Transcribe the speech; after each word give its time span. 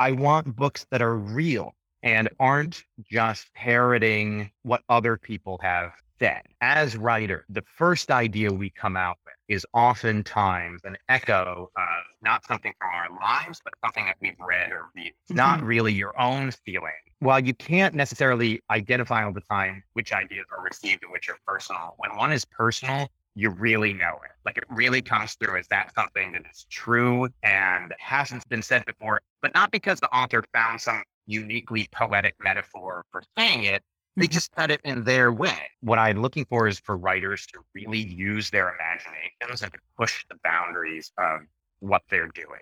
I 0.00 0.12
want 0.12 0.56
books 0.56 0.86
that 0.90 1.02
are 1.02 1.14
real 1.14 1.74
and 2.02 2.30
aren't 2.40 2.84
just 3.10 3.52
parroting 3.52 4.50
what 4.62 4.82
other 4.88 5.18
people 5.18 5.60
have 5.62 5.92
said. 6.18 6.40
As 6.62 6.96
writer, 6.96 7.44
the 7.50 7.60
first 7.76 8.10
idea 8.10 8.50
we 8.50 8.70
come 8.70 8.96
out 8.96 9.18
with 9.26 9.34
is 9.48 9.66
oftentimes 9.74 10.80
an 10.84 10.96
echo 11.10 11.70
of 11.76 12.04
not 12.22 12.46
something 12.46 12.72
from 12.78 12.88
our 12.94 13.08
lives, 13.20 13.60
but 13.62 13.74
something 13.84 14.06
that 14.06 14.16
we've 14.22 14.40
read 14.40 14.72
or 14.72 14.86
read. 14.96 15.12
It's 15.24 15.32
not 15.32 15.60
Mhm. 15.60 15.66
really 15.66 15.92
your 15.92 16.18
own 16.18 16.50
feeling. 16.50 16.94
While 17.18 17.40
you 17.40 17.52
can't 17.52 17.94
necessarily 17.94 18.62
identify 18.70 19.24
all 19.24 19.32
the 19.34 19.42
time 19.42 19.84
which 19.92 20.14
ideas 20.14 20.46
are 20.50 20.62
received 20.62 21.02
and 21.02 21.12
which 21.12 21.28
are 21.28 21.36
personal, 21.46 21.92
when 21.98 22.16
one 22.16 22.32
is 22.32 22.46
personal, 22.46 23.10
you 23.34 23.50
really 23.50 23.92
know 23.92 24.18
it. 24.24 24.30
Like 24.44 24.58
it 24.58 24.64
really 24.68 25.02
comes 25.02 25.34
through. 25.34 25.58
Is 25.58 25.68
that 25.68 25.94
something 25.94 26.32
that 26.32 26.42
is 26.50 26.66
true 26.70 27.28
and 27.42 27.94
hasn't 27.98 28.48
been 28.48 28.62
said 28.62 28.84
before? 28.86 29.20
But 29.42 29.54
not 29.54 29.70
because 29.70 30.00
the 30.00 30.08
author 30.14 30.44
found 30.52 30.80
some 30.80 31.02
uniquely 31.26 31.88
poetic 31.92 32.34
metaphor 32.42 33.04
for 33.12 33.22
saying 33.38 33.64
it. 33.64 33.84
They 34.16 34.26
Mhm. 34.26 34.32
just 34.32 34.54
said 34.56 34.70
it 34.70 34.80
in 34.84 35.04
their 35.04 35.32
way. 35.32 35.70
What 35.80 35.98
I'm 35.98 36.20
looking 36.20 36.44
for 36.44 36.66
is 36.66 36.80
for 36.80 36.96
writers 36.96 37.46
to 37.48 37.64
really 37.74 38.00
use 38.00 38.50
their 38.50 38.74
imaginations 38.74 39.62
and 39.62 39.72
to 39.72 39.78
push 39.96 40.26
the 40.28 40.36
boundaries 40.42 41.12
of 41.16 41.42
what 41.78 42.02
they're 42.08 42.28
doing. 42.28 42.60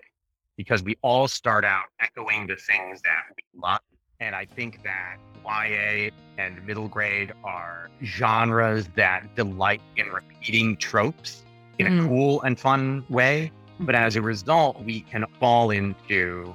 Because 0.55 0.83
we 0.83 0.97
all 1.01 1.27
start 1.27 1.65
out 1.65 1.85
echoing 1.99 2.45
the 2.47 2.55
things 2.55 3.01
that 3.01 3.23
we 3.35 3.59
love. 3.59 3.81
And 4.21 4.35
I 4.35 4.43
think 4.43 4.83
that 4.83 5.15
YA 5.45 6.09
and 6.37 6.65
middle 6.67 6.89
grade 6.89 7.31
are 7.45 7.89
genres 8.03 8.89
that 8.95 9.33
delight 9.35 9.81
in 9.95 10.07
repeating 10.09 10.75
tropes 10.75 11.43
in 11.77 11.87
a 11.87 11.89
Mm. 11.89 12.07
cool 12.07 12.41
and 12.41 12.59
fun 12.59 13.05
way. 13.07 13.49
But 13.79 13.95
as 13.95 14.17
a 14.17 14.21
result, 14.21 14.81
we 14.83 15.01
can 15.01 15.25
fall 15.39 15.71
into 15.71 16.53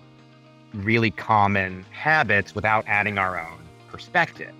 really 0.74 1.10
common 1.10 1.86
habits 1.90 2.54
without 2.54 2.84
adding 2.86 3.16
our 3.16 3.40
own 3.40 3.60
perspective. 3.88 4.52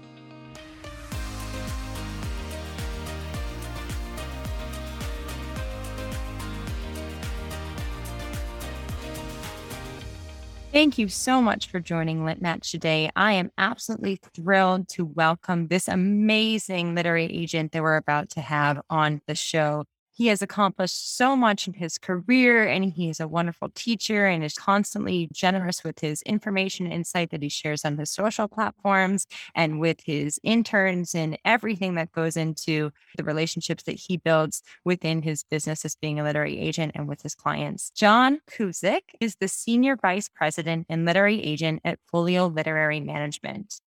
Thank 10.74 10.98
you 10.98 11.08
so 11.08 11.40
much 11.40 11.68
for 11.68 11.80
joining 11.80 12.20
LitMatch 12.24 12.70
today. 12.70 13.10
I 13.16 13.32
am 13.34 13.52
absolutely 13.56 14.16
thrilled 14.34 14.88
to 14.90 15.06
welcome 15.06 15.68
this 15.68 15.88
amazing 15.88 16.96
literary 16.96 17.26
agent 17.26 17.72
that 17.72 17.82
we're 17.82 17.96
about 17.96 18.30
to 18.32 18.42
have 18.42 18.82
on 18.90 19.22
the 19.28 19.36
show. 19.36 19.84
He 20.16 20.28
has 20.28 20.42
accomplished 20.42 21.16
so 21.16 21.34
much 21.34 21.66
in 21.66 21.74
his 21.74 21.98
career, 21.98 22.64
and 22.68 22.84
he 22.84 23.08
is 23.08 23.18
a 23.18 23.26
wonderful 23.26 23.70
teacher 23.74 24.26
and 24.26 24.44
is 24.44 24.54
constantly 24.54 25.28
generous 25.32 25.82
with 25.82 25.98
his 25.98 26.22
information 26.22 26.86
and 26.86 26.94
insight 26.94 27.30
that 27.30 27.42
he 27.42 27.48
shares 27.48 27.84
on 27.84 27.98
his 27.98 28.10
social 28.10 28.46
platforms 28.46 29.26
and 29.56 29.80
with 29.80 29.98
his 30.04 30.38
interns 30.44 31.16
and 31.16 31.36
everything 31.44 31.96
that 31.96 32.12
goes 32.12 32.36
into 32.36 32.92
the 33.16 33.24
relationships 33.24 33.82
that 33.82 33.98
he 33.98 34.16
builds 34.16 34.62
within 34.84 35.22
his 35.22 35.42
business 35.42 35.84
as 35.84 35.96
being 35.96 36.20
a 36.20 36.22
literary 36.22 36.60
agent 36.60 36.92
and 36.94 37.08
with 37.08 37.22
his 37.22 37.34
clients. 37.34 37.90
John 37.90 38.38
Cusick 38.48 39.16
is 39.20 39.34
the 39.40 39.48
Senior 39.48 39.96
Vice 39.96 40.28
President 40.28 40.86
and 40.88 41.04
Literary 41.04 41.42
Agent 41.42 41.80
at 41.84 41.98
Folio 42.06 42.46
Literary 42.46 43.00
Management. 43.00 43.80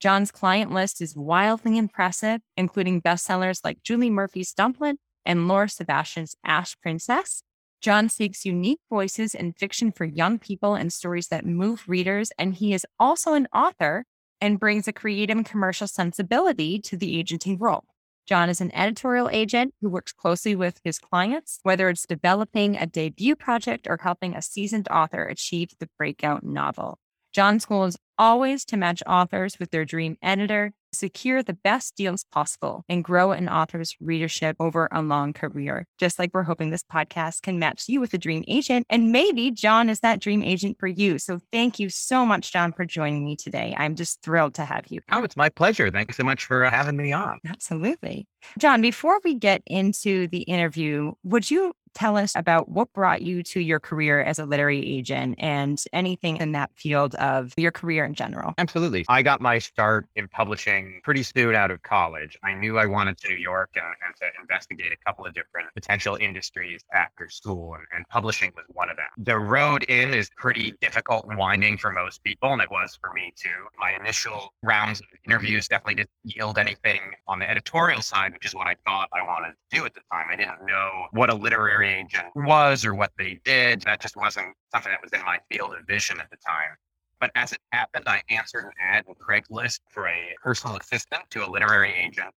John's 0.00 0.30
client 0.30 0.72
list 0.72 1.02
is 1.02 1.14
wildly 1.14 1.76
impressive, 1.76 2.40
including 2.56 3.02
bestsellers 3.02 3.60
like 3.62 3.82
Julie 3.82 4.08
Murphy's 4.08 4.54
Dumplin' 4.54 4.96
and 5.24 5.48
Laura 5.48 5.68
Sebastian's 5.68 6.36
Ash 6.44 6.76
Princess. 6.80 7.42
John 7.80 8.08
seeks 8.08 8.44
unique 8.44 8.80
voices 8.90 9.34
in 9.34 9.54
fiction 9.54 9.90
for 9.90 10.04
young 10.04 10.38
people 10.38 10.74
and 10.74 10.92
stories 10.92 11.28
that 11.28 11.46
move 11.46 11.84
readers, 11.86 12.30
and 12.38 12.54
he 12.54 12.74
is 12.74 12.86
also 12.98 13.32
an 13.32 13.48
author 13.54 14.04
and 14.40 14.60
brings 14.60 14.86
a 14.86 14.92
creative 14.92 15.36
and 15.36 15.46
commercial 15.46 15.86
sensibility 15.86 16.78
to 16.80 16.96
the 16.96 17.18
agenting 17.18 17.58
role. 17.58 17.84
John 18.26 18.48
is 18.48 18.60
an 18.60 18.74
editorial 18.74 19.28
agent 19.30 19.74
who 19.80 19.88
works 19.88 20.12
closely 20.12 20.54
with 20.54 20.80
his 20.84 20.98
clients, 20.98 21.58
whether 21.62 21.88
it's 21.88 22.06
developing 22.06 22.76
a 22.76 22.86
debut 22.86 23.34
project 23.34 23.86
or 23.88 23.98
helping 24.02 24.34
a 24.34 24.42
seasoned 24.42 24.88
author 24.88 25.24
achieve 25.24 25.70
the 25.78 25.88
breakout 25.98 26.44
novel. 26.44 26.98
John's 27.32 27.64
goal 27.64 27.84
is 27.84 27.96
always 28.20 28.66
to 28.66 28.76
match 28.76 29.02
authors 29.06 29.58
with 29.58 29.70
their 29.70 29.86
dream 29.86 30.18
editor, 30.22 30.72
secure 30.92 31.42
the 31.42 31.54
best 31.54 31.96
deals 31.96 32.24
possible, 32.30 32.84
and 32.86 33.02
grow 33.02 33.30
an 33.32 33.48
author's 33.48 33.96
readership 33.98 34.56
over 34.60 34.88
a 34.92 35.00
long 35.00 35.32
career. 35.32 35.86
Just 35.98 36.18
like 36.18 36.30
we're 36.34 36.42
hoping 36.42 36.68
this 36.68 36.82
podcast 36.82 37.40
can 37.40 37.58
match 37.58 37.84
you 37.88 37.98
with 37.98 38.12
a 38.12 38.18
dream 38.18 38.44
agent. 38.46 38.86
And 38.90 39.10
maybe 39.10 39.50
John 39.50 39.88
is 39.88 40.00
that 40.00 40.20
dream 40.20 40.42
agent 40.42 40.76
for 40.78 40.86
you. 40.86 41.18
So 41.18 41.40
thank 41.50 41.78
you 41.78 41.88
so 41.88 42.26
much, 42.26 42.52
John, 42.52 42.72
for 42.72 42.84
joining 42.84 43.24
me 43.24 43.36
today. 43.36 43.74
I'm 43.78 43.94
just 43.94 44.20
thrilled 44.22 44.54
to 44.54 44.66
have 44.66 44.88
you. 44.88 45.00
Oh, 45.10 45.24
it's 45.24 45.36
my 45.36 45.48
pleasure. 45.48 45.90
Thank 45.90 46.10
you 46.10 46.14
so 46.14 46.24
much 46.24 46.44
for 46.44 46.66
uh, 46.66 46.70
having 46.70 46.98
me 46.98 47.12
on. 47.12 47.38
Absolutely. 47.48 48.26
John, 48.58 48.82
before 48.82 49.18
we 49.24 49.34
get 49.34 49.62
into 49.66 50.28
the 50.28 50.42
interview, 50.42 51.12
would 51.24 51.50
you 51.50 51.72
tell 51.94 52.16
us 52.16 52.32
about 52.34 52.68
what 52.68 52.92
brought 52.92 53.22
you 53.22 53.42
to 53.42 53.60
your 53.60 53.80
career 53.80 54.22
as 54.22 54.38
a 54.38 54.44
literary 54.44 54.86
agent 54.86 55.36
and 55.38 55.82
anything 55.92 56.36
in 56.36 56.52
that 56.52 56.70
field 56.74 57.14
of 57.16 57.52
your 57.56 57.70
career 57.70 58.04
in 58.04 58.14
general? 58.14 58.54
Absolutely. 58.58 59.04
I 59.08 59.22
got 59.22 59.40
my 59.40 59.58
start 59.58 60.06
in 60.16 60.28
publishing 60.28 61.00
pretty 61.02 61.22
soon 61.22 61.54
out 61.54 61.70
of 61.70 61.82
college. 61.82 62.38
I 62.44 62.54
knew 62.54 62.78
I 62.78 62.86
wanted 62.86 63.18
to 63.18 63.30
New 63.30 63.36
York 63.36 63.70
and, 63.74 63.84
and 63.84 64.16
to 64.16 64.26
investigate 64.40 64.92
a 64.92 65.04
couple 65.06 65.24
of 65.24 65.34
different 65.34 65.68
potential 65.74 66.16
industries 66.20 66.82
after 66.92 67.28
school, 67.28 67.74
and, 67.74 67.84
and 67.94 68.08
publishing 68.08 68.52
was 68.56 68.64
one 68.68 68.90
of 68.90 68.96
them. 68.96 69.06
The 69.18 69.38
road 69.38 69.84
in 69.84 70.12
is 70.12 70.30
pretty 70.36 70.74
difficult 70.80 71.26
and 71.26 71.38
winding 71.38 71.78
for 71.78 71.92
most 71.92 72.22
people, 72.24 72.52
and 72.52 72.60
it 72.60 72.70
was 72.70 72.98
for 73.00 73.12
me 73.12 73.32
too. 73.36 73.48
My 73.78 73.94
initial 73.94 74.52
rounds 74.62 75.00
of 75.00 75.06
interviews 75.26 75.68
definitely 75.68 75.96
didn't 75.96 76.10
yield 76.24 76.58
anything 76.58 77.00
on 77.26 77.38
the 77.38 77.48
editorial 77.48 78.02
side, 78.02 78.32
which 78.32 78.46
is 78.46 78.54
what 78.54 78.66
I 78.66 78.76
thought 78.86 79.08
I 79.12 79.22
wanted 79.22 79.54
to 79.70 79.78
do 79.78 79.84
at 79.84 79.94
the 79.94 80.00
time. 80.12 80.26
I 80.30 80.36
didn't 80.36 80.66
know 80.66 81.06
what 81.12 81.30
a 81.30 81.34
literary 81.34 81.79
agent 81.82 82.28
was 82.34 82.84
or 82.84 82.94
what 82.94 83.12
they 83.18 83.40
did. 83.44 83.82
That 83.82 84.00
just 84.00 84.16
wasn't 84.16 84.54
something 84.72 84.92
that 84.92 85.02
was 85.02 85.12
in 85.12 85.24
my 85.24 85.38
field 85.50 85.74
of 85.74 85.86
vision 85.86 86.20
at 86.20 86.30
the 86.30 86.36
time. 86.36 86.76
But 87.20 87.30
as 87.34 87.52
it 87.52 87.58
happened, 87.72 88.04
I 88.06 88.22
answered 88.30 88.64
an 88.64 88.72
ad 88.80 89.04
in 89.06 89.14
Craigslist 89.14 89.80
for 89.90 90.08
a 90.08 90.34
personal 90.42 90.76
assistant 90.76 91.22
to 91.30 91.44
a 91.44 91.48
literary 91.50 91.92
agent. 91.92 92.34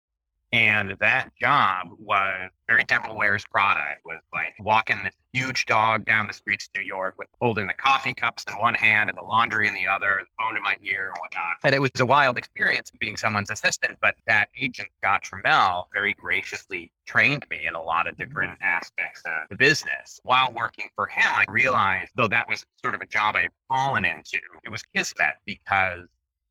And 0.53 0.97
that 0.99 1.31
job 1.41 1.89
was 1.99 2.51
very 2.67 2.85
Prada. 2.85 3.93
It 3.93 3.99
was 4.05 4.21
like 4.33 4.55
walking 4.59 4.99
this 5.05 5.15
huge 5.33 5.67
dog 5.67 6.05
down 6.05 6.27
the 6.27 6.33
streets 6.33 6.69
of 6.75 6.81
New 6.81 6.87
York 6.87 7.15
with 7.19 7.29
holding 7.41 7.69
the 7.69 7.75
coffee 7.75 8.15
cups 8.15 8.45
in 8.49 8.55
one 8.55 8.75
hand 8.75 9.11
and 9.11 9.17
the 9.17 9.23
laundry 9.23 9.69
in 9.69 9.75
the 9.75 9.87
other, 9.87 10.21
the 10.21 10.43
phone 10.43 10.57
in 10.57 10.63
my 10.63 10.77
ear 10.83 11.09
and 11.09 11.21
whatnot. 11.21 11.55
And 11.63 11.75
it 11.75 11.81
was 11.81 11.91
a 12.01 12.07
wild 12.07 12.37
experience 12.37 12.91
being 12.99 13.17
someone's 13.17 13.51
assistant. 13.51 13.99
But 14.01 14.17
that 14.27 14.49
agent, 14.61 14.89
Scott 15.01 15.23
Treimel, 15.23 15.85
very 15.95 16.15
graciously 16.15 16.91
trained 17.07 17.45
me 17.49 17.67
in 17.67 17.75
a 17.75 17.83
lot 17.83 18.09
of 18.09 18.17
different 18.17 18.59
aspects 18.61 19.23
of 19.25 19.49
the 19.51 19.57
business. 19.57 20.21
While 20.25 20.53
working 20.53 20.89
for 20.97 21.07
him, 21.07 21.27
I 21.27 21.45
realized, 21.49 22.11
though 22.17 22.29
that 22.29 22.49
was 22.49 22.65
sort 22.83 22.97
of 22.97 23.01
a 23.01 23.07
job 23.07 23.37
I 23.37 23.43
had 23.43 23.53
fallen 23.69 24.05
into, 24.05 24.41
it 24.65 24.71
was 24.71 24.83
kismet 24.95 25.35
because 25.47 26.09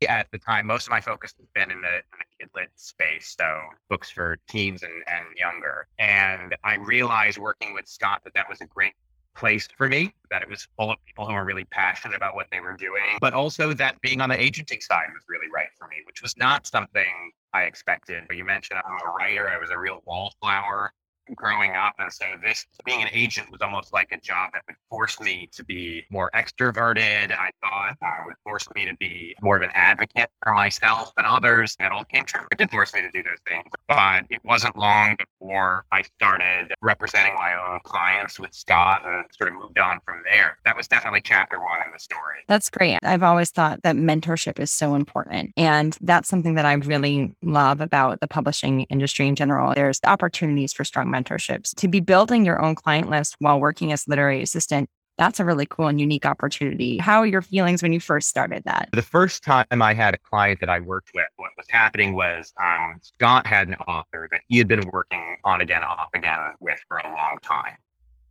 at 0.07 0.27
the 0.31 0.37
time, 0.37 0.67
most 0.67 0.87
of 0.87 0.91
my 0.91 1.01
focus 1.01 1.33
has 1.37 1.47
been 1.53 1.71
in 1.71 1.81
the, 1.81 2.01
the 2.11 2.25
kid 2.39 2.49
lit 2.55 2.69
space, 2.75 3.35
so 3.37 3.59
books 3.89 4.09
for 4.09 4.37
teens 4.47 4.83
and, 4.83 4.93
and 5.07 5.25
younger. 5.37 5.87
And 5.97 6.55
I 6.63 6.75
realized 6.75 7.37
working 7.37 7.73
with 7.73 7.87
Scott 7.87 8.21
that 8.23 8.33
that 8.35 8.47
was 8.49 8.61
a 8.61 8.65
great 8.65 8.93
place 9.35 9.67
for 9.77 9.87
me, 9.87 10.13
that 10.31 10.41
it 10.41 10.49
was 10.49 10.67
full 10.77 10.91
of 10.91 10.97
people 11.05 11.25
who 11.25 11.33
were 11.33 11.45
really 11.45 11.65
passionate 11.65 12.15
about 12.15 12.35
what 12.35 12.47
they 12.51 12.59
were 12.59 12.75
doing, 12.75 13.17
but 13.21 13.33
also 13.33 13.73
that 13.73 13.99
being 14.01 14.21
on 14.21 14.29
the 14.29 14.39
agenting 14.39 14.81
side 14.81 15.07
was 15.13 15.23
really 15.27 15.47
right 15.53 15.69
for 15.77 15.87
me, 15.87 15.97
which 16.05 16.21
was 16.21 16.35
not 16.37 16.67
something 16.67 17.31
I 17.53 17.63
expected. 17.63 18.23
But 18.27 18.37
you 18.37 18.43
mentioned 18.43 18.79
I'm 18.85 19.07
a 19.07 19.11
writer, 19.11 19.49
I 19.49 19.57
was 19.57 19.69
a 19.69 19.77
real 19.77 20.01
wallflower 20.05 20.93
growing 21.35 21.71
up. 21.75 21.93
And 21.99 22.11
so 22.11 22.25
this 22.43 22.65
being 22.85 23.01
an 23.01 23.09
agent 23.11 23.51
was 23.51 23.61
almost 23.61 23.93
like 23.93 24.11
a 24.11 24.19
job 24.19 24.51
that 24.53 24.63
would 24.67 24.75
force 24.89 25.19
me 25.19 25.49
to 25.53 25.63
be 25.63 26.03
more 26.09 26.29
extroverted. 26.35 27.31
I 27.31 27.51
thought 27.61 27.95
uh, 28.01 28.23
would 28.25 28.35
force 28.43 28.67
me 28.75 28.85
to 28.85 28.95
be 28.97 29.35
more 29.41 29.57
of 29.57 29.61
an 29.61 29.71
advocate 29.73 30.29
for 30.43 30.53
myself 30.53 31.11
and 31.17 31.25
others. 31.25 31.75
That 31.79 31.91
all 31.91 32.03
came 32.05 32.25
true. 32.25 32.41
It 32.51 32.57
did 32.57 32.69
force 32.71 32.93
me 32.93 33.01
to 33.01 33.11
do 33.11 33.23
those 33.23 33.39
things. 33.47 33.65
But 33.87 34.25
it 34.29 34.41
wasn't 34.43 34.77
long 34.77 35.17
before 35.17 35.85
I 35.91 36.03
started 36.03 36.73
representing 36.81 37.35
my 37.35 37.53
own 37.53 37.79
clients 37.83 38.39
with 38.39 38.53
Scott 38.53 39.01
and 39.05 39.25
sort 39.37 39.51
of 39.51 39.59
moved 39.59 39.79
on 39.79 39.99
from 40.05 40.21
there. 40.29 40.57
That 40.65 40.75
was 40.75 40.87
definitely 40.87 41.21
chapter 41.21 41.59
one 41.59 41.79
in 41.85 41.91
the 41.91 41.99
story. 41.99 42.39
That's 42.47 42.69
great. 42.69 42.99
I've 43.03 43.23
always 43.23 43.51
thought 43.51 43.83
that 43.83 43.95
mentorship 43.95 44.59
is 44.59 44.71
so 44.71 44.95
important. 44.95 45.53
And 45.57 45.97
that's 46.01 46.29
something 46.29 46.55
that 46.55 46.65
I 46.65 46.73
really 46.73 47.33
love 47.41 47.81
about 47.81 48.19
the 48.19 48.27
publishing 48.27 48.81
industry 48.83 49.27
in 49.27 49.35
general. 49.35 49.73
There's 49.73 49.99
opportunities 50.03 50.73
for 50.73 50.83
strong 50.83 51.09
mentorships. 51.19 51.75
To 51.75 51.87
be 51.87 51.99
building 51.99 52.45
your 52.45 52.61
own 52.61 52.75
client 52.75 53.09
list 53.09 53.35
while 53.39 53.59
working 53.59 53.91
as 53.91 54.07
literary 54.07 54.41
assistant, 54.41 54.89
that's 55.17 55.39
a 55.39 55.45
really 55.45 55.65
cool 55.65 55.87
and 55.87 55.99
unique 55.99 56.25
opportunity. 56.25 56.97
How 56.97 57.19
are 57.19 57.25
your 57.25 57.41
feelings 57.41 57.83
when 57.83 57.91
you 57.91 57.99
first 57.99 58.29
started 58.29 58.63
that? 58.63 58.87
The 58.93 59.01
first 59.01 59.43
time 59.43 59.65
I 59.69 59.93
had 59.93 60.13
a 60.13 60.17
client 60.17 60.61
that 60.61 60.69
I 60.69 60.79
worked 60.79 61.11
with, 61.13 61.27
what 61.35 61.51
was 61.57 61.67
happening 61.69 62.15
was 62.15 62.53
um, 62.61 62.95
Scott 63.01 63.45
had 63.45 63.67
an 63.67 63.75
author 63.75 64.29
that 64.31 64.41
he 64.47 64.57
had 64.57 64.69
been 64.69 64.89
working 64.93 65.35
on 65.43 65.59
again, 65.59 65.83
off 65.83 66.09
again 66.13 66.39
with 66.61 66.79
for 66.87 66.97
a 66.97 67.07
long 67.09 67.37
time. 67.41 67.75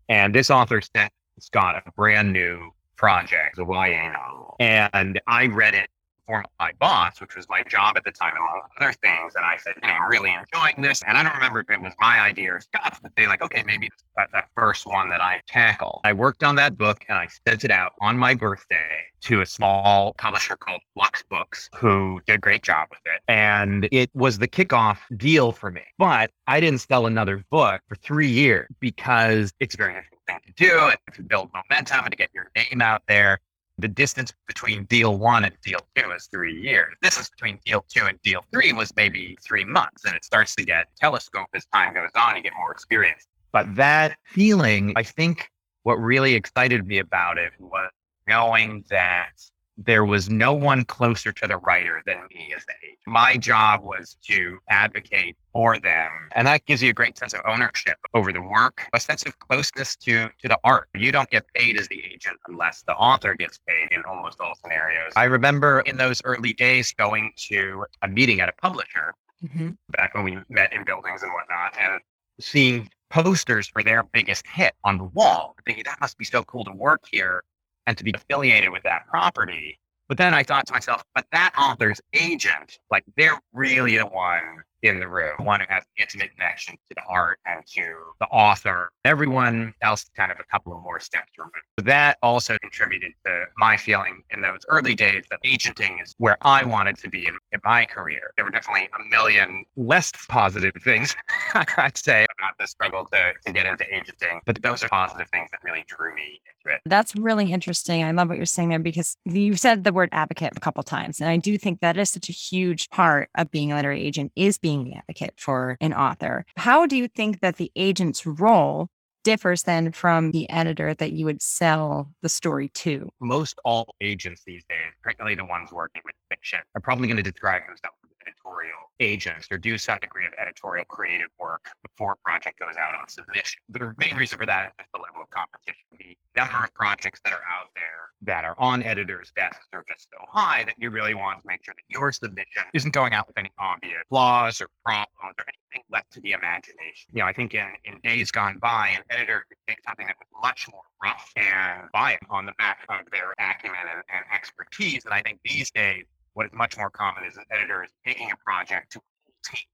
And 0.08 0.35
this 0.35 0.50
author 0.50 0.81
sent 0.81 1.12
Scott 1.38 1.82
a 1.87 1.93
brand 1.93 2.32
new 2.32 2.70
project, 2.96 3.56
the 3.56 3.67
YA 3.67 4.11
novel. 4.11 4.56
And 4.58 5.20
I 5.26 5.46
read 5.46 5.75
it 5.75 5.90
for 6.28 6.44
my 6.60 6.72
boss, 6.78 7.20
which 7.20 7.34
was 7.34 7.48
my 7.48 7.62
job 7.62 7.96
at 7.96 8.04
the 8.04 8.12
time, 8.12 8.34
among 8.36 8.60
other 8.78 8.92
things. 8.92 9.32
And 9.34 9.44
I 9.44 9.56
said, 9.56 9.75
know, 9.82 9.88
I'm 9.88 10.10
really 10.10 10.30
enjoying 10.30 10.75
this. 10.78 11.02
And 11.06 11.16
I 11.16 11.22
don't 11.22 11.34
remember 11.34 11.60
if 11.60 11.70
it 11.70 11.80
was 11.80 11.94
my 11.98 12.20
idea 12.20 12.52
or 12.52 12.60
Scott's, 12.60 13.00
but 13.02 13.12
they 13.16 13.26
like, 13.26 13.42
okay, 13.42 13.64
maybe 13.66 13.88
that's 14.14 14.30
that 14.32 14.48
first 14.54 14.86
one 14.86 15.08
that 15.08 15.22
I 15.22 15.40
tackle. 15.48 16.02
I 16.04 16.12
worked 16.12 16.44
on 16.44 16.54
that 16.56 16.76
book 16.76 17.04
and 17.08 17.16
I 17.16 17.28
sent 17.46 17.64
it 17.64 17.70
out 17.70 17.92
on 18.00 18.19
my 18.19 18.34
birthday 18.34 19.04
to 19.22 19.40
a 19.40 19.46
small 19.46 20.14
publisher 20.19 20.56
called 20.56 20.82
Flux 20.94 21.25
Books, 21.30 21.70
who 21.75 22.20
did 22.26 22.34
a 22.34 22.38
great 22.38 22.62
job 22.62 22.88
with 22.90 23.00
it. 23.06 23.22
And 23.26 23.88
it 23.90 24.10
was 24.14 24.38
the 24.38 24.48
kickoff 24.48 24.98
deal 25.16 25.50
for 25.50 25.70
me. 25.70 25.82
But 25.96 26.30
I 26.46 26.60
didn't 26.60 26.80
sell 26.80 27.06
another 27.06 27.42
book 27.50 27.80
for 27.88 27.96
three 27.96 28.28
years 28.28 28.69
because 28.80 29.50
it's 29.60 29.76
very 29.76 29.94
interesting 29.94 30.19
thing 30.28 30.40
to 30.46 30.52
do 30.52 30.78
and 30.78 31.14
to 31.14 31.22
build 31.22 31.48
momentum 31.54 32.00
and 32.04 32.10
to 32.10 32.16
get 32.16 32.28
your 32.34 32.50
name 32.54 32.82
out 32.82 33.02
there 33.08 33.40
the 33.78 33.88
distance 33.88 34.32
between 34.46 34.84
deal 34.84 35.16
one 35.19 35.44
and 35.44 35.54
deal 35.62 35.80
two 35.96 36.10
is 36.10 36.26
three 36.26 36.60
years. 36.60 36.94
This 37.00 37.19
is 37.19 37.30
between 37.30 37.58
deal 37.64 37.84
two 37.88 38.06
and 38.06 38.20
deal 38.22 38.44
three 38.52 38.72
was 38.72 38.92
maybe 38.96 39.38
three 39.42 39.64
months, 39.64 40.04
and 40.04 40.14
it 40.14 40.25
starts 40.25 40.54
to 40.56 40.64
get 40.64 40.88
telescope 40.96 41.46
as 41.54 41.64
time 41.66 41.94
goes 41.94 42.10
on. 42.16 42.36
You 42.36 42.42
get 42.42 42.52
more 42.58 42.72
experience. 42.72 43.26
But 43.52 43.75
that 43.76 44.19
feeling, 44.25 44.92
I 44.96 45.02
think, 45.02 45.48
what 45.84 45.94
really 45.94 46.34
excited 46.34 46.86
me 46.86 46.98
about 46.98 47.38
it 47.38 47.52
was 47.58 47.90
knowing 48.26 48.84
that 48.90 49.30
there 49.78 50.04
was 50.04 50.28
no 50.28 50.52
one 50.52 50.84
closer 50.84 51.30
to 51.30 51.46
the 51.46 51.56
writer 51.58 52.02
than 52.04 52.19
me 52.34 52.52
as 52.54 52.64
the 52.66 52.75
agent. 52.82 52.98
My 53.06 53.36
job 53.36 53.84
was 53.84 54.16
to 54.25 54.58
advocate 54.69 55.36
for 55.52 55.78
them. 55.78 56.10
And 56.34 56.48
that 56.48 56.66
gives 56.66 56.82
you 56.82 56.90
a 56.90 56.92
great 56.92 57.16
sense 57.16 57.32
of 57.32 57.40
ownership 57.46 57.96
over 58.12 58.32
the 58.32 58.42
work, 58.42 58.82
a 58.92 58.98
sense 58.98 59.22
of 59.25 59.38
closeness 59.38 59.94
to, 59.96 60.28
to 60.40 60.48
the 60.48 60.58
art. 60.64 60.88
You 60.96 61.12
don't 61.12 61.30
get 61.30 61.46
paid 61.54 61.78
as 61.78 61.86
the 61.86 62.02
agent 62.12 62.38
unless 62.48 62.82
the 62.82 62.94
author 62.94 63.34
gets 63.34 63.60
paid 63.69 63.92
in 63.92 64.02
almost 64.02 64.40
all 64.40 64.54
scenarios. 64.60 65.12
I 65.14 65.25
remember 65.25 65.80
in 65.80 65.96
those 65.96 66.20
early 66.25 66.52
days 66.54 66.92
going 66.92 67.32
to 67.48 67.86
a 68.02 68.08
meeting 68.08 68.40
at 68.40 68.48
a 68.48 68.52
publisher 68.60 69.14
mm-hmm. 69.44 69.70
back 69.90 70.12
when 70.14 70.25
we 70.25 70.38
met 70.48 70.72
in 70.72 70.84
buildings 70.84 71.22
and 71.22 71.32
whatnot 71.32 71.75
and 71.80 72.00
seeing 72.40 72.90
posters 73.10 73.69
for 73.69 73.82
their 73.82 74.02
biggest 74.02 74.46
hit 74.46 74.75
on 74.84 74.98
the 74.98 75.04
wall, 75.04 75.54
thinking 75.64 75.84
that 75.84 76.00
must 76.00 76.19
be 76.19 76.25
so 76.25 76.42
cool 76.42 76.64
to 76.64 76.72
work 76.72 77.04
here 77.10 77.42
and 77.88 77.96
to 77.96 78.05
be 78.05 78.12
affiliated 78.14 78.69
with 78.69 78.82
that 78.82 79.06
property. 79.08 79.81
But 80.08 80.19
then 80.19 80.35
I 80.35 80.43
thought 80.43 80.67
to 80.67 80.75
myself, 80.75 81.02
but 81.14 81.25
that 81.32 81.55
author's 81.58 82.02
agent, 82.12 82.79
like 82.90 83.02
they're 83.17 83.40
really 83.55 83.96
the 83.96 84.05
one 84.05 84.62
in 84.82 85.00
the 85.00 85.08
room, 85.08 85.32
one 85.38 85.60
who 85.60 85.66
has 85.69 85.84
intimate 85.98 86.30
connection 86.32 86.75
to 86.75 86.94
the 86.94 87.02
art 87.08 87.38
and 87.46 87.64
to 87.66 87.94
the 88.20 88.26
author. 88.26 88.90
Everyone 89.04 89.75
else 89.82 90.08
kind 90.16 90.30
of 90.30 90.38
a 90.38 90.44
couple 90.44 90.76
of 90.76 90.82
more 90.82 91.00
steps 91.00 91.32
removed. 91.36 91.54
That 91.78 92.19
also 92.22 92.56
contributed 92.58 93.12
to 93.25 93.44
my 93.56 93.76
feeling 93.76 94.22
in 94.30 94.40
those 94.40 94.60
early 94.69 94.94
days 94.94 95.25
that 95.30 95.40
agenting 95.44 95.98
is 96.02 96.14
where 96.19 96.36
I 96.42 96.64
wanted 96.64 96.96
to 96.98 97.08
be 97.08 97.26
in, 97.26 97.36
in 97.52 97.60
my 97.64 97.84
career. 97.86 98.32
There 98.36 98.44
were 98.44 98.50
definitely 98.50 98.88
a 98.98 99.08
million 99.08 99.64
less 99.76 100.12
positive 100.28 100.72
things, 100.82 101.16
I'd 101.54 101.96
say, 101.96 102.26
about 102.38 102.54
the 102.58 102.66
struggle 102.66 103.06
to, 103.12 103.32
to 103.46 103.52
get 103.52 103.66
into 103.66 103.84
agenting, 103.92 104.40
but 104.46 104.62
those 104.62 104.82
are 104.84 104.88
positive 104.88 105.28
things 105.30 105.48
that 105.50 105.60
really 105.64 105.84
drew 105.88 106.14
me 106.14 106.40
into 106.64 106.75
it. 106.76 106.80
That's 106.84 107.14
really 107.16 107.52
interesting. 107.52 108.04
I 108.04 108.10
love 108.12 108.28
what 108.28 108.36
you're 108.36 108.46
saying 108.46 108.69
there 108.69 108.78
because 108.78 109.16
you've 109.25 109.60
said 109.60 109.84
the 109.84 109.92
word 109.92 110.08
advocate 110.12 110.52
a 110.56 110.60
couple 110.60 110.82
times. 110.82 111.20
And 111.20 111.28
I 111.28 111.36
do 111.36 111.58
think 111.58 111.80
that 111.80 111.96
is 111.96 112.10
such 112.10 112.28
a 112.28 112.32
huge 112.32 112.90
part 112.90 113.28
of 113.36 113.50
being 113.50 113.72
a 113.72 113.76
literary 113.76 114.04
agent 114.04 114.32
is 114.36 114.58
being 114.58 114.68
being 114.69 114.85
the 114.85 114.97
advocate 114.97 115.32
for 115.38 115.79
an 115.81 115.94
author. 115.94 116.44
How 116.59 116.85
do 116.85 116.94
you 116.94 117.09
think 117.09 117.41
that 117.41 117.56
the 117.56 117.73
agent's 117.75 118.26
role 118.26 118.88
differs 119.25 119.62
then 119.62 119.93
from 119.93 120.31
the 120.31 120.49
editor 120.50 120.93
that 120.93 121.12
you 121.12 121.25
would 121.25 121.41
sell 121.41 122.12
the 122.20 122.29
story 122.29 122.69
to? 122.69 123.09
Most 123.19 123.59
all 123.65 123.94
agents 124.03 124.43
these 124.47 124.62
days, 124.69 124.93
particularly 125.03 125.37
the 125.37 125.47
ones 125.47 125.73
working 125.73 126.03
with 126.05 126.15
fiction, 126.29 126.59
are 126.75 126.82
probably 126.82 127.09
going 127.09 127.17
to 127.17 127.23
describe 127.23 127.62
themselves 127.62 127.97
editorial 128.28 128.92
agents 129.00 129.48
or 129.50 129.58
do 129.58 129.78
some 129.78 129.98
degree 130.00 130.26
of 130.26 130.32
editorial 130.38 130.84
creative 130.86 131.28
work 131.38 131.66
before 131.82 132.12
a 132.12 132.16
project 132.16 132.58
goes 132.58 132.76
out 132.78 132.94
on 132.94 133.08
submission. 133.08 133.60
The 133.70 133.94
main 133.98 134.16
reason 134.16 134.38
for 134.38 134.46
that 134.46 134.72
is 134.80 134.86
the 134.92 135.00
level 135.00 135.22
of 135.22 135.30
competition. 135.30 135.84
The 135.98 136.16
number 136.36 136.64
of 136.64 136.75
projects 136.75 137.20
that 137.25 137.32
are 137.32 137.44
out 137.48 137.69
there 137.75 138.08
that 138.22 138.44
are 138.44 138.56
on 138.58 138.82
editors' 138.82 139.32
desks 139.36 139.66
are 139.72 139.84
just 139.88 140.08
so 140.10 140.19
high 140.28 140.64
that 140.64 140.75
you 140.78 140.90
really 140.90 141.14
want 141.14 141.40
to 141.40 141.46
make 141.46 141.64
sure 141.64 141.75
that 141.75 141.84
your 141.88 142.12
submission 142.12 142.64
isn't 142.75 142.92
going 142.92 143.12
out 143.12 143.26
with 143.26 143.38
any 143.38 143.50
obvious 143.58 144.02
flaws 144.08 144.60
or 144.60 144.69
problems 144.84 145.34
or 145.38 145.44
anything 145.46 145.84
left 145.90 146.12
to 146.12 146.20
the 146.20 146.32
imagination. 146.32 147.10
You 147.12 147.20
know, 147.20 147.26
I 147.26 147.32
think 147.32 147.54
in, 147.54 147.69
in 147.84 148.00
days 148.02 148.30
gone 148.30 148.58
by, 148.58 148.88
an 148.96 149.02
editor 149.10 149.44
could 149.48 149.58
take 149.69 149.78
something 149.86 150.06
that 150.06 150.16
was 150.19 150.28
much 150.42 150.66
more 150.70 150.82
rough 151.02 151.30
and 151.36 151.88
buy 151.92 152.12
it 152.12 152.20
on 152.28 152.46
the 152.46 152.52
back 152.58 152.78
of 152.88 153.10
their 153.12 153.34
acumen 153.38 153.78
and, 153.94 154.02
and 154.12 154.25
expertise. 154.34 155.04
And 155.04 155.14
I 155.14 155.22
think 155.22 155.38
these 155.44 155.70
days, 155.70 156.04
what 156.38 156.46
is 156.46 156.52
much 156.52 156.79
more 156.79 156.88
common 156.88 157.25
is 157.25 157.37
an 157.37 157.43
editor 157.50 157.82
is 157.82 157.90
taking 158.06 158.31
a 158.31 158.37
project 158.37 158.93
to 158.93 159.00
a 159.00 159.02
whole 159.25 159.35
team 159.44 159.67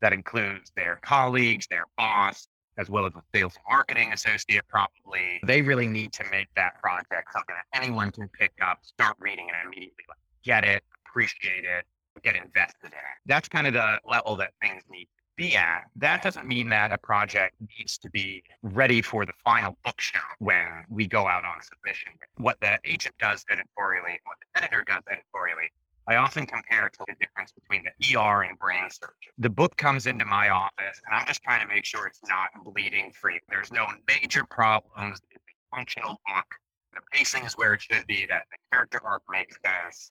that 0.00 0.12
includes 0.12 0.72
their 0.74 0.98
colleagues, 1.00 1.68
their 1.70 1.84
boss, 1.96 2.48
as 2.76 2.90
well 2.90 3.06
as 3.06 3.12
a 3.14 3.22
sales 3.32 3.54
and 3.54 3.62
marketing 3.70 4.12
associate, 4.12 4.64
probably. 4.68 5.38
They 5.46 5.62
really 5.62 5.86
need 5.86 6.12
to 6.14 6.24
make 6.32 6.48
that 6.56 6.82
project 6.82 7.32
something 7.32 7.54
that 7.54 7.80
anyone 7.80 8.10
can 8.10 8.28
pick 8.36 8.50
up, 8.60 8.80
start 8.82 9.14
reading, 9.20 9.46
and 9.48 9.72
immediately 9.72 10.04
like, 10.08 10.18
get 10.42 10.64
it, 10.64 10.82
appreciate 11.06 11.64
it, 11.64 11.84
get 12.24 12.34
invested 12.34 12.86
in 12.86 12.88
it. 12.88 13.18
That's 13.26 13.48
kind 13.48 13.68
of 13.68 13.74
the 13.74 14.00
level 14.04 14.34
that 14.36 14.54
things 14.60 14.82
need 14.90 15.04
to 15.04 15.22
be 15.36 15.54
at. 15.54 15.84
That 15.94 16.20
doesn't 16.20 16.48
mean 16.48 16.68
that 16.70 16.90
a 16.90 16.98
project 16.98 17.54
needs 17.78 17.96
to 17.98 18.10
be 18.10 18.42
ready 18.64 19.02
for 19.02 19.24
the 19.24 19.34
final 19.44 19.78
bookshelf 19.84 20.24
when 20.40 20.66
we 20.88 21.06
go 21.06 21.28
out 21.28 21.44
on 21.44 21.62
submission. 21.62 22.10
What 22.38 22.60
the 22.60 22.80
agent 22.84 23.14
does 23.20 23.44
editorially, 23.48 24.18
what 24.24 24.36
the 24.40 24.60
editor 24.60 24.82
does 24.84 25.04
editorially, 25.08 25.70
I 26.08 26.16
often 26.16 26.46
compare 26.46 26.86
it 26.86 26.94
to 26.94 27.04
the 27.06 27.14
difference 27.20 27.52
between 27.52 27.84
the 27.84 28.16
ER 28.16 28.42
and 28.42 28.58
brain 28.58 28.88
surgery. 28.90 29.32
The 29.36 29.50
book 29.50 29.76
comes 29.76 30.06
into 30.06 30.24
my 30.24 30.48
office, 30.48 31.02
and 31.06 31.14
I'm 31.14 31.26
just 31.26 31.42
trying 31.42 31.60
to 31.60 31.72
make 31.72 31.84
sure 31.84 32.06
it's 32.06 32.20
not 32.26 32.48
bleeding 32.64 33.12
free. 33.12 33.38
There's 33.50 33.70
no 33.70 33.86
major 34.06 34.44
problems. 34.44 35.20
It's 35.30 35.44
a 35.44 35.76
functional 35.76 36.18
book. 36.26 36.46
The 36.94 37.00
pacing 37.12 37.44
is 37.44 37.52
where 37.58 37.74
it 37.74 37.82
should 37.82 38.06
be. 38.06 38.24
That 38.26 38.44
the 38.50 38.56
character 38.72 39.00
arc 39.04 39.22
makes 39.30 39.58
sense. 39.62 40.10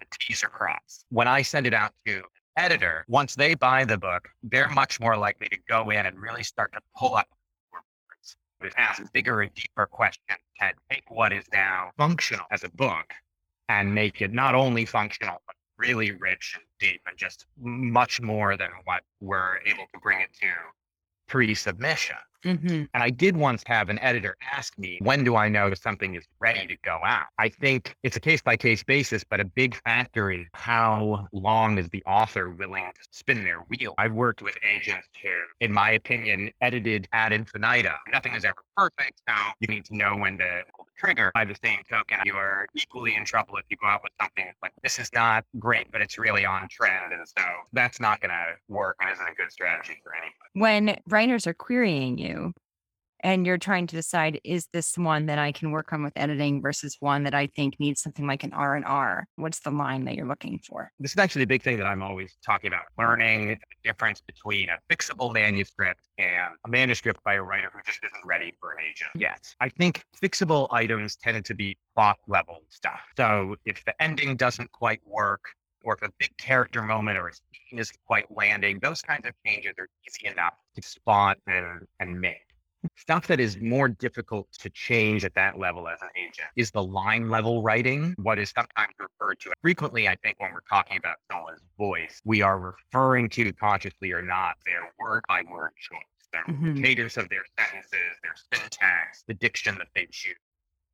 The 0.00 0.06
T's 0.20 0.44
are 0.44 0.50
crossed. 0.50 1.06
When 1.08 1.26
I 1.26 1.40
send 1.40 1.66
it 1.66 1.72
out 1.72 1.92
to 2.06 2.22
editor, 2.58 3.06
once 3.08 3.34
they 3.34 3.54
buy 3.54 3.86
the 3.86 3.96
book, 3.96 4.28
they're 4.42 4.68
much 4.68 5.00
more 5.00 5.16
likely 5.16 5.48
to 5.48 5.56
go 5.66 5.88
in 5.88 6.04
and 6.04 6.20
really 6.20 6.42
start 6.42 6.72
to 6.74 6.80
pull 6.94 7.14
up 7.16 7.26
asks 8.76 9.08
bigger 9.12 9.40
and 9.40 9.54
deeper 9.54 9.86
questions 9.86 10.38
and 10.60 10.72
take 10.90 11.04
what 11.08 11.32
is 11.32 11.44
now 11.52 11.92
functional 11.96 12.44
as 12.50 12.64
a 12.64 12.68
book 12.70 13.06
and 13.68 13.94
make 13.94 14.20
it 14.20 14.32
not 14.32 14.54
only 14.54 14.84
functional, 14.84 15.42
but 15.46 15.56
really 15.78 16.12
rich 16.12 16.54
and 16.56 16.64
deep 16.80 17.00
and 17.06 17.16
just 17.16 17.46
much 17.60 18.20
more 18.20 18.56
than 18.56 18.70
what 18.84 19.02
we're 19.20 19.58
able 19.66 19.84
to 19.92 20.00
bring 20.02 20.20
it 20.20 20.30
to 20.40 20.48
pre 21.28 21.54
submission. 21.54 22.16
Mm-hmm. 22.44 22.84
And 22.94 23.02
I 23.02 23.10
did 23.10 23.36
once 23.36 23.62
have 23.66 23.88
an 23.88 23.98
editor 24.00 24.36
ask 24.52 24.78
me, 24.78 24.98
when 25.02 25.24
do 25.24 25.36
I 25.36 25.48
know 25.48 25.72
something 25.74 26.14
is 26.14 26.24
ready 26.38 26.66
to 26.66 26.76
go 26.84 26.98
out? 27.04 27.26
I 27.38 27.48
think 27.48 27.96
it's 28.02 28.16
a 28.16 28.20
case 28.20 28.40
by 28.40 28.56
case 28.56 28.82
basis, 28.82 29.24
but 29.24 29.40
a 29.40 29.44
big 29.44 29.74
factor 29.82 30.30
is 30.30 30.46
how 30.54 31.26
long 31.32 31.78
is 31.78 31.88
the 31.88 32.02
author 32.04 32.50
willing 32.50 32.84
to 32.84 33.08
spin 33.10 33.44
their 33.44 33.60
wheel? 33.68 33.94
I've 33.98 34.12
worked 34.12 34.42
with 34.42 34.56
agents 34.62 35.08
who, 35.22 35.30
in 35.60 35.72
my 35.72 35.90
opinion, 35.92 36.50
edited 36.60 37.08
ad 37.12 37.32
infinitum. 37.32 37.94
Nothing 38.12 38.34
is 38.34 38.44
ever 38.44 38.62
perfect. 38.76 39.20
So 39.28 39.34
you 39.60 39.68
need 39.68 39.84
to 39.86 39.96
know 39.96 40.16
when 40.16 40.38
to 40.38 40.62
pull 40.76 40.84
the 40.86 40.92
trigger. 40.98 41.32
By 41.34 41.44
the 41.44 41.56
same 41.64 41.80
token, 41.90 42.18
you 42.24 42.34
are 42.34 42.66
equally 42.74 43.16
in 43.16 43.24
trouble 43.24 43.56
if 43.56 43.64
you 43.68 43.76
go 43.80 43.88
out 43.88 44.02
with 44.02 44.12
something 44.20 44.46
like 44.62 44.72
this 44.82 44.98
is 44.98 45.10
not 45.12 45.44
great, 45.58 45.90
but 45.90 46.00
it's 46.00 46.18
really 46.18 46.44
on 46.44 46.68
trend. 46.68 47.12
And 47.12 47.26
so 47.26 47.44
that's 47.72 48.00
not 48.00 48.20
going 48.20 48.30
to 48.30 48.54
work 48.68 48.96
and 49.00 49.10
isn't 49.10 49.26
a 49.26 49.34
good 49.34 49.50
strategy 49.50 50.00
for 50.02 50.12
anyone. 50.14 50.32
When 50.54 50.98
writers 51.08 51.46
are 51.46 51.54
querying 51.54 52.18
you, 52.18 52.27
you 52.28 52.52
and 53.20 53.46
you're 53.46 53.58
trying 53.58 53.86
to 53.88 53.96
decide 53.96 54.40
is 54.44 54.68
this 54.72 54.96
one 54.96 55.26
that 55.26 55.38
I 55.38 55.52
can 55.52 55.72
work 55.72 55.92
on 55.92 56.04
with 56.04 56.12
editing 56.16 56.62
versus 56.62 56.96
one 57.00 57.24
that 57.24 57.34
I 57.34 57.48
think 57.48 57.74
needs 57.80 58.00
something 58.00 58.26
like 58.26 58.44
an 58.44 58.52
R 58.52 58.76
and 58.76 58.84
R? 58.84 59.26
What's 59.36 59.60
the 59.60 59.70
line 59.70 60.04
that 60.04 60.14
you're 60.14 60.28
looking 60.28 60.60
for? 60.66 60.90
This 61.00 61.12
is 61.12 61.18
actually 61.18 61.42
a 61.42 61.46
big 61.46 61.62
thing 61.62 61.78
that 61.78 61.86
I'm 61.86 62.02
always 62.02 62.36
talking 62.44 62.68
about: 62.68 62.84
learning 62.96 63.48
the 63.48 63.56
difference 63.82 64.20
between 64.20 64.68
a 64.68 64.78
fixable 64.94 65.32
manuscript 65.32 66.02
and 66.18 66.54
a 66.64 66.68
manuscript 66.68 67.22
by 67.24 67.34
a 67.34 67.42
writer 67.42 67.70
who 67.72 67.80
just 67.84 67.98
isn't 68.04 68.24
ready 68.24 68.52
for 68.60 68.72
an 68.72 68.78
agent 68.88 69.10
yet. 69.16 69.52
I 69.60 69.68
think 69.68 70.04
fixable 70.22 70.68
items 70.70 71.16
tend 71.16 71.44
to 71.44 71.54
be 71.54 71.76
plot 71.94 72.18
level 72.28 72.60
stuff. 72.68 73.00
So 73.16 73.56
if 73.64 73.84
the 73.84 74.00
ending 74.00 74.36
doesn't 74.36 74.70
quite 74.72 75.00
work, 75.04 75.40
or 75.88 75.94
if 75.94 76.02
a 76.02 76.12
big 76.18 76.36
character 76.36 76.82
moment 76.82 77.16
or 77.16 77.28
a 77.28 77.32
scene 77.32 77.78
isn't 77.78 77.98
quite 78.06 78.26
landing, 78.30 78.78
those 78.82 79.00
kinds 79.00 79.26
of 79.26 79.32
changes 79.46 79.72
are 79.78 79.88
easy 80.06 80.30
enough 80.30 80.52
to 80.76 80.82
spot 80.82 81.38
and, 81.46 81.86
and 81.98 82.20
make. 82.20 82.36
Stuff 82.96 83.26
that 83.28 83.40
is 83.40 83.58
more 83.58 83.88
difficult 83.88 84.46
to 84.52 84.68
change 84.68 85.24
at 85.24 85.34
that 85.34 85.58
level 85.58 85.88
as 85.88 85.98
an 86.02 86.10
agent 86.14 86.46
is 86.56 86.70
the 86.70 86.82
line 86.82 87.30
level 87.30 87.62
writing, 87.62 88.14
what 88.18 88.38
is 88.38 88.52
sometimes 88.54 88.92
referred 89.00 89.40
to. 89.40 89.50
Frequently, 89.62 90.06
I 90.06 90.16
think 90.16 90.38
when 90.38 90.52
we're 90.52 90.60
talking 90.68 90.98
about 90.98 91.16
someone's 91.32 91.62
voice, 91.78 92.20
we 92.26 92.42
are 92.42 92.58
referring 92.92 93.30
to 93.30 93.50
consciously 93.54 94.12
or 94.12 94.20
not 94.20 94.56
their 94.66 94.92
word 94.98 95.22
by 95.26 95.42
word 95.50 95.70
choice, 95.80 96.00
their 96.34 96.44
mm-hmm. 96.44 96.82
cadence 96.82 97.16
of 97.16 97.30
their 97.30 97.44
sentences, 97.58 98.14
their 98.22 98.34
syntax, 98.52 99.24
the 99.26 99.34
diction 99.34 99.74
that 99.78 99.88
they 99.94 100.06
choose. 100.10 100.36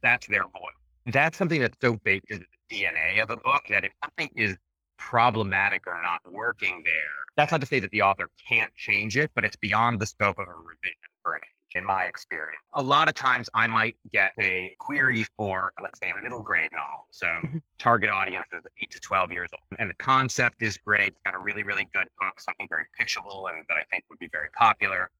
That's 0.02 0.28
their 0.28 0.44
voice. 0.44 0.78
that's 1.06 1.36
something 1.36 1.60
that's 1.60 1.76
so 1.80 1.96
baked 2.04 2.30
into 2.30 2.46
the 2.70 2.76
DNA 2.76 3.22
of 3.22 3.30
a 3.30 3.36
book 3.36 3.64
that 3.68 3.84
if 3.84 3.92
something 4.02 4.30
is 4.36 4.56
problematic 4.96 5.86
or 5.86 6.00
not 6.02 6.20
working 6.30 6.82
there, 6.84 7.24
that's 7.36 7.52
not 7.52 7.60
to 7.60 7.66
say 7.66 7.80
that 7.80 7.90
the 7.90 8.02
author 8.02 8.30
can't 8.48 8.74
change 8.74 9.16
it, 9.16 9.30
but 9.34 9.44
it's 9.44 9.56
beyond 9.56 10.00
the 10.00 10.06
scope 10.06 10.38
of 10.38 10.48
a 10.48 10.54
revision 10.54 10.96
for 11.22 11.34
an 11.34 11.40
age, 11.42 11.80
in 11.80 11.84
my 11.84 12.04
experience. 12.04 12.62
A 12.74 12.82
lot 12.82 13.08
of 13.08 13.14
times 13.14 13.50
I 13.54 13.66
might 13.66 13.96
get 14.12 14.32
a 14.38 14.76
query 14.78 15.26
for, 15.36 15.72
let's 15.82 15.98
say, 15.98 16.10
a 16.10 16.22
middle 16.22 16.42
grade 16.42 16.70
novel. 16.72 17.08
So 17.10 17.26
Mhm. 17.26 17.62
target 17.78 18.10
audience 18.10 18.46
is 18.52 18.62
8 18.80 18.90
to 18.92 19.00
12 19.00 19.32
years 19.32 19.50
old. 19.52 19.78
And 19.80 19.90
the 19.90 19.94
concept 19.94 20.62
is 20.62 20.76
great. 20.78 21.08
It's 21.08 21.20
got 21.24 21.34
a 21.34 21.38
really, 21.38 21.64
really 21.64 21.86
good 21.92 22.08
book, 22.20 22.40
something 22.40 22.68
very 22.68 22.86
pitchable 22.98 23.52
and 23.52 23.66
that 23.68 23.76
I 23.76 23.82
think 23.90 24.04
would 24.08 24.18
be 24.20 24.28
very 24.28 24.50
popular. 24.50 25.10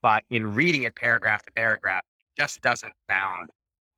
But 0.00 0.24
in 0.30 0.54
reading 0.54 0.84
it 0.84 0.96
paragraph 0.96 1.42
to 1.42 1.52
paragraph, 1.52 2.04
it 2.20 2.40
just 2.40 2.62
doesn't 2.62 2.94
sound 3.10 3.50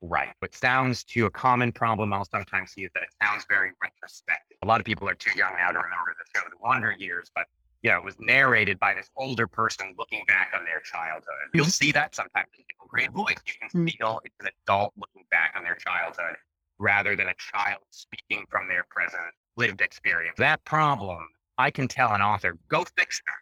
right. 0.09 0.31
What 0.41 0.55
sounds 0.55 1.05
to 1.05 1.27
a 1.27 1.31
common 1.31 1.73
problem 1.73 2.13
I'll 2.13 2.25
sometimes 2.25 2.73
see 2.73 2.85
is 2.85 2.91
that 2.95 3.03
it 3.03 3.11
sounds 3.23 3.45
very 3.49 3.73
retrospective. 3.83 4.59
A 4.63 4.67
lot 4.67 4.81
of 4.81 4.87
people 4.87 5.09
are 5.09 5.15
too 5.15 5.37
young 5.37 5.53
now 5.57 5.71
to 5.71 5.79
remember 5.79 6.15
the 6.19 6.39
show 6.39 6.45
The 6.49 6.57
Wonder 6.63 6.95
Years, 6.99 7.31
but 7.35 7.47
you 7.83 7.91
know, 7.91 7.99
it 7.99 8.05
was 8.05 8.17
narrated 8.19 8.79
by 8.79 8.95
this 8.95 9.11
older 9.17 9.47
person 9.47 9.95
looking 9.99 10.25
back 10.27 10.53
on 10.59 10.65
their 10.65 10.81
childhood. 10.81 11.51
You'll 11.53 11.67
see 11.67 11.93
that 11.93 12.15
sometimes 12.15 12.49
in 12.57 12.65
grade 12.79 13.13
voice. 13.13 13.37
You 13.47 13.53
can 13.61 13.87
Mm. 13.87 13.91
feel 13.93 14.21
it's 14.25 14.35
an 14.41 14.49
adult 14.65 14.95
looking 14.97 15.25
back 15.31 15.53
on 15.57 15.65
their 15.65 15.75
childhood 15.75 16.37
rather 16.79 17.17
than 17.17 17.29
a 17.29 17.35
child 17.35 17.83
speaking 17.91 18.47
from 18.49 18.69
their 18.69 18.85
present 18.91 19.35
lived 19.57 19.81
experience. 19.81 20.37
That 20.39 20.65
problem, 20.65 21.29
I 21.59 21.71
can 21.71 21.89
tell 21.89 22.13
an 22.15 22.23
author, 22.23 22.57
go 22.69 22.85
fix 22.97 23.21
that. 23.27 23.35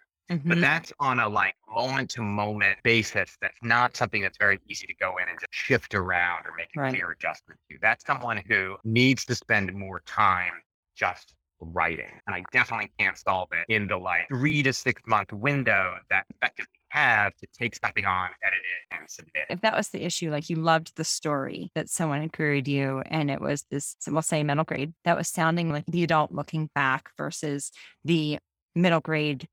But 0.45 0.59
Mhm. 0.59 0.61
that's 0.61 0.93
on 0.99 1.21
a 1.21 1.29
like 1.29 1.55
moment 1.69 2.11
to 2.11 2.23
moment 2.23 2.79
basis. 2.83 3.37
That's 3.41 3.57
not 3.63 3.97
something 3.97 4.23
that's 4.23 4.39
very 4.39 4.61
easy 4.69 4.87
to 4.87 4.95
go 4.95 5.17
in 5.19 5.29
and 5.29 5.39
just 5.39 5.53
shift 5.55 5.95
around 5.95 6.47
or 6.47 6.53
make 6.57 6.69
a 6.77 6.81
Right. 6.81 6.95
clear 6.95 7.11
adjustment 7.11 7.61
to. 7.71 7.79
That's 7.81 8.05
someone 8.05 8.43
who 8.49 8.77
needs 8.85 9.25
to 9.27 9.35
spend 9.35 9.73
more 9.75 10.01
time 10.07 10.53
just 10.97 11.35
writing. 11.61 12.11
And 12.27 12.35
I 12.35 12.43
definitely 12.53 12.93
can't 12.99 13.17
solve 13.17 13.49
it 13.53 13.73
in 13.73 13.87
the 13.87 13.97
like 13.97 14.27
three 14.29 14.63
to 14.63 14.73
six 14.73 15.01
month 15.07 15.33
window 15.33 15.97
that 16.11 16.27
effectively 16.31 16.73
have 16.89 17.35
to 17.37 17.47
take 17.59 17.77
something 17.77 18.05
on, 18.05 18.31
edit 18.43 18.59
it, 18.59 18.97
and 18.99 19.09
submit 19.09 19.45
if 19.49 19.61
that 19.61 19.77
was 19.77 19.91
the 19.91 20.03
issue, 20.03 20.31
like 20.31 20.49
you 20.49 20.57
loved 20.57 20.97
the 20.97 21.05
story 21.05 21.71
that 21.75 21.89
someone 21.89 22.23
had 22.23 22.33
queried 22.33 22.69
you, 22.69 23.03
and 23.07 23.31
it 23.31 23.41
was 23.41 23.65
this, 23.71 23.97
we'll 24.09 24.23
say 24.23 24.43
middle 24.43 24.65
grade, 24.65 24.95
that 25.05 25.17
was 25.17 25.29
sounding 25.29 25.71
like 25.71 25.85
the 25.87 26.03
adult 26.03 26.33
looking 26.33 26.71
back 26.75 27.11
versus 27.17 27.71
the 28.05 28.39
middle 28.75 29.01
grade 29.01 29.47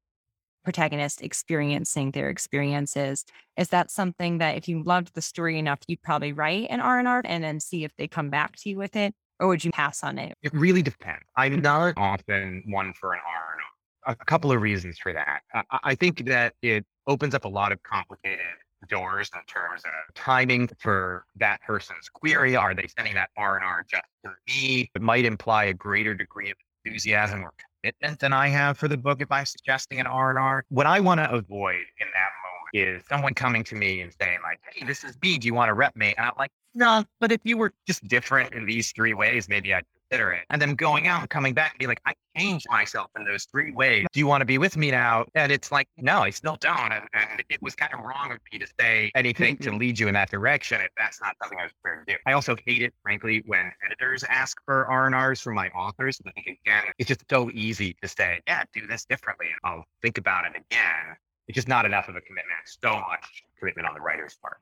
protagonist 0.63 1.21
experiencing 1.21 2.11
their 2.11 2.29
experiences. 2.29 3.25
Is 3.57 3.69
that 3.69 3.91
something 3.91 4.39
that 4.39 4.57
if 4.57 4.67
you 4.67 4.83
loved 4.83 5.13
the 5.13 5.21
story 5.21 5.57
enough, 5.57 5.79
you'd 5.87 6.01
probably 6.01 6.33
write 6.33 6.67
an 6.69 6.79
R 6.79 6.99
and 7.25 7.43
then 7.43 7.59
see 7.59 7.83
if 7.83 7.91
they 7.97 8.07
come 8.07 8.29
back 8.29 8.55
to 8.57 8.69
you 8.69 8.77
with 8.77 8.95
it, 8.95 9.13
or 9.39 9.47
would 9.47 9.63
you 9.63 9.71
pass 9.71 10.03
on 10.03 10.17
it? 10.19 10.33
It 10.41 10.53
really 10.53 10.81
depends. 10.81 11.23
I'm 11.35 11.61
not 11.61 11.93
often 11.97 12.63
one 12.67 12.93
for 12.93 13.13
an 13.13 13.19
R 13.25 13.53
and 13.53 13.61
R. 14.05 14.15
A 14.19 14.25
couple 14.25 14.51
of 14.51 14.61
reasons 14.61 14.97
for 14.97 15.13
that. 15.13 15.41
I- 15.53 15.79
I 15.83 15.95
think 15.95 16.25
that 16.25 16.53
it 16.61 16.85
opens 17.07 17.35
up 17.35 17.45
a 17.45 17.49
lot 17.49 17.71
of 17.71 17.81
complicated 17.83 18.45
doors 18.87 19.29
in 19.35 19.41
terms 19.45 19.83
of 19.83 20.13
timing 20.15 20.69
for 20.79 21.25
that 21.35 21.61
person's 21.61 22.07
query. 22.09 22.55
Are 22.55 22.73
they 22.73 22.87
sending 22.87 23.13
that 23.15 23.29
R 23.35 23.57
and 23.57 23.65
R 23.65 23.85
just 23.89 24.03
to 24.23 24.33
me? 24.47 24.89
It 24.95 25.01
might 25.01 25.25
imply 25.25 25.65
a 25.65 25.73
greater 25.73 26.13
degree 26.13 26.49
of 26.49 26.57
enthusiasm 26.85 27.43
or 27.43 27.53
commitment 27.81 28.19
than 28.19 28.33
I 28.33 28.47
have 28.49 28.77
for 28.77 28.87
the 28.87 28.97
book 28.97 29.21
if 29.21 29.31
I'm 29.31 29.45
suggesting 29.45 29.99
an 29.99 30.07
R 30.07 30.29
and 30.29 30.39
R. 30.39 30.65
What 30.69 30.85
I 30.85 30.99
want 30.99 31.19
to 31.19 31.31
avoid 31.31 31.85
in 31.99 32.07
that 32.13 32.29
moment 32.43 32.99
is 33.01 33.03
someone 33.07 33.33
coming 33.33 33.63
to 33.65 33.75
me 33.75 34.01
and 34.01 34.13
saying 34.19 34.39
like, 34.43 34.59
"Hey, 34.73 34.85
this 34.85 35.03
is 35.03 35.17
me. 35.21 35.37
Do 35.37 35.47
you 35.47 35.53
want 35.53 35.69
to 35.69 35.73
rep 35.73 35.95
me?" 35.95 36.13
And 36.17 36.25
I'm 36.25 36.33
like, 36.37 36.51
"No, 36.73 37.03
but 37.19 37.31
if 37.31 37.41
you 37.43 37.57
were 37.57 37.73
just 37.87 38.07
different 38.07 38.53
in 38.53 38.65
these 38.65 38.91
three 38.91 39.13
ways, 39.13 39.49
maybe 39.49 39.73
I'd 39.73 39.85
consider 40.09 40.31
it." 40.31 40.45
And 40.49 40.61
then 40.61 40.75
going 40.75 41.07
out 41.07 41.21
and 41.21 41.29
coming 41.29 41.53
back 41.53 41.73
and 41.73 41.79
be 41.79 41.87
like, 41.87 42.01
"I 42.05 42.13
changed 42.37 42.67
myself 42.69 43.09
in 43.17 43.25
those 43.25 43.45
three 43.45 43.71
ways. 43.71 44.07
Do 44.11 44.19
you 44.19 44.27
want 44.27 44.41
to 44.41 44.45
be 44.45 44.57
with 44.57 44.77
me 44.77 44.91
now?" 44.91 45.25
And 45.35 45.51
it's 45.51 45.71
like, 45.71 45.87
"No, 45.97 46.21
I 46.21 46.29
still 46.29 46.57
don't." 46.59 46.91
And, 46.91 47.07
and 47.13 47.43
it 47.49 47.61
was 47.61 47.75
kind 47.75 47.93
of 47.93 47.99
wrong 48.01 48.31
of 48.31 48.39
me 48.51 48.59
to 48.59 48.67
say 48.79 49.11
anything 49.15 49.57
to 49.57 49.71
lead 49.71 49.99
you 49.99 50.07
in 50.07 50.13
that 50.13 50.29
direction 50.31 50.81
if 50.81 50.89
that's 50.97 51.21
not 51.21 51.35
something 51.41 51.59
I 51.59 51.63
was 51.63 51.73
prepared 51.81 52.07
to 52.07 52.13
do. 52.13 52.19
I 52.25 52.33
also 52.33 52.55
hate 52.65 52.81
it, 52.81 52.93
frankly, 53.03 53.43
when 53.45 53.71
editors 53.85 54.23
ask 54.23 54.57
for 54.65 54.87
R 54.87 55.05
and 55.05 55.15
R's 55.15 55.41
from 55.41 55.55
my 55.55 55.69
authors. 55.69 56.21
Again, 56.37 56.83
it's 56.97 57.07
just 57.07 57.23
so 57.29 57.49
easy 57.51 57.95
to 58.01 58.07
say, 58.07 58.41
"Yeah, 58.47 58.63
do 58.73 58.87
this 58.87 59.05
differently," 59.05 59.47
and 59.47 59.59
I'll 59.63 59.85
think 60.01 60.17
about 60.17 60.45
it 60.45 60.55
again 60.55 61.17
it's 61.49 61.55
just 61.55 61.67
not 61.67 61.83
enough 61.83 62.07
of 62.07 62.15
a 62.15 62.21
commitment. 62.21 62.59
So 62.65 62.93
much 62.93 63.43
commitment 63.57 63.87
on 63.87 63.95
the 63.95 63.99
writer's 63.99 64.37
part. 64.39 64.59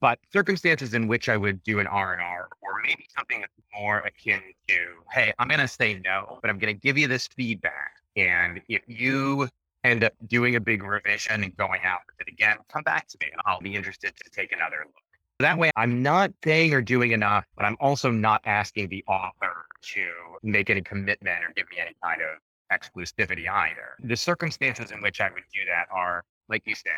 But 0.00 0.18
circumstances 0.32 0.92
in 0.92 1.06
which 1.06 1.28
I 1.28 1.36
would 1.36 1.62
do 1.62 1.78
an 1.78 1.86
R 1.86 2.12
and 2.12 2.20
R, 2.20 2.48
maybe 2.88 3.06
something 3.16 3.44
more 3.78 3.98
akin 3.98 4.40
to, 4.68 4.74
hey, 5.12 5.32
I'm 5.38 5.48
going 5.48 5.60
to 5.60 5.68
say 5.68 6.00
no, 6.04 6.38
but 6.40 6.50
I'm 6.50 6.58
going 6.58 6.74
to 6.74 6.80
give 6.80 6.96
you 6.96 7.06
this 7.06 7.26
feedback, 7.26 7.92
and 8.16 8.62
if 8.68 8.82
you 8.86 9.48
end 9.84 10.04
up 10.04 10.12
doing 10.26 10.56
a 10.56 10.60
big 10.60 10.82
revision 10.82 11.44
and 11.44 11.56
going 11.56 11.80
out 11.84 12.00
with 12.06 12.26
it 12.26 12.32
again, 12.32 12.56
come 12.72 12.82
back 12.82 13.06
to 13.08 13.18
me, 13.20 13.28
and 13.30 13.40
I'll 13.44 13.60
be 13.60 13.74
interested 13.74 14.12
to 14.16 14.30
take 14.30 14.52
another 14.52 14.78
look. 14.78 14.94
That 15.40 15.56
way, 15.56 15.70
I'm 15.76 16.02
not 16.02 16.32
saying 16.42 16.74
or 16.74 16.80
doing 16.80 17.12
enough, 17.12 17.44
but 17.56 17.64
I'm 17.64 17.76
also 17.78 18.10
not 18.10 18.40
asking 18.44 18.88
the 18.88 19.04
author 19.06 19.66
to 19.92 20.06
make 20.42 20.68
any 20.70 20.80
commitment 20.80 21.44
or 21.44 21.52
give 21.54 21.66
me 21.70 21.76
any 21.80 21.94
kind 22.02 22.20
of 22.22 22.38
exclusivity 22.72 23.48
either. 23.48 23.96
The 24.02 24.16
circumstances 24.16 24.90
in 24.90 25.00
which 25.00 25.20
I 25.20 25.28
would 25.32 25.44
do 25.54 25.60
that 25.68 25.86
are, 25.92 26.24
like 26.48 26.62
you 26.66 26.74
say, 26.74 26.90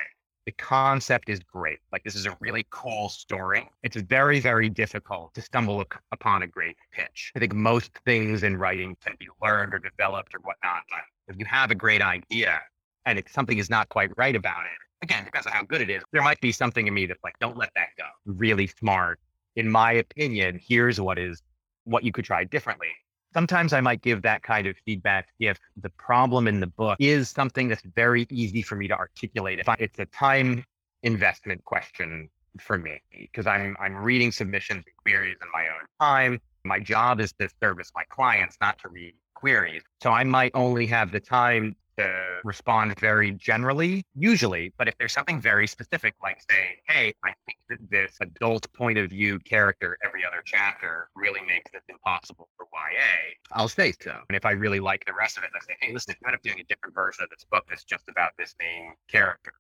the 0.47 0.53
concept 0.53 1.29
is 1.29 1.41
great. 1.41 1.79
Like 1.93 2.03
this 2.05 2.15
is 2.15 2.27
a 2.27 2.37
really 2.41 2.67
cool 2.71 3.09
story. 3.09 3.69
It's 3.83 3.97
very, 3.97 4.41
very 4.41 4.69
difficult 4.69 5.35
to 5.35 5.43
stumble 5.43 5.85
upon 6.13 6.43
a 6.43 6.47
great 6.47 6.77
pitch. 6.93 7.33
I 7.37 7.39
think 7.39 7.55
most 7.55 7.91
things 8.05 8.43
in 8.43 8.57
writing 8.57 8.97
can 9.05 9.15
be 9.19 9.29
learned 9.43 9.75
or 9.75 9.79
developed 9.79 10.35
or 10.35 10.39
whatnot. 10.41 10.83
But 10.91 11.35
if 11.35 11.39
you 11.39 11.47
have 11.47 11.71
a 11.71 11.75
great 11.75 12.03
idea 12.03 12.61
and 13.07 13.19
if 13.19 13.31
something 13.31 13.59
is 13.59 13.71
not 13.71 13.89
quite 13.89 14.11
right 14.17 14.35
about 14.35 14.65
it, 14.65 15.05
again, 15.05 15.25
depends 15.25 15.47
on 15.47 15.53
how 15.53 15.63
good 15.63 15.81
it 15.81 15.91
is. 15.91 16.03
There 16.13 16.23
might 16.23 16.41
be 16.41 16.53
something 16.53 16.87
in 16.87 16.95
me 16.95 17.07
that's 17.07 17.23
like, 17.23 17.39
don't 17.41 17.57
let 17.57 17.71
that 17.75 17.89
go. 17.97 18.05
Really 18.27 18.67
smart. 18.67 19.19
In 19.57 19.71
my 19.71 19.93
opinion, 19.93 20.61
here's 20.63 21.01
what 21.01 21.19
is 21.19 21.43
what 21.85 22.05
you 22.05 22.13
could 22.13 22.25
try 22.25 22.45
differently 22.45 22.89
sometimes 23.33 23.73
I 23.73 23.81
might 23.81 24.03
give 24.03 24.23
that 24.23 24.43
kind 24.43 24.67
of 24.67 24.77
feedback 24.85 25.29
if 25.39 25.59
the 25.77 25.91
problem 25.91 26.49
in 26.49 26.61
the 26.61 26.67
book 26.67 26.97
is 27.01 27.29
something 27.31 27.69
that's 27.69 27.83
very 27.95 28.27
easy 28.31 28.63
for 28.63 28.77
me 28.77 28.89
to 28.89 28.97
articulate. 28.97 29.59
If 29.59 29.69
I, 29.69 29.77
it's 29.79 29.99
a 29.99 30.07
time 30.07 30.65
investment 31.03 31.65
question 31.65 32.29
for 32.59 32.79
me 32.79 33.01
because 33.13 33.47
I'm 33.47 33.77
I'm 33.81 33.95
reading 33.97 34.33
submissions 34.33 34.85
and 34.87 34.97
queries 35.03 35.37
in 35.41 35.49
my 35.53 35.67
own 35.69 35.87
time. 36.01 36.41
My 36.65 36.81
job 36.81 37.21
is 37.21 37.33
to 37.35 37.49
service 37.63 37.91
my 37.95 38.03
clients, 38.11 38.57
not 38.61 38.79
to 38.81 38.89
read 38.89 39.15
queries. 39.35 39.83
So 40.03 40.11
I 40.11 40.25
might 40.25 40.51
only 40.55 40.87
have 40.87 41.11
the 41.13 41.21
time 41.21 41.75
to 41.97 42.41
respond 42.45 42.99
very 42.99 43.33
generally, 43.33 44.05
usually. 44.15 44.73
But 44.79 44.89
if 44.89 44.95
there's 44.99 45.13
something 45.13 45.41
very 45.41 45.67
specific, 45.67 46.15
like 46.23 46.41
say, 46.51 46.79
hey, 46.89 47.15
I 47.25 47.33
think 47.47 47.59
that 47.69 47.91
this 47.91 48.17
adult 48.21 48.71
point 48.73 48.99
of 48.99 49.11
view 49.11 49.39
character 49.41 49.97
every 50.41 50.59
other 50.59 50.73
chapter 50.73 51.09
really 51.15 51.41
makes 51.47 51.71
this 51.73 51.83
impossible 51.89 52.49
for 52.57 52.67
YA, 52.73 53.35
I'll 53.53 53.69
say 53.69 53.93
so. 54.01 54.17
And 54.29 54.37
if 54.37 54.45
I 54.45 54.53
really 54.53 54.81
like 54.81 55.05
the 55.07 55.13
rest 55.13 55.39
of 55.39 55.45
it, 55.45 55.51
I 55.55 55.65
say, 55.65 55.75
hey, 55.81 55.93
listen, 55.93 56.15
if 56.21 56.35
of 56.35 56.43
doing 56.43 56.61
a 56.61 56.65
different 56.65 56.95
version 56.95 57.25
of 57.25 57.31
this 57.31 57.45
book 57.51 57.65
that's 57.69 57.85
just 57.85 58.05
about 58.09 58.33
this 58.39 58.55
main 58.61 58.95
character, 59.09 59.53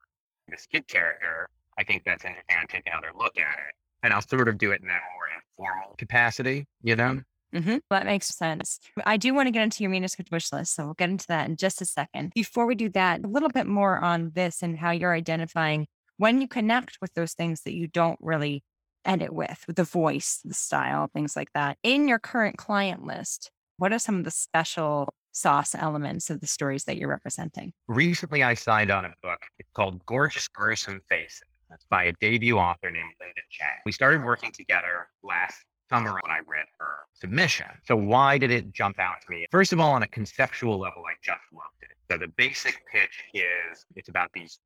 this 0.49 0.66
kid 0.66 0.87
character, 0.88 1.49
I 1.78 1.84
think 1.84 2.04
that's 2.04 2.25
in 2.25 2.34
and 2.49 2.68
take 2.68 2.82
another 2.87 3.12
look 3.18 3.38
at 3.38 3.58
it. 3.58 3.75
And 4.02 4.12
I'll 4.12 4.22
sort 4.22 4.49
of 4.49 4.58
do 4.58 4.72
it 4.72 4.80
in 4.80 4.88
that 4.88 5.02
more 5.14 5.28
informal 5.37 5.94
capacity, 5.99 6.66
you 6.82 6.96
know? 6.96 7.20
hmm 7.52 7.76
That 7.90 8.06
makes 8.06 8.28
sense. 8.28 8.78
I 9.04 9.16
do 9.16 9.34
want 9.34 9.49
to 9.49 9.50
get 9.50 9.62
into 9.62 9.82
your 9.82 9.90
manuscript 9.90 10.30
wish 10.30 10.52
list, 10.52 10.75
so 10.75 10.84
we'll 10.84 10.94
get 10.94 11.10
into 11.10 11.26
that 11.28 11.49
in 11.49 11.56
just 11.56 11.82
a 11.82 11.84
second. 11.84 12.32
Before 12.34 12.66
we 12.66 12.75
do 12.75 12.88
that, 12.90 13.25
a 13.25 13.28
little 13.28 13.50
bit 13.50 13.66
more 13.66 13.99
on 13.99 14.32
this 14.34 14.62
and 14.62 14.78
how 14.78 14.90
you're 14.90 15.14
identifying 15.14 15.87
when 16.16 16.40
you 16.40 16.49
connect 16.49 16.99
with 17.00 17.12
those 17.14 17.32
things 17.32 17.62
that 17.62 17.75
you 17.75 17.87
don't 17.87 18.18
really 18.20 18.62
edit 19.04 19.33
with, 19.33 19.64
with 19.66 19.76
the 19.76 19.85
voice, 19.85 20.40
the 20.45 20.54
style, 20.54 21.09
things 21.12 21.37
like 21.37 21.52
that. 21.54 21.78
In 21.83 22.09
your 22.09 22.19
current 22.19 22.57
client 22.57 23.04
list, 23.04 23.50
what 23.76 23.92
are 23.92 23.99
some 23.99 24.19
of 24.19 24.25
the 24.25 24.30
special 24.30 25.14
sauce 25.33 25.75
elements 25.75 26.30
of 26.30 26.40
the 26.40 26.47
stories 26.47 26.85
that 26.85 26.97
you're 26.97 27.09
representing? 27.09 27.73
Recently, 27.88 28.42
I 28.42 28.54
signed 28.54 28.90
on 28.90 29.04
a 29.04 29.12
book. 29.23 29.40
It's 29.59 29.71
called 29.75 30.04
Gorgeous 30.07 30.49
Gruesome 30.49 31.00
Faces. 31.09 31.42
That's 31.69 31.85
by 31.88 32.04
a 32.04 32.12
debut 32.21 32.59
author 32.59 32.90
named 32.90 33.12
Linda 33.21 33.40
Cheng. 33.50 33.69
We 33.87 33.92
started 33.92 34.25
working 34.25 34.50
together 34.50 35.09
last 35.23 35.64
summer 35.88 36.12
when 36.12 36.30
I 36.30 36.38
read 36.47 36.66
her 36.78 36.95
submission. 37.14 37.66
So 37.85 37.97
why 37.97 38.38
did 38.38 38.50
it 38.50 38.73
jump 38.73 38.99
out 38.99 39.16
to 39.25 39.30
me? 39.30 39.47
First 39.50 39.73
of 39.73 39.80
all, 39.80 39.92
on 39.92 40.02
a 40.02 40.09
conceptual 40.09 40.78
level, 40.78 41.02
I 41.07 41.14
just 41.23 41.40
loved 41.52 41.83
it. 41.83 41.90
So 42.11 42.19
the 42.19 42.28
basic 42.37 42.83
pitch 42.92 43.23
is 43.35 43.87
it's 43.95 44.09
about 44.09 44.30
these 44.33 44.59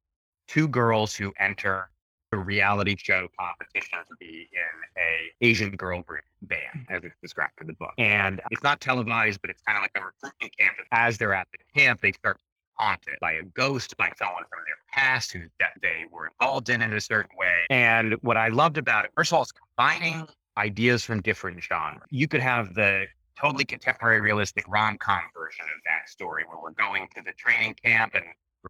two 0.48 0.66
girls 0.66 1.14
who 1.14 1.32
enter 1.38 1.90
a 2.34 2.44
reality 2.44 2.96
show 2.98 3.28
competition 3.38 3.98
to 4.08 4.16
be 4.18 4.48
in 4.52 5.02
a 5.02 5.46
Asian 5.46 5.70
girl 5.70 6.04
band, 6.42 6.86
as 6.90 7.04
it's 7.04 7.16
described 7.22 7.52
in 7.60 7.66
the 7.66 7.72
book. 7.74 7.92
And 7.98 8.40
it's 8.50 8.62
not 8.62 8.80
televised, 8.80 9.40
but 9.40 9.50
it's 9.50 9.62
kind 9.62 9.78
of 9.78 9.82
like 9.82 9.92
a 9.96 10.04
recruitment 10.04 10.56
camp. 10.58 10.74
As 10.92 11.18
they're 11.18 11.34
at 11.34 11.48
the 11.52 11.80
camp, 11.80 12.00
they 12.00 12.12
start 12.12 12.38
haunted 12.74 13.14
by 13.20 13.32
a 13.32 13.42
ghost, 13.42 13.96
by 13.96 14.10
someone 14.18 14.42
from 14.50 14.60
their 14.66 14.76
past 14.92 15.32
who 15.32 15.42
that 15.60 15.72
they 15.80 16.04
were 16.10 16.28
involved 16.28 16.68
in 16.68 16.82
in 16.82 16.92
a 16.92 17.00
certain 17.00 17.30
way. 17.38 17.54
And 17.70 18.14
what 18.22 18.36
I 18.36 18.48
loved 18.48 18.78
about 18.78 19.04
it, 19.04 19.12
first 19.16 19.32
of 19.32 19.36
all, 19.36 19.42
it's 19.42 19.52
combining 19.52 20.26
ideas 20.56 21.04
from 21.04 21.22
different 21.22 21.62
genres. 21.62 22.02
You 22.10 22.28
could 22.28 22.40
have 22.40 22.74
the 22.74 23.06
totally 23.40 23.64
contemporary 23.64 24.20
realistic 24.20 24.64
rom-com 24.68 25.22
version 25.36 25.64
of 25.64 25.82
that 25.86 26.08
story 26.08 26.44
where 26.48 26.58
we're 26.62 26.70
going 26.72 27.08
to 27.14 27.22
the 27.24 27.32
training 27.32 27.74
camp 27.84 28.14
and 28.14 28.24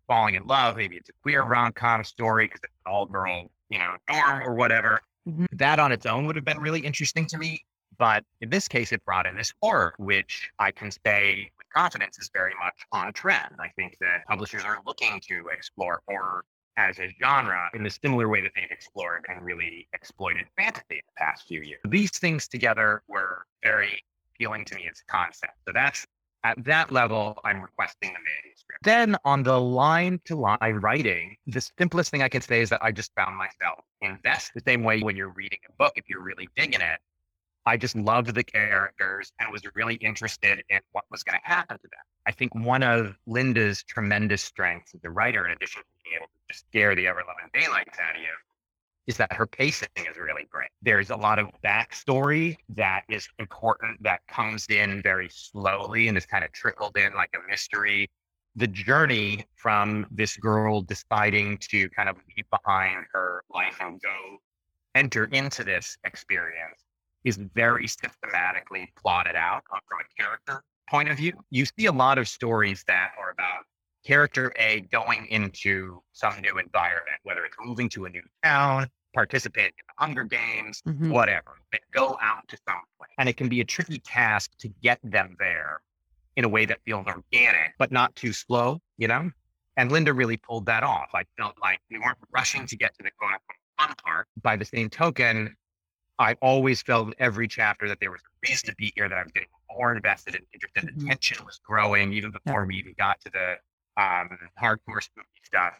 falling 0.07 0.35
in 0.35 0.47
love. 0.47 0.77
Maybe 0.77 0.97
it's 0.97 1.09
a 1.09 1.13
queer 1.23 1.43
rom-com 1.43 2.05
story 2.05 2.47
because 2.47 2.61
it's 2.65 2.73
all 2.87 3.07
girl, 3.07 3.51
you 3.69 3.79
know, 3.79 3.97
or 4.09 4.55
whatever. 4.55 5.01
Mhm. 5.29 5.47
That 5.53 5.79
on 5.79 5.93
its 5.93 6.07
own 6.07 6.27
would 6.27 6.37
have 6.37 6.45
been 6.45 6.61
really 6.61 6.81
interesting 6.81 7.27
to 7.27 7.39
me. 7.39 7.65
But 7.97 8.25
in 8.41 8.51
this 8.51 8.67
case, 8.67 8.91
it 8.91 9.05
brought 9.05 9.25
in 9.25 9.37
this 9.37 9.53
horror, 9.63 9.95
which 9.99 10.51
I 10.59 10.73
can 10.73 10.91
say 10.91 11.51
with 11.57 11.69
confidence 11.73 12.19
is 12.19 12.29
very 12.33 12.53
much 12.63 12.75
on 12.91 13.07
a 13.07 13.13
trend. 13.13 13.55
I 13.61 13.69
think 13.69 13.97
that 14.01 14.27
publishers 14.27 14.65
are 14.65 14.81
looking 14.85 15.21
to 15.29 15.47
explore 15.49 16.03
horror 16.09 16.45
as 16.77 16.99
a 16.99 17.09
genre 17.23 17.71
in 17.73 17.85
the 17.85 17.91
similar 17.91 18.29
way 18.29 18.41
that 18.41 18.51
they've 18.57 18.71
explored 18.71 19.25
and 19.29 19.45
really 19.45 19.87
exploited 19.93 20.47
fantasy 20.57 20.97
in 20.97 21.03
the 21.07 21.13
past 21.17 21.47
few 21.47 21.63
years. 21.63 21.81
These 21.85 22.19
things 22.19 22.49
together 22.49 23.05
were 23.07 23.47
very 23.63 24.03
appealing 24.35 24.65
to 24.65 24.75
me 24.75 24.89
as 24.91 25.01
a 25.01 25.05
concept. 25.13 25.55
So 25.65 25.73
that's 25.73 26.05
at 26.45 26.63
that 26.65 26.93
level, 26.93 27.39
I'm 27.45 27.61
requesting 27.61 28.13
the 28.13 28.19
manuscript. 28.19 28.85
Then 28.85 29.17
on 29.25 29.43
the 29.43 29.59
line 29.59 30.21
to 30.27 30.37
line 30.37 30.59
writing, 30.81 31.37
the 31.47 31.67
simplest 31.79 32.11
thing 32.11 32.23
I 32.23 32.29
can 32.29 32.43
say 32.43 32.61
is 32.61 32.69
that 32.71 32.83
I 32.83 32.93
just 32.93 33.13
found 33.15 33.37
myself 33.37 33.81
invest 34.03 34.53
the 34.55 34.63
same 34.67 34.85
way 34.85 35.01
when 35.01 35.17
you're 35.17 35.31
reading 35.31 35.59
a 35.69 35.73
book, 35.83 35.95
if 35.97 36.05
you're 36.09 36.23
really 36.23 36.49
digging 36.55 36.83
it. 36.83 37.01
I 37.67 37.79
just 37.79 37.97
loved 37.97 38.35
the 38.35 38.45
characters 38.45 39.33
and 39.41 39.51
was 39.51 39.63
really 39.75 39.95
interested 39.95 40.63
in 40.69 40.81
what 40.93 41.05
was 41.11 41.23
going 41.23 41.41
to 41.43 41.49
happen 41.49 41.79
to 41.79 41.83
them. 41.83 42.01
I 42.27 42.33
think 42.33 42.55
one 42.55 42.83
of 42.83 43.17
Linda's 43.27 43.83
tremendous 43.83 44.43
strengths 44.43 44.95
as 44.95 45.01
a 45.05 45.11
writer, 45.11 45.47
in 45.47 45.53
addition 45.53 45.81
to 45.81 45.89
being 46.05 46.17
able 46.17 46.27
to 46.27 46.53
just 46.53 46.67
scare 46.69 46.95
the 46.95 47.07
ever 47.07 47.23
loving 47.27 47.49
daylights 47.55 47.99
out 47.99 48.17
of 48.17 48.21
you, 48.21 48.29
is 49.07 49.17
that 49.19 49.33
her 49.33 49.47
pacing 49.47 49.89
is 49.97 50.17
really 50.17 50.47
great. 50.51 50.71
There's 50.83 51.11
a 51.11 51.17
lot 51.17 51.39
of 51.39 51.49
backstory 51.63 52.57
that 52.71 53.03
is 53.09 53.29
important 53.39 54.03
that 54.03 54.21
comes 54.29 54.67
in 54.69 55.03
very 55.03 55.29
slowly 55.31 56.09
and 56.09 56.17
is 56.17 56.27
kind 56.27 56.45
of 56.45 56.53
trickled 56.53 56.97
in 56.97 57.15
like 57.15 57.31
a 57.35 57.51
mystery. 57.51 58.11
The 58.57 58.67
journey 58.67 59.45
from 59.57 60.07
this 60.11 60.37
girl 60.37 60.81
deciding 60.81 61.59
to 61.71 61.89
kind 61.91 62.09
of 62.09 62.17
leave 62.37 62.47
behind 62.51 63.07
her 63.13 63.45
life 63.53 63.77
and 63.81 64.01
go 64.01 64.39
enter 64.95 65.25
into 65.27 65.65
this 65.65 65.99
experience 66.05 66.85
is 67.25 67.37
very 67.55 67.89
systematically 67.89 68.93
plotted 69.01 69.35
out 69.35 69.65
uh, 69.73 69.79
from 69.89 69.99
a 70.01 70.23
character 70.23 70.63
point 70.89 71.09
of 71.09 71.17
view. 71.17 71.33
You 71.51 71.65
see 71.65 71.87
a 71.87 71.93
lot 71.93 72.19
of 72.19 72.29
stories 72.29 72.85
that 72.87 73.13
are 73.19 73.31
about 73.31 73.65
character 74.05 74.53
A 74.57 74.81
going 74.93 75.27
into 75.27 76.03
some 76.13 76.41
new 76.41 76.59
environment, 76.59 77.17
whether 77.23 77.45
it's 77.45 77.57
moving 77.61 77.89
to 77.91 78.05
a 78.05 78.11
new 78.11 78.23
town, 78.43 78.89
participating 79.15 79.73
in 79.79 79.85
the 79.89 80.05
Hunger 80.05 80.25
Games, 80.25 80.83
Mhm. 80.87 81.11
whatever. 81.11 81.59
They 81.73 81.81
go 81.93 82.19
out 82.21 82.47
to 82.49 82.59
some 82.69 82.83
place. 82.99 83.11
And 83.19 83.29
it 83.29 83.37
can 83.37 83.49
be 83.49 83.61
a 83.61 83.65
tricky 83.65 83.99
task 83.99 84.51
to 84.59 84.69
get 84.69 84.99
them 85.03 85.37
there 85.39 85.81
in 86.37 86.45
a 86.45 86.49
way 86.49 86.67
that 86.67 86.81
feels 86.85 87.07
organic, 87.07 87.75
but 87.79 87.93
not 87.93 88.15
too 88.17 88.33
slow, 88.33 88.81
you 88.97 89.09
know? 89.09 89.31
And 89.77 89.91
Linda 89.91 90.13
really 90.13 90.37
pulled 90.37 90.67
that 90.67 90.83
off. 90.83 91.11
I 91.15 91.25
felt 91.37 91.55
like 91.61 91.81
we 91.91 91.99
weren't 91.99 92.19
rushing 92.31 92.67
to 92.67 92.77
get 92.77 92.95
to 92.97 93.03
the 93.03 93.11
quote 93.13 93.33
unquote 93.33 93.59
fun 93.79 93.95
part. 94.05 94.29
By 94.43 94.57
the 94.57 94.65
same 94.65 94.89
token, 94.91 95.57
I 96.19 96.35
always 96.35 96.81
felt 96.83 97.09
in 97.09 97.15
every 97.19 97.49
chapter 97.49 97.89
that 97.89 97.99
there 98.01 98.11
was 98.11 98.21
a 98.21 98.49
reason 98.49 98.71
to 98.71 98.77
be 98.77 98.93
here, 98.95 99.09
that 99.09 99.19
I 99.19 99.23
was 99.23 99.33
getting 99.33 99.49
more 99.71 99.95
invested 99.95 100.37
and 100.37 100.47
interested. 100.53 100.87
The 100.87 100.93
Mhm. 100.93 101.09
tension 101.09 101.45
was 101.45 101.59
growing 101.65 102.13
even 102.13 102.31
before 102.31 102.67
we 102.67 102.77
even 102.77 102.95
got 102.97 103.21
to 103.23 103.31
the 103.31 103.59
um, 103.97 104.39
hardcore 104.61 105.03
spooky 105.03 105.29
stuff. 105.45 105.75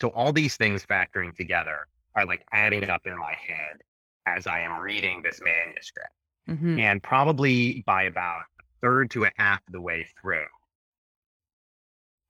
So 0.00 0.08
all 0.08 0.32
these 0.32 0.56
things 0.56 0.84
factoring 0.86 1.34
together 1.34 1.86
are 2.14 2.24
like 2.24 2.44
adding 2.52 2.88
up 2.88 3.06
in 3.06 3.16
my 3.18 3.34
head 3.34 3.78
as 4.26 4.46
I 4.46 4.60
am 4.60 4.80
reading 4.80 5.22
this 5.22 5.40
manuscript. 5.42 6.12
Mhm. 6.48 6.80
And 6.80 7.02
probably 7.02 7.82
by 7.86 8.04
about 8.04 8.42
a 8.60 8.62
third 8.80 9.10
to 9.12 9.24
a 9.24 9.32
half 9.36 9.60
of 9.66 9.72
the 9.72 9.80
way 9.80 10.06
through, 10.20 10.46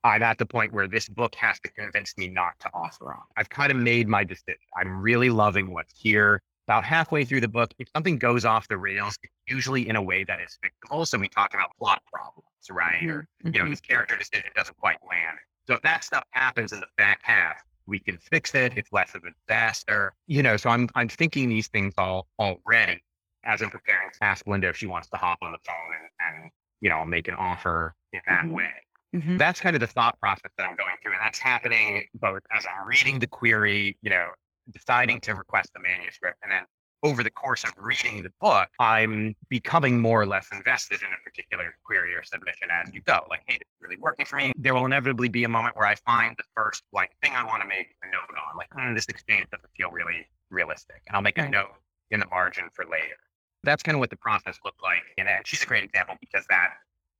I'm 0.04 0.22
at 0.22 0.38
the 0.38 0.46
point 0.46 0.72
where 0.72 0.88
this 0.88 1.08
book 1.08 1.34
has 1.34 1.58
to 1.60 1.70
convince 1.72 2.16
me 2.16 2.28
not 2.28 2.58
to 2.60 2.70
offer 2.72 3.12
on. 3.12 3.22
I've 3.36 3.50
kind 3.50 3.70
of 3.70 3.78
made 3.78 4.08
my 4.08 4.24
decision. 4.24 4.60
I'm 4.76 5.00
really 5.00 5.30
loving 5.30 5.72
what's 5.72 5.92
here. 5.98 6.42
About 6.68 6.84
halfway 6.84 7.24
through 7.24 7.40
the 7.40 7.48
book, 7.48 7.72
if 7.78 7.88
something 7.96 8.18
goes 8.18 8.44
off 8.44 8.68
the 8.68 8.76
rails, 8.76 9.18
usually 9.46 9.88
in 9.88 9.96
a 9.96 10.02
way 10.02 10.22
that 10.24 10.38
is 10.38 10.58
fixable. 10.62 11.08
So 11.08 11.16
we 11.16 11.26
talk 11.26 11.54
about 11.54 11.70
plot 11.78 12.02
problems, 12.12 12.44
right? 12.70 13.02
Or 13.04 13.26
you 13.42 13.52
know, 13.52 13.64
Mhm. 13.64 13.70
this 13.70 13.80
character 13.80 14.18
decision 14.18 14.50
doesn't 14.54 14.76
quite 14.76 14.98
land. 15.08 15.38
So 15.66 15.74
if 15.76 15.82
that 15.82 16.04
stuff 16.04 16.24
happens 16.32 16.74
in 16.74 16.80
the 16.80 16.86
back 16.98 17.20
half, 17.22 17.62
we 17.86 17.98
can 17.98 18.18
fix 18.18 18.54
it. 18.54 18.76
It's 18.76 18.92
less 18.92 19.14
of 19.14 19.24
a 19.24 19.30
disaster. 19.46 20.12
You 20.26 20.42
know, 20.42 20.58
so 20.58 20.68
I'm 20.68 20.90
I'm 20.94 21.08
thinking 21.08 21.48
these 21.48 21.68
things 21.68 21.94
all 21.96 22.28
already 22.38 23.02
as 23.44 23.62
I'm 23.62 23.70
preparing 23.70 24.10
to 24.10 24.24
ask 24.24 24.46
Linda 24.46 24.68
if 24.68 24.76
she 24.76 24.86
wants 24.86 25.08
to 25.08 25.16
hop 25.16 25.38
on 25.40 25.52
the 25.52 25.58
phone 25.66 25.94
and, 25.98 26.42
and 26.42 26.50
you 26.82 26.90
know, 26.90 27.02
make 27.06 27.28
an 27.28 27.34
offer 27.36 27.94
in 28.12 28.20
that 28.26 28.44
Mhm. 28.44 28.50
way. 28.50 28.74
Mhm. 29.14 29.38
That's 29.38 29.58
kind 29.58 29.74
of 29.74 29.80
the 29.80 29.86
thought 29.86 30.20
process 30.20 30.50
that 30.58 30.68
I'm 30.68 30.76
going 30.76 30.96
through. 31.02 31.12
And 31.12 31.22
that's 31.22 31.38
happening 31.38 32.06
both 32.12 32.42
as 32.50 32.66
I'm 32.66 32.86
reading 32.86 33.20
the 33.20 33.26
query, 33.26 33.96
you 34.02 34.10
know, 34.10 34.32
deciding 34.70 35.20
to 35.22 35.34
request 35.34 35.72
the 35.74 35.80
manuscript, 35.80 36.38
and 36.42 36.52
then 36.52 36.62
over 37.04 37.22
the 37.22 37.30
course 37.30 37.62
of 37.62 37.72
reading 37.76 38.22
the 38.22 38.32
book, 38.40 38.68
I'm 38.80 39.36
becoming 39.48 40.00
more 40.00 40.20
or 40.20 40.26
less 40.26 40.48
invested 40.52 41.00
in 41.02 41.08
a 41.08 41.22
particular 41.22 41.74
query 41.84 42.14
or 42.14 42.24
submission 42.24 42.68
as 42.72 42.92
you 42.92 43.00
go. 43.02 43.24
Like, 43.30 43.42
hey, 43.46 43.54
this 43.54 43.68
is 43.68 43.80
really 43.80 43.98
working 43.98 44.26
for 44.26 44.36
me. 44.36 44.52
There 44.56 44.74
will 44.74 44.84
inevitably 44.84 45.28
be 45.28 45.44
a 45.44 45.48
moment 45.48 45.76
where 45.76 45.86
I 45.86 45.94
find 45.94 46.34
the 46.36 46.44
first 46.56 46.82
like 46.92 47.12
thing 47.22 47.32
I 47.34 47.44
want 47.44 47.62
to 47.62 47.68
make 47.68 47.94
a 48.02 48.06
note 48.06 48.28
on. 48.30 48.56
Like, 48.56 48.68
"Hmm, 48.72 48.94
this 48.94 49.06
exchange 49.06 49.46
doesn't 49.50 49.70
feel 49.76 49.90
really 49.90 50.26
realistic. 50.50 51.02
And 51.06 51.16
I'll 51.16 51.22
make 51.22 51.38
a 51.38 51.48
note 51.48 51.74
in 52.10 52.20
the 52.20 52.26
margin 52.26 52.68
for 52.72 52.84
later. 52.84 53.16
That's 53.64 53.82
kind 53.82 53.96
of 53.96 54.00
what 54.00 54.10
the 54.10 54.16
process 54.16 54.58
looked 54.64 54.82
like. 54.82 55.02
And 55.18 55.28
uh, 55.28 55.38
she's 55.44 55.62
a 55.62 55.66
great 55.66 55.84
example 55.84 56.16
because 56.20 56.44
that 56.48 56.74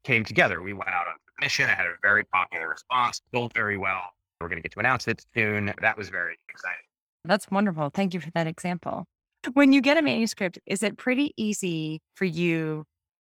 came 0.05 0.25
together. 0.25 0.63
We 0.63 0.73
went 0.73 0.91
out 0.91 1.07
on 1.09 1.15
submission. 1.35 1.67
I 1.67 1.75
had 1.75 1.87
a 1.87 1.95
very 2.01 2.25
popular 2.25 2.69
response, 2.69 3.21
sold 3.35 3.53
very 3.55 3.77
well. 3.77 4.03
We're 4.41 4.49
going 4.49 4.59
to 4.59 4.63
get 4.63 4.73
to 4.73 4.81
announce 4.81 5.09
it 5.09 5.25
soon. 5.35 5.75
That 5.81 5.99
was 5.99 6.09
very 6.09 6.37
exciting. 6.49 6.88
That's 7.25 7.51
wonderful. 7.51 7.91
Thank 7.91 8.15
you 8.15 8.21
for 8.21 8.31
that 8.35 8.47
example. 8.47 9.05
When 9.53 9.73
you 9.73 9.81
get 9.81 9.97
a 9.97 10.03
manuscript, 10.03 10.59
is 10.67 10.83
it 10.83 10.97
pretty 10.99 11.33
easy 11.37 12.01
for 12.15 12.25
you 12.25 12.85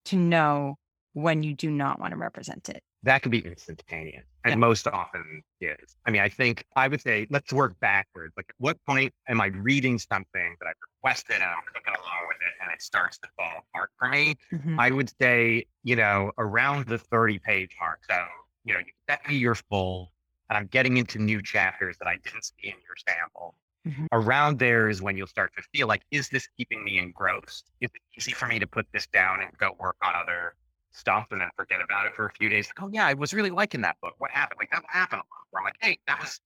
to 0.05 0.15
know 0.17 0.75
when 1.13 1.43
you 1.43 1.53
do 1.55 1.71
not 1.71 1.99
want 1.99 2.11
to 2.11 2.17
represent 2.17 2.69
it? 2.69 2.81
That 3.03 3.21
could 3.21 3.31
be 3.31 3.39
instantaneous 3.45 4.25
and 4.43 4.51
Yeah. 4.53 4.55
most 4.55 4.87
often 4.87 5.43
is. 5.61 5.95
I 6.05 6.11
mean, 6.11 6.21
I 6.21 6.29
think 6.29 6.65
I 6.75 6.87
would 6.87 7.01
say 7.01 7.27
let's 7.29 7.53
work 7.53 7.79
backwards. 7.79 8.33
Like, 8.35 8.47
at 8.49 8.55
what 8.57 8.83
point 8.85 9.13
am 9.27 9.41
I 9.41 9.47
reading 9.47 9.99
something 9.99 10.55
that 10.59 10.67
I've 10.67 10.75
requested 10.81 11.35
and 11.35 11.43
I'm 11.43 11.63
cooking 11.73 11.93
along 11.93 12.27
with 12.27 12.37
it 12.41 12.53
and 12.61 12.71
it 12.73 12.81
starts 12.81 13.17
to 13.19 13.27
fall 13.37 13.63
apart 13.73 13.91
for 13.99 14.09
me? 14.09 14.35
Mhm. 14.51 14.79
I 14.79 14.91
would 14.91 15.11
say, 15.19 15.65
you 15.83 15.95
know, 15.95 16.31
around 16.37 16.87
the 16.87 16.97
30 16.97 17.39
page 17.39 17.75
mark. 17.79 17.99
So, 18.09 18.25
you 18.63 18.73
know, 18.73 18.79
you 18.79 18.91
set 19.07 19.27
me 19.27 19.35
your 19.37 19.55
full, 19.55 20.11
and 20.49 20.57
I'm 20.57 20.67
getting 20.67 20.97
into 20.97 21.19
new 21.19 21.41
chapters 21.41 21.97
that 21.99 22.07
I 22.07 22.17
didn't 22.17 22.43
see 22.43 22.55
in 22.63 22.75
your 22.87 22.95
sample. 23.07 23.55
Mhm. 23.87 24.07
Around 24.11 24.59
there 24.59 24.89
is 24.89 25.01
when 25.01 25.15
you'll 25.17 25.27
start 25.27 25.53
to 25.55 25.61
feel 25.73 25.87
like, 25.87 26.03
is 26.11 26.29
this 26.29 26.47
keeping 26.57 26.83
me 26.83 26.97
engrossed? 26.97 27.71
Is 27.81 27.91
it 27.93 28.01
easy 28.17 28.31
for 28.31 28.47
me 28.47 28.59
to 28.59 28.67
put 28.67 28.87
this 28.91 29.07
down 29.07 29.41
and 29.41 29.55
go 29.57 29.75
work 29.79 29.97
on 30.01 30.15
other 30.15 30.55
stuff 30.91 31.27
and 31.31 31.41
then 31.41 31.49
forget 31.55 31.81
about 31.81 32.07
it 32.07 32.15
for 32.15 32.25
a 32.25 32.31
few 32.31 32.49
days? 32.49 32.67
Like, 32.67 32.81
oh, 32.83 32.89
yeah, 32.91 33.05
I 33.05 33.13
was 33.13 33.33
really 33.33 33.51
liking 33.51 33.81
that 33.81 33.97
book. 34.01 34.15
What 34.17 34.31
happened? 34.31 34.57
Like, 34.59 34.71
that 34.71 34.83
happened 34.87 35.21
a 35.21 35.25
lot. 35.25 35.41
Where 35.51 35.61
I'm 35.61 35.65
like, 35.65 35.77
hey, 35.81 35.99
that 36.07 36.19
was, 36.19 36.39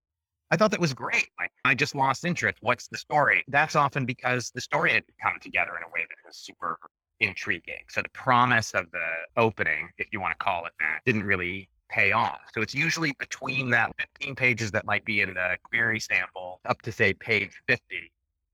I 0.52 0.58
thought 0.58 0.72
that 0.72 0.80
was 0.82 0.94
great. 0.94 1.30
Like, 1.40 1.52
I 1.66 1.76
just 1.76 1.96
lost 1.96 2.26
interest. 2.26 2.58
What's 2.62 2.88
the 2.90 2.98
story? 2.98 3.44
That's 3.48 3.76
often 3.76 4.06
because 4.06 4.52
the 4.52 4.62
story 4.62 4.94
had 4.94 5.04
come 5.22 5.40
together 5.42 5.72
in 5.78 5.84
a 5.84 5.90
way 5.94 6.02
that 6.10 6.18
was 6.28 6.38
super 6.38 6.80
intriguing. 7.20 7.84
So 7.90 8.02
the 8.02 8.10
promise 8.10 8.74
of 8.74 8.92
the 8.92 9.06
opening, 9.38 9.90
if 9.98 10.08
you 10.12 10.22
want 10.22 10.38
to 10.40 10.44
call 10.44 10.66
it 10.66 10.74
that, 10.80 11.02
didn't 11.06 11.24
really 11.24 11.70
pay 11.90 12.12
off. 12.12 12.40
So 12.54 12.62
it's 12.62 12.76
usually 12.76 13.14
between 13.20 13.70
that 13.72 13.92
15 14.20 14.36
pages 14.36 14.72
that 14.72 14.86
might 14.86 15.06
be 15.06 15.22
in 15.22 15.34
the 15.34 15.58
query 15.64 16.00
sample 16.00 16.62
up 16.66 16.82
to 16.84 16.92
say 16.92 17.14
page 17.14 17.62
50 17.68 18.12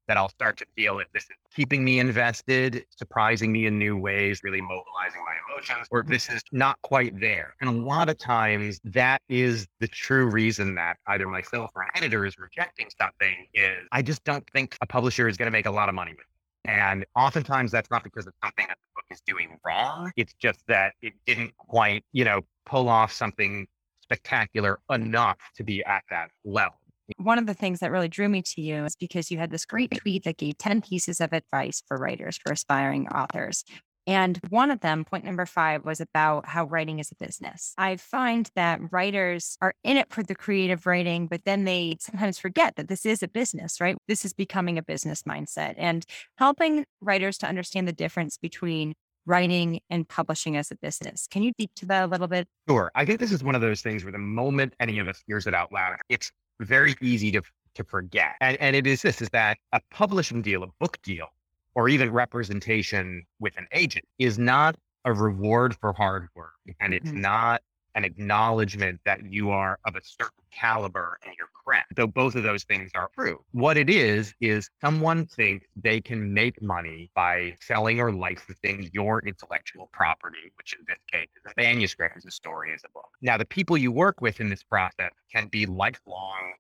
that 0.08 0.18
I'll 0.18 0.30
start 0.30 0.58
to 0.58 0.66
feel 0.76 1.00
if 1.00 1.12
this 1.14 1.24
is 1.24 1.30
keeping 1.54 1.84
me 1.84 2.00
invested, 2.00 2.86
surprising 2.90 3.52
me 3.52 3.66
in 3.66 3.80
new 3.80 3.98
ways, 3.98 4.42
really 4.44 4.62
mobilizing 4.62 5.22
my 5.26 5.36
emotions, 5.50 5.88
or 5.90 6.04
this 6.04 6.30
is 6.30 6.44
not 6.52 6.80
quite 6.84 7.20
there. 7.20 7.56
And 7.62 7.70
a 7.70 7.74
lot 7.74 8.10
of 8.10 8.18
times 8.18 8.80
that 8.84 9.22
is 9.30 9.68
the 9.80 9.88
true 9.88 10.30
reason 10.30 10.76
that 10.76 10.98
either 11.08 11.28
myself 11.28 11.72
or 11.76 11.84
an 11.84 11.90
editor 11.96 12.26
is 12.26 12.38
rejecting 12.38 12.88
something 13.00 13.48
is 13.54 13.78
I 13.92 14.02
just 14.02 14.24
don't 14.24 14.48
think 14.52 14.78
a 14.82 14.86
publisher 14.86 15.28
is 15.28 15.38
going 15.38 15.48
to 15.48 15.52
make 15.52 15.66
a 15.66 15.72
lot 15.72 15.90
of 15.90 15.96
money 15.96 16.12
with 16.12 16.20
it. 16.20 16.70
And 16.70 17.06
oftentimes 17.16 17.72
that's 17.72 17.90
not 17.90 18.04
because 18.04 18.28
of 18.28 18.34
something 18.44 18.68
is 19.12 19.22
doing 19.26 19.58
wrong. 19.66 20.12
It's 20.16 20.34
just 20.34 20.60
that 20.68 20.94
it 21.02 21.14
didn't 21.26 21.56
quite, 21.58 22.04
you 22.12 22.26
know, 22.26 22.42
pull 22.66 22.90
off 22.90 23.12
something 23.12 23.68
spectacular 24.02 24.80
enough 24.92 25.38
to 25.58 25.64
be 25.64 25.84
at 25.84 26.04
that 26.10 26.30
level. 26.44 26.76
One 27.18 27.38
of 27.38 27.46
the 27.46 27.54
things 27.54 27.80
that 27.80 27.92
really 27.92 28.08
drew 28.08 28.28
me 28.28 28.42
to 28.42 28.62
you 28.62 28.84
is 28.86 28.96
because 28.96 29.30
you 29.30 29.38
had 29.38 29.52
this 29.52 29.66
great 29.66 29.92
tweet 29.96 30.24
that 30.24 30.38
gave 30.38 30.58
10 30.58 30.82
pieces 30.82 31.22
of 31.22 31.34
advice 31.34 31.84
for 31.88 31.98
writers, 31.98 32.38
for 32.38 32.52
aspiring 32.52 33.08
authors. 33.10 33.64
And 34.08 34.40
one 34.50 34.72
of 34.72 34.82
them, 34.82 35.04
point 35.04 35.26
number 35.26 35.46
five, 35.46 35.84
was 35.84 36.00
about 36.00 36.48
how 36.48 36.66
writing 36.66 37.00
is 37.00 37.12
a 37.12 37.16
business. 37.24 37.74
I 37.78 37.96
find 37.96 38.50
that 38.56 38.80
writers 38.92 39.58
are 39.62 39.74
in 39.84 39.98
it 39.98 40.12
for 40.12 40.24
the 40.24 40.36
creative 40.36 40.86
writing, 40.86 41.28
but 41.28 41.42
then 41.46 41.64
they 41.64 41.98
sometimes 42.00 42.38
forget 42.38 42.76
that 42.76 42.88
this 42.88 43.06
is 43.06 43.24
a 43.24 43.28
business, 43.28 43.82
right? 43.82 43.98
This 44.08 44.24
is 44.26 44.34
becoming 44.34 44.78
a 44.78 44.84
business 44.84 45.24
mindset 45.24 45.74
and 45.78 46.06
helping 46.38 46.86
writers 47.02 47.38
to 47.40 47.48
understand 47.48 47.88
the 47.88 47.94
difference 47.94 48.38
between 48.38 48.94
writing 49.26 49.80
and 49.90 50.08
publishing 50.08 50.56
as 50.56 50.72
a 50.72 50.76
business. 50.76 51.28
Can 51.28 51.42
you 51.42 51.52
speak 51.52 51.72
to 51.78 51.86
that 51.88 52.04
a 52.04 52.08
little 52.08 52.28
bit? 52.28 52.48
Sure. 52.70 52.92
I 52.96 53.06
think 53.06 53.20
this 53.20 53.32
is 53.32 53.44
one 53.44 53.56
of 53.56 53.62
those 53.62 53.82
things 53.82 54.04
where 54.04 54.12
the 54.12 54.20
moment 54.20 54.76
any 54.80 55.00
of 55.00 55.08
us 55.08 55.24
hears 55.26 55.48
it 55.48 55.54
out 55.56 55.72
loud, 55.72 55.96
it's 56.10 56.32
very 56.60 56.96
easy 57.02 57.32
to 57.32 57.42
to 57.76 57.84
forget. 57.84 58.36
And, 58.40 58.58
and 58.62 58.76
it 58.76 58.88
is 58.88 59.02
this 59.02 59.22
is 59.22 59.30
that 59.32 59.58
a 59.74 59.82
publishing 59.92 60.42
deal, 60.42 60.64
a 60.64 60.68
book 60.80 60.98
deal, 61.04 61.28
or 61.76 61.90
even 61.90 62.12
representation 62.12 63.26
with 63.40 63.56
an 63.58 63.68
agent 63.74 64.06
is 64.18 64.40
not 64.40 64.76
a 65.04 65.14
reward 65.14 65.76
for 65.76 65.94
hard 65.94 66.28
work. 66.36 66.54
And 66.80 66.94
it's 66.94 67.10
mm-hmm. 67.10 67.22
not 67.22 67.62
an 67.94 68.04
acknowledgement 68.04 69.00
that 69.06 69.24
you 69.24 69.52
are 69.52 69.80
of 69.86 69.96
a 69.96 70.02
certain 70.04 70.44
caliber 70.52 71.18
in 71.26 71.32
your 71.38 71.48
craft, 71.54 71.96
though 71.96 72.08
both 72.08 72.36
of 72.36 72.44
those 72.44 72.64
things 72.66 72.92
are 72.94 73.10
true. 73.16 73.40
What 73.52 73.78
it 73.78 73.90
is, 73.90 74.34
is 74.42 74.70
someone 74.82 75.26
thinks 75.26 75.66
they 75.82 76.02
can 76.02 76.34
make 76.34 76.62
money 76.62 77.10
by 77.16 77.56
selling 77.62 78.02
or 78.02 78.12
licensing 78.12 78.90
your 78.92 79.22
intellectual 79.26 79.90
property, 79.94 80.52
which 80.58 80.74
in 80.74 80.86
this 80.88 80.98
case 81.10 81.30
is 81.38 81.52
a 81.52 81.62
manuscript, 81.62 82.18
as 82.18 82.26
a 82.26 82.32
story, 82.32 82.74
as 82.74 82.82
a 82.84 82.90
book. 82.94 83.10
Now, 83.22 83.38
the 83.38 83.46
people 83.46 83.78
you 83.78 83.92
work 83.92 84.20
with 84.20 84.42
in 84.42 84.50
this 84.50 84.64
process 84.64 85.12
can 85.34 85.48
be 85.48 85.66
lifelong 85.66 86.54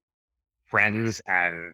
friends 0.67 1.21
and 1.27 1.73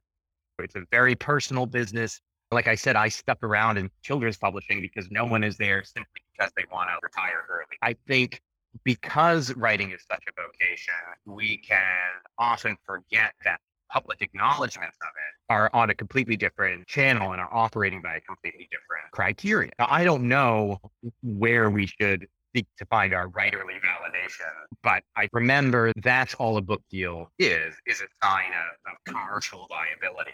it's 0.59 0.75
a 0.75 0.83
very 0.91 1.15
personal 1.15 1.65
business. 1.65 2.21
Like 2.51 2.67
I 2.67 2.75
said, 2.75 2.97
I 2.97 3.07
stuck 3.07 3.41
around 3.43 3.77
in 3.77 3.89
children's 4.01 4.37
publishing 4.37 4.81
because 4.81 5.09
no 5.09 5.25
one 5.25 5.43
is 5.43 5.55
there 5.57 5.83
simply 5.83 6.21
because 6.35 6.51
they 6.57 6.65
want 6.71 6.89
to 6.89 6.95
retire 7.01 7.45
early. 7.49 7.77
I 7.81 7.95
think 8.07 8.41
because 8.83 9.55
writing 9.55 9.91
is 9.91 10.01
such 10.09 10.23
a 10.27 10.41
vocation, 10.41 10.93
we 11.25 11.57
can 11.57 12.09
often 12.37 12.77
forget 12.85 13.33
that 13.45 13.59
public 13.89 14.21
acknowledgments 14.21 14.97
of 15.01 15.07
it 15.07 15.53
are 15.53 15.69
on 15.73 15.89
a 15.89 15.93
completely 15.93 16.37
different 16.37 16.87
channel 16.87 17.31
and 17.31 17.41
are 17.41 17.53
operating 17.53 18.01
by 18.01 18.15
a 18.15 18.21
completely 18.21 18.67
different 18.71 19.11
criteria. 19.11 19.71
Now, 19.79 19.87
I 19.89 20.03
don't 20.03 20.27
know 20.27 20.79
where 21.21 21.69
we 21.69 21.87
should 21.87 22.27
seek 22.55 22.67
to 22.77 22.85
find 22.85 23.13
our 23.13 23.27
writerly 23.29 23.79
validation, 23.79 24.51
but 24.83 25.03
I 25.15 25.29
remember 25.31 25.91
that's 25.97 26.33
all 26.35 26.57
a 26.57 26.61
book 26.61 26.81
deal 26.89 27.31
is, 27.39 27.75
is 27.85 28.01
a 28.01 28.25
sign 28.25 28.51
of, 28.51 28.91
of 28.91 28.97
commercial 29.05 29.67
viability. 29.69 30.31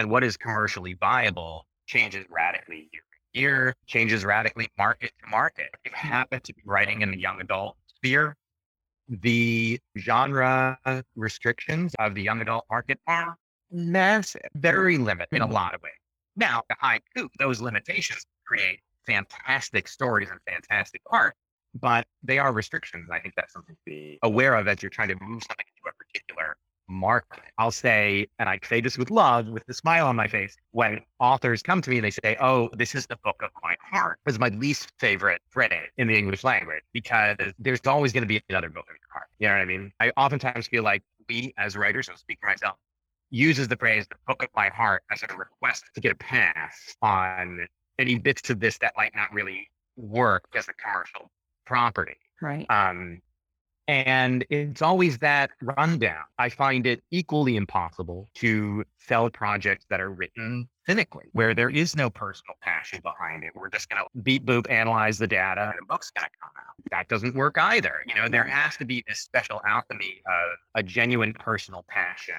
And 0.00 0.10
what 0.10 0.24
is 0.24 0.38
commercially 0.38 0.94
viable 0.94 1.66
changes 1.84 2.24
radically 2.30 2.88
year 2.90 3.02
to 3.02 3.38
year, 3.38 3.76
changes 3.86 4.24
radically 4.24 4.66
market 4.78 5.12
to 5.22 5.30
market. 5.30 5.68
If 5.84 5.92
you 5.92 5.92
happen 5.94 6.40
to 6.40 6.54
be 6.54 6.62
writing 6.64 7.02
in 7.02 7.10
the 7.10 7.18
young 7.18 7.38
adult 7.38 7.76
sphere, 7.96 8.34
the 9.10 9.78
genre 9.98 10.78
restrictions 11.16 11.94
of 11.98 12.14
the 12.14 12.22
young 12.22 12.40
adult 12.40 12.64
market 12.70 12.98
are 13.06 13.36
massive, 13.70 14.48
very 14.54 14.96
limited 14.96 15.28
in 15.32 15.42
a 15.42 15.44
mm-hmm. 15.44 15.52
lot 15.52 15.74
of 15.74 15.82
ways. 15.82 15.92
Now, 16.34 16.62
behind 16.66 17.02
Coop, 17.14 17.32
those 17.38 17.60
limitations 17.60 18.24
create 18.46 18.80
fantastic 19.06 19.86
stories 19.86 20.30
and 20.30 20.40
fantastic 20.48 21.02
art, 21.10 21.34
but 21.78 22.06
they 22.22 22.38
are 22.38 22.54
restrictions. 22.54 23.10
I 23.12 23.18
think 23.18 23.34
that's 23.36 23.52
something 23.52 23.74
to 23.74 23.82
be 23.84 24.18
aware 24.22 24.54
of 24.54 24.66
as 24.66 24.82
you're 24.82 24.88
trying 24.88 25.08
to 25.08 25.16
move 25.20 25.42
something 25.42 25.66
into 25.76 25.90
a 25.90 25.92
particular 25.92 26.56
mark. 26.90 27.40
I'll 27.58 27.70
say, 27.70 28.26
and 28.38 28.48
I 28.48 28.58
say 28.62 28.80
this 28.80 28.98
with 28.98 29.10
love, 29.10 29.48
with 29.48 29.62
a 29.68 29.74
smile 29.74 30.06
on 30.06 30.16
my 30.16 30.26
face, 30.26 30.56
when 30.72 31.00
authors 31.20 31.62
come 31.62 31.80
to 31.82 31.90
me 31.90 31.96
and 31.96 32.04
they 32.04 32.10
say, 32.10 32.36
Oh, 32.40 32.68
this 32.74 32.94
is 32.94 33.06
the 33.06 33.16
book 33.24 33.40
of 33.42 33.50
my 33.62 33.76
heart, 33.80 34.18
is 34.26 34.38
my 34.38 34.48
least 34.48 34.92
favorite 34.98 35.40
phrase 35.50 35.88
in 35.96 36.08
the 36.08 36.16
English 36.16 36.44
language 36.44 36.82
because 36.92 37.36
there's 37.58 37.80
always 37.86 38.12
going 38.12 38.22
to 38.22 38.28
be 38.28 38.42
another 38.48 38.68
book 38.68 38.84
of 38.88 38.94
your 38.94 39.12
heart. 39.12 39.28
You 39.38 39.48
know 39.48 39.54
what 39.54 39.62
I 39.62 39.64
mean? 39.64 39.92
I 40.00 40.10
oftentimes 40.16 40.66
feel 40.66 40.82
like 40.82 41.02
we 41.28 41.54
as 41.56 41.76
writers, 41.76 42.08
I'll 42.08 42.16
speak 42.16 42.38
for 42.40 42.48
myself, 42.48 42.76
uses 43.30 43.68
the 43.68 43.76
phrase 43.76 44.06
the 44.08 44.16
book 44.26 44.42
of 44.42 44.48
my 44.54 44.68
heart 44.68 45.04
as 45.10 45.22
a 45.22 45.36
request 45.36 45.84
to 45.94 46.00
get 46.00 46.12
a 46.12 46.16
pass 46.16 46.96
on 47.00 47.66
any 47.98 48.18
bits 48.18 48.50
of 48.50 48.60
this 48.60 48.78
that 48.78 48.94
might 48.96 49.14
not 49.14 49.32
really 49.32 49.70
work 49.96 50.44
as 50.54 50.68
a 50.68 50.72
commercial 50.74 51.30
property. 51.66 52.16
Right. 52.40 52.66
Um, 52.70 53.20
and 53.88 54.44
it's 54.50 54.82
always 54.82 55.18
that 55.18 55.50
rundown. 55.62 56.22
I 56.38 56.48
find 56.48 56.86
it 56.86 57.02
equally 57.10 57.56
impossible 57.56 58.28
to 58.36 58.84
sell 58.98 59.28
projects 59.30 59.86
that 59.90 60.00
are 60.00 60.10
written 60.10 60.68
cynically, 60.86 61.26
where 61.32 61.54
there 61.54 61.70
is 61.70 61.96
no 61.96 62.10
personal 62.10 62.54
passion 62.60 63.00
behind 63.02 63.44
it. 63.44 63.50
We're 63.54 63.68
just 63.68 63.88
going 63.88 64.02
to 64.02 64.22
beat 64.22 64.44
boop, 64.44 64.70
analyze 64.70 65.18
the 65.18 65.26
data, 65.26 65.70
and 65.70 65.78
a 65.82 65.86
book's 65.86 66.10
going 66.10 66.24
to 66.24 66.36
come 66.40 66.50
out. 66.56 66.74
That 66.90 67.08
doesn't 67.08 67.34
work 67.34 67.56
either. 67.58 68.02
You 68.06 68.14
know, 68.14 68.28
there 68.28 68.44
has 68.44 68.76
to 68.76 68.84
be 68.84 69.04
this 69.08 69.20
special 69.20 69.60
alchemy 69.66 70.22
of 70.26 70.58
a 70.74 70.82
genuine 70.82 71.32
personal 71.32 71.84
passion 71.88 72.34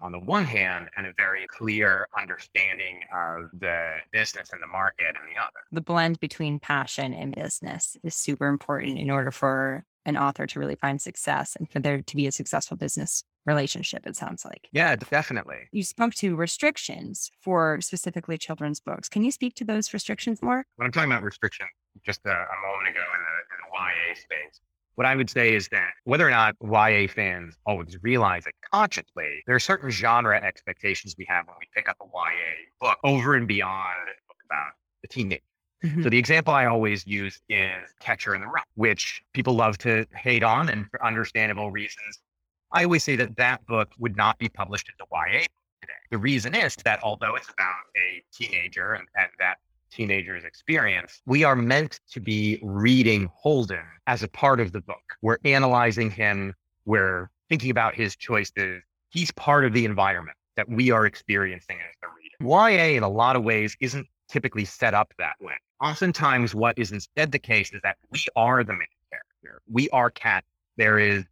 on 0.00 0.10
the 0.10 0.18
one 0.18 0.44
hand 0.44 0.88
and 0.96 1.06
a 1.06 1.12
very 1.16 1.46
clear 1.46 2.08
understanding 2.18 3.00
of 3.14 3.50
the 3.60 3.94
business 4.12 4.50
and 4.52 4.60
the 4.60 4.66
market 4.66 5.14
on 5.16 5.22
the 5.32 5.40
other. 5.40 5.60
The 5.70 5.80
blend 5.80 6.18
between 6.18 6.58
passion 6.58 7.14
and 7.14 7.34
business 7.34 7.96
is 8.02 8.16
super 8.16 8.48
important 8.48 8.98
in 8.98 9.10
order 9.10 9.30
for 9.30 9.84
an 10.04 10.16
author 10.16 10.46
to 10.46 10.58
really 10.58 10.74
find 10.74 11.00
success 11.00 11.56
and 11.56 11.70
for 11.70 11.78
there 11.78 12.00
to 12.02 12.16
be 12.16 12.26
a 12.26 12.32
successful 12.32 12.76
business 12.76 13.24
relationship, 13.46 14.06
it 14.06 14.16
sounds 14.16 14.44
like. 14.44 14.68
Yeah, 14.72 14.96
definitely. 14.96 15.68
You 15.72 15.82
spoke 15.82 16.14
to 16.14 16.36
restrictions 16.36 17.30
for 17.40 17.80
specifically 17.80 18.38
children's 18.38 18.80
books. 18.80 19.08
Can 19.08 19.24
you 19.24 19.32
speak 19.32 19.54
to 19.56 19.64
those 19.64 19.92
restrictions 19.92 20.42
more? 20.42 20.64
When 20.76 20.86
I'm 20.86 20.92
talking 20.92 21.10
about 21.10 21.22
restriction, 21.22 21.66
just 22.04 22.20
a, 22.24 22.30
a 22.30 22.56
moment 22.66 22.88
ago 22.88 23.00
in 23.00 23.20
the, 23.22 23.36
in 23.50 23.58
the 23.62 23.70
YA 23.74 24.14
space, 24.14 24.60
what 24.94 25.06
I 25.06 25.16
would 25.16 25.30
say 25.30 25.54
is 25.54 25.68
that 25.68 25.90
whether 26.04 26.26
or 26.26 26.30
not 26.30 26.54
YA 26.62 27.08
fans 27.08 27.56
always 27.66 27.96
realize 28.02 28.46
it 28.46 28.54
consciously, 28.72 29.42
there 29.46 29.56
are 29.56 29.60
certain 29.60 29.90
genre 29.90 30.40
expectations 30.40 31.14
we 31.16 31.26
have 31.28 31.46
when 31.46 31.56
we 31.58 31.66
pick 31.74 31.88
up 31.88 31.96
a 32.00 32.04
YA 32.04 32.68
book 32.80 32.98
over 33.02 33.34
and 33.34 33.48
beyond 33.48 33.96
a 34.02 34.28
book 34.28 34.36
about 34.44 34.72
the 35.00 35.08
teenager. 35.08 35.42
Mm-hmm. 35.82 36.02
So 36.02 36.10
the 36.10 36.18
example 36.18 36.54
I 36.54 36.66
always 36.66 37.06
use 37.06 37.40
is 37.48 37.72
Catcher 38.00 38.34
in 38.34 38.40
the 38.40 38.46
Rye, 38.46 38.62
which 38.74 39.22
people 39.32 39.54
love 39.54 39.78
to 39.78 40.06
hate 40.14 40.42
on 40.42 40.68
and 40.68 40.88
for 40.90 41.04
understandable 41.04 41.70
reasons. 41.70 42.20
I 42.72 42.84
always 42.84 43.04
say 43.04 43.16
that 43.16 43.36
that 43.36 43.66
book 43.66 43.90
would 43.98 44.16
not 44.16 44.38
be 44.38 44.48
published 44.48 44.88
as 44.88 45.06
a 45.06 45.08
YA 45.10 45.40
today. 45.80 45.92
The 46.10 46.18
reason 46.18 46.54
is 46.54 46.76
that 46.84 47.00
although 47.02 47.34
it's 47.34 47.50
about 47.50 47.74
a 47.96 48.22
teenager 48.32 48.94
and, 48.94 49.06
and 49.16 49.28
that 49.38 49.58
teenager's 49.90 50.44
experience, 50.44 51.20
we 51.26 51.44
are 51.44 51.56
meant 51.56 52.00
to 52.12 52.20
be 52.20 52.58
reading 52.62 53.28
Holden 53.34 53.84
as 54.06 54.22
a 54.22 54.28
part 54.28 54.60
of 54.60 54.72
the 54.72 54.80
book. 54.80 55.16
We're 55.20 55.38
analyzing 55.44 56.10
him, 56.10 56.54
we're 56.86 57.28
thinking 57.48 57.70
about 57.70 57.94
his 57.94 58.16
choices. 58.16 58.82
He's 59.10 59.30
part 59.32 59.64
of 59.64 59.74
the 59.74 59.84
environment 59.84 60.36
that 60.56 60.68
we 60.68 60.90
are 60.90 61.04
experiencing 61.04 61.76
as 61.76 61.94
the 62.00 62.08
reader. 62.08 62.72
YA, 62.72 62.96
in 62.96 63.02
a 63.02 63.08
lot 63.08 63.36
of 63.36 63.44
ways, 63.44 63.76
isn't 63.80 64.06
typically 64.32 64.64
set 64.64 64.94
up 64.94 65.12
that 65.18 65.34
way. 65.40 65.54
Oftentimes, 65.80 66.54
what 66.54 66.78
is 66.78 66.90
instead 66.90 67.30
the 67.30 67.38
case 67.38 67.72
is 67.72 67.80
that 67.82 67.96
we 68.10 68.24
are 68.34 68.64
the 68.64 68.72
main 68.72 68.86
character. 69.10 69.60
We 69.70 69.90
are 69.90 70.10
Cat. 70.10 70.44
There 70.78 70.98
is 70.98 71.24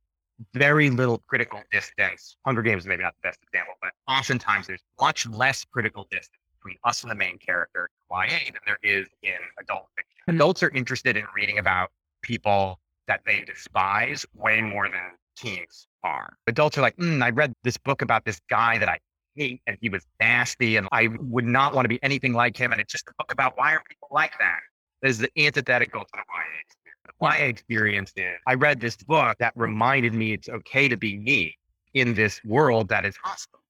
very 0.55 0.91
little 0.91 1.19
critical 1.27 1.63
distance. 1.73 2.37
Hunger 2.45 2.63
Games 2.63 2.83
is 2.83 2.87
maybe 2.87 3.03
not 3.03 3.15
the 3.23 3.29
best 3.29 3.39
example, 3.43 3.75
but 3.81 3.93
oftentimes 4.07 4.67
there's 4.67 4.83
much 5.01 5.27
less 5.27 5.65
critical 5.65 6.07
distance 6.11 6.43
between 6.59 6.77
us 6.85 7.03
and 7.03 7.11
the 7.11 7.15
main 7.15 7.39
character 7.39 7.89
YA 8.11 8.27
than 8.47 8.61
there 8.67 8.79
is 8.83 9.07
in 9.23 9.39
adult 9.61 9.87
fiction. 9.97 10.17
Hmm. 10.27 10.35
Adults 10.37 10.63
are 10.63 10.71
interested 10.71 11.17
in 11.17 11.25
reading 11.35 11.59
about 11.59 11.91
people 12.23 12.79
that 13.09 13.21
they 13.27 13.43
despise 13.47 14.27
way 14.35 14.61
more 14.61 14.89
than 14.89 15.13
teens 15.37 15.89
are. 16.05 16.37
Adults 16.47 16.77
are 16.77 16.83
like, 16.83 16.97
mm, 16.97 17.23
I 17.23 17.31
read 17.31 17.55
this 17.65 17.77
book 17.77 18.03
about 18.03 18.25
this 18.25 18.41
guy 18.51 18.79
that 18.79 18.89
I 18.89 18.99
hate 19.35 19.61
and 19.66 19.77
he 19.81 19.88
was 19.88 20.05
nasty 20.21 20.77
and 20.77 20.88
I 20.93 21.09
would 21.21 21.45
not 21.45 21.75
want 21.75 21.85
to 21.85 21.88
be 21.88 22.03
anything 22.03 22.33
like 22.33 22.57
him. 22.57 22.73
And 22.73 22.81
it's 22.81 22.93
just 22.93 23.09
a 23.09 23.12
book 23.19 23.33
about 23.33 23.57
why 23.57 23.75
are 23.75 23.83
people 23.88 24.09
like 24.11 24.33
that? 24.38 24.61
That 25.03 25.09
is 25.09 25.19
the 25.19 25.31
antithetical 25.38 26.01
to 26.01 26.11
the 26.12 26.19
YA 26.19 26.61
experience. 26.61 27.07
The 27.07 27.27
YA 27.27 27.49
experience 27.49 28.12
is 28.16 28.38
I 28.47 28.55
read 28.55 28.81
this 28.81 28.97
book 28.97 29.37
that 29.38 29.53
reminded 29.57 30.14
me 30.14 30.33
it's 30.33 30.49
okay 30.49 30.88
to 30.88 30.97
be 30.97 31.19
me 31.19 31.57
in 31.95 32.14
this 32.14 32.40
world 32.45 32.88
that 32.88 33.05
is 33.05 33.16
hostile 33.23 33.61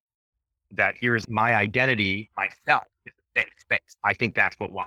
that 0.72 0.94
here's 1.00 1.28
my 1.28 1.54
identity, 1.54 2.30
myself, 2.36 2.84
is 3.06 3.12
a 3.36 3.40
safe 3.40 3.52
space. 3.58 3.96
I 4.04 4.14
think 4.14 4.34
that's 4.34 4.56
what 4.58 4.70
YA 4.72 4.84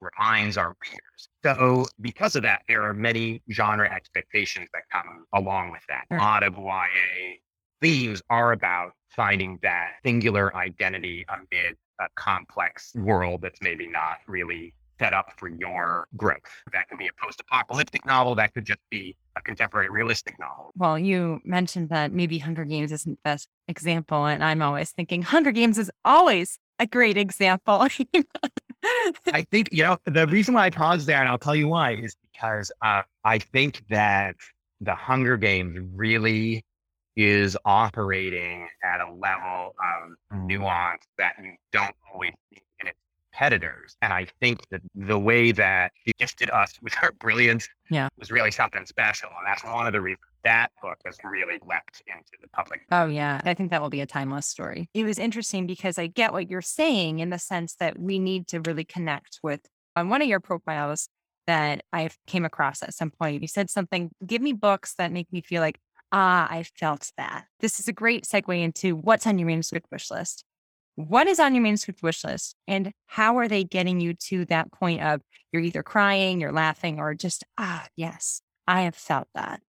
reminds 0.00 0.56
our 0.56 0.76
readers. 0.82 1.28
So 1.44 1.86
because 2.00 2.36
of 2.36 2.42
that, 2.42 2.62
there 2.68 2.82
are 2.82 2.94
many 2.94 3.42
genre 3.50 3.90
expectations 3.90 4.68
that 4.72 4.82
come 4.92 5.26
along 5.34 5.72
with 5.72 5.82
that. 5.88 6.04
A 6.10 6.16
lot 6.16 6.42
of 6.42 6.56
YA 6.56 7.36
themes 7.80 8.22
are 8.30 8.52
about 8.52 8.92
finding 9.08 9.58
that 9.62 9.92
singular 10.04 10.54
identity 10.56 11.24
amid 11.28 11.76
a 12.00 12.06
complex 12.14 12.92
world 12.94 13.42
that's 13.42 13.60
maybe 13.60 13.86
not 13.86 14.18
really 14.26 14.72
set 14.98 15.14
up 15.14 15.32
for 15.38 15.48
your 15.48 16.06
growth. 16.16 16.38
That 16.72 16.88
could 16.88 16.98
be 16.98 17.06
a 17.06 17.24
post 17.24 17.40
apocalyptic 17.40 18.04
novel, 18.04 18.34
that 18.34 18.52
could 18.52 18.66
just 18.66 18.80
be 18.90 19.16
a 19.36 19.40
contemporary 19.40 19.88
realistic 19.88 20.38
novel. 20.38 20.72
Well, 20.76 20.98
you 20.98 21.40
mentioned 21.44 21.88
that 21.88 22.12
maybe 22.12 22.38
Hunger 22.38 22.64
Games 22.64 22.92
isn't 22.92 23.12
the 23.12 23.20
best 23.24 23.48
example. 23.66 24.26
And 24.26 24.44
I'm 24.44 24.60
always 24.60 24.90
thinking 24.90 25.22
Hunger 25.22 25.52
Games 25.52 25.78
is 25.78 25.90
always 26.04 26.58
a 26.78 26.86
great 26.86 27.16
example. 27.16 27.86
I 29.32 29.46
think, 29.50 29.70
you 29.72 29.84
know, 29.84 29.98
the 30.04 30.26
reason 30.26 30.54
why 30.54 30.66
I 30.66 30.70
paused 30.70 31.06
there, 31.06 31.20
and 31.20 31.28
I'll 31.28 31.38
tell 31.38 31.56
you 31.56 31.68
why, 31.68 31.94
is 31.94 32.14
because 32.32 32.70
uh, 32.82 33.02
I 33.24 33.38
think 33.38 33.82
that 33.88 34.36
the 34.82 34.94
Hunger 34.94 35.36
Games 35.36 35.78
really 35.94 36.64
is 37.16 37.56
operating 37.64 38.68
at 38.84 39.00
a 39.00 39.12
level 39.12 39.74
of 39.78 40.12
mm. 40.32 40.46
nuance 40.46 41.04
that 41.18 41.34
you 41.42 41.54
don't 41.72 41.94
always 42.12 42.32
see 42.50 42.62
in 42.80 42.88
its 42.88 42.98
competitors. 43.32 43.96
And 44.02 44.12
I 44.12 44.26
think 44.40 44.60
that 44.70 44.80
the 44.94 45.18
way 45.18 45.52
that 45.52 45.92
she 46.04 46.12
gifted 46.18 46.50
us 46.50 46.72
with 46.82 46.94
her 46.94 47.12
brilliance 47.12 47.68
Yeah. 47.90 48.08
was 48.18 48.30
really 48.30 48.50
something 48.50 48.86
special. 48.86 49.28
And 49.38 49.46
that's 49.46 49.64
one 49.64 49.86
of 49.86 49.92
the 49.92 50.00
reasons 50.00 50.24
that 50.44 50.70
book 50.80 50.96
has 51.04 51.18
really 51.22 51.58
leapt 51.68 52.02
into 52.06 52.32
the 52.40 52.48
public. 52.48 52.80
Oh, 52.90 53.06
yeah. 53.06 53.40
I 53.44 53.52
think 53.54 53.70
that 53.70 53.82
will 53.82 53.90
be 53.90 54.00
a 54.00 54.06
timeless 54.06 54.46
story. 54.46 54.88
It 54.94 55.04
was 55.04 55.18
interesting 55.18 55.66
because 55.66 55.98
I 55.98 56.06
get 56.06 56.32
what 56.32 56.48
you're 56.48 56.62
saying 56.62 57.18
in 57.18 57.28
the 57.28 57.38
sense 57.38 57.74
that 57.74 57.98
we 57.98 58.18
need 58.18 58.48
to 58.48 58.60
really 58.60 58.84
connect 58.84 59.40
with. 59.42 59.60
On 59.96 60.08
one 60.08 60.22
of 60.22 60.28
your 60.28 60.40
profiles 60.40 61.08
that 61.46 61.82
I 61.92 62.08
came 62.26 62.44
across 62.44 62.82
at 62.82 62.94
some 62.94 63.10
point, 63.10 63.42
you 63.42 63.48
said 63.48 63.68
something, 63.68 64.10
give 64.24 64.40
me 64.40 64.52
books 64.52 64.94
that 64.94 65.12
make 65.12 65.30
me 65.32 65.42
feel 65.42 65.60
like, 65.60 65.78
ah, 66.12 66.46
I 66.50 66.62
felt 66.62 67.10
that. 67.16 67.46
This 67.60 67.80
is 67.80 67.88
a 67.88 67.92
great 67.92 68.24
segue 68.24 68.62
into 68.62 68.96
what's 68.96 69.26
on 69.26 69.38
your 69.38 69.46
manuscript 69.46 69.86
wish 69.90 70.10
list. 70.10 70.44
What 70.96 71.26
is 71.26 71.40
on 71.40 71.54
your 71.54 71.62
manuscript 71.62 72.02
wish 72.02 72.24
list 72.24 72.56
and 72.66 72.92
how 73.06 73.38
are 73.38 73.48
they 73.48 73.64
getting 73.64 74.00
you 74.00 74.14
to 74.28 74.44
that 74.46 74.72
point 74.72 75.02
of 75.02 75.22
you're 75.52 75.62
either 75.62 75.82
crying, 75.82 76.40
you're 76.40 76.52
laughing, 76.52 76.98
or 77.00 77.14
just, 77.14 77.44
ah, 77.58 77.86
yes, 77.96 78.42
I 78.66 78.82
have 78.82 78.94
felt 78.94 79.28
that. 79.34 79.60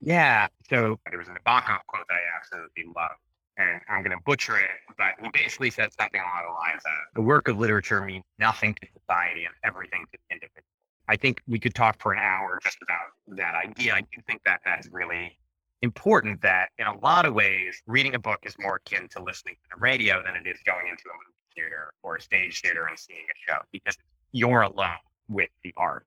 Yeah. 0.00 0.48
So 0.68 0.98
there 1.08 1.18
was 1.18 1.28
a 1.28 1.32
Nabokov 1.32 1.78
quote 1.86 2.04
that 2.08 2.14
I 2.14 2.38
absolutely 2.38 2.84
love, 2.94 3.16
and 3.56 3.80
I'm 3.88 4.02
going 4.02 4.16
to 4.16 4.22
butcher 4.24 4.58
it, 4.58 4.70
but 4.98 5.14
he 5.22 5.28
basically 5.32 5.70
said 5.70 5.90
something 5.98 6.20
along 6.20 6.42
the 6.46 6.52
lines 6.52 6.82
of 6.84 7.14
the 7.14 7.22
work 7.22 7.48
of 7.48 7.58
literature 7.58 8.02
means 8.02 8.24
nothing 8.38 8.74
to 8.74 8.86
society 9.00 9.44
and 9.44 9.54
everything 9.64 10.04
to 10.12 10.18
the 10.28 10.34
individual. 10.34 10.73
I 11.08 11.16
think 11.16 11.42
we 11.46 11.58
could 11.58 11.74
talk 11.74 12.00
for 12.00 12.12
an 12.12 12.18
hour 12.18 12.58
just 12.62 12.78
about 12.82 13.36
that 13.36 13.54
idea. 13.54 13.94
I 13.94 14.00
do 14.00 14.22
think 14.26 14.42
that 14.44 14.60
that's 14.64 14.88
really 14.90 15.38
important 15.82 16.40
that 16.42 16.70
in 16.78 16.86
a 16.86 16.98
lot 16.98 17.26
of 17.26 17.34
ways, 17.34 17.82
reading 17.86 18.14
a 18.14 18.18
book 18.18 18.40
is 18.44 18.54
more 18.58 18.76
akin 18.76 19.08
to 19.10 19.22
listening 19.22 19.54
to 19.54 19.76
the 19.76 19.80
radio 19.80 20.22
than 20.24 20.34
it 20.34 20.48
is 20.48 20.58
going 20.64 20.86
into 20.88 21.04
a 21.04 21.12
movie 21.12 21.34
theater 21.54 21.92
or 22.02 22.16
a 22.16 22.20
stage 22.20 22.60
theater 22.62 22.86
and 22.88 22.98
seeing 22.98 23.18
a 23.20 23.50
show 23.50 23.58
because 23.70 23.96
you're 24.32 24.62
alone 24.62 24.96
with 25.28 25.50
the 25.62 25.74
art. 25.76 26.06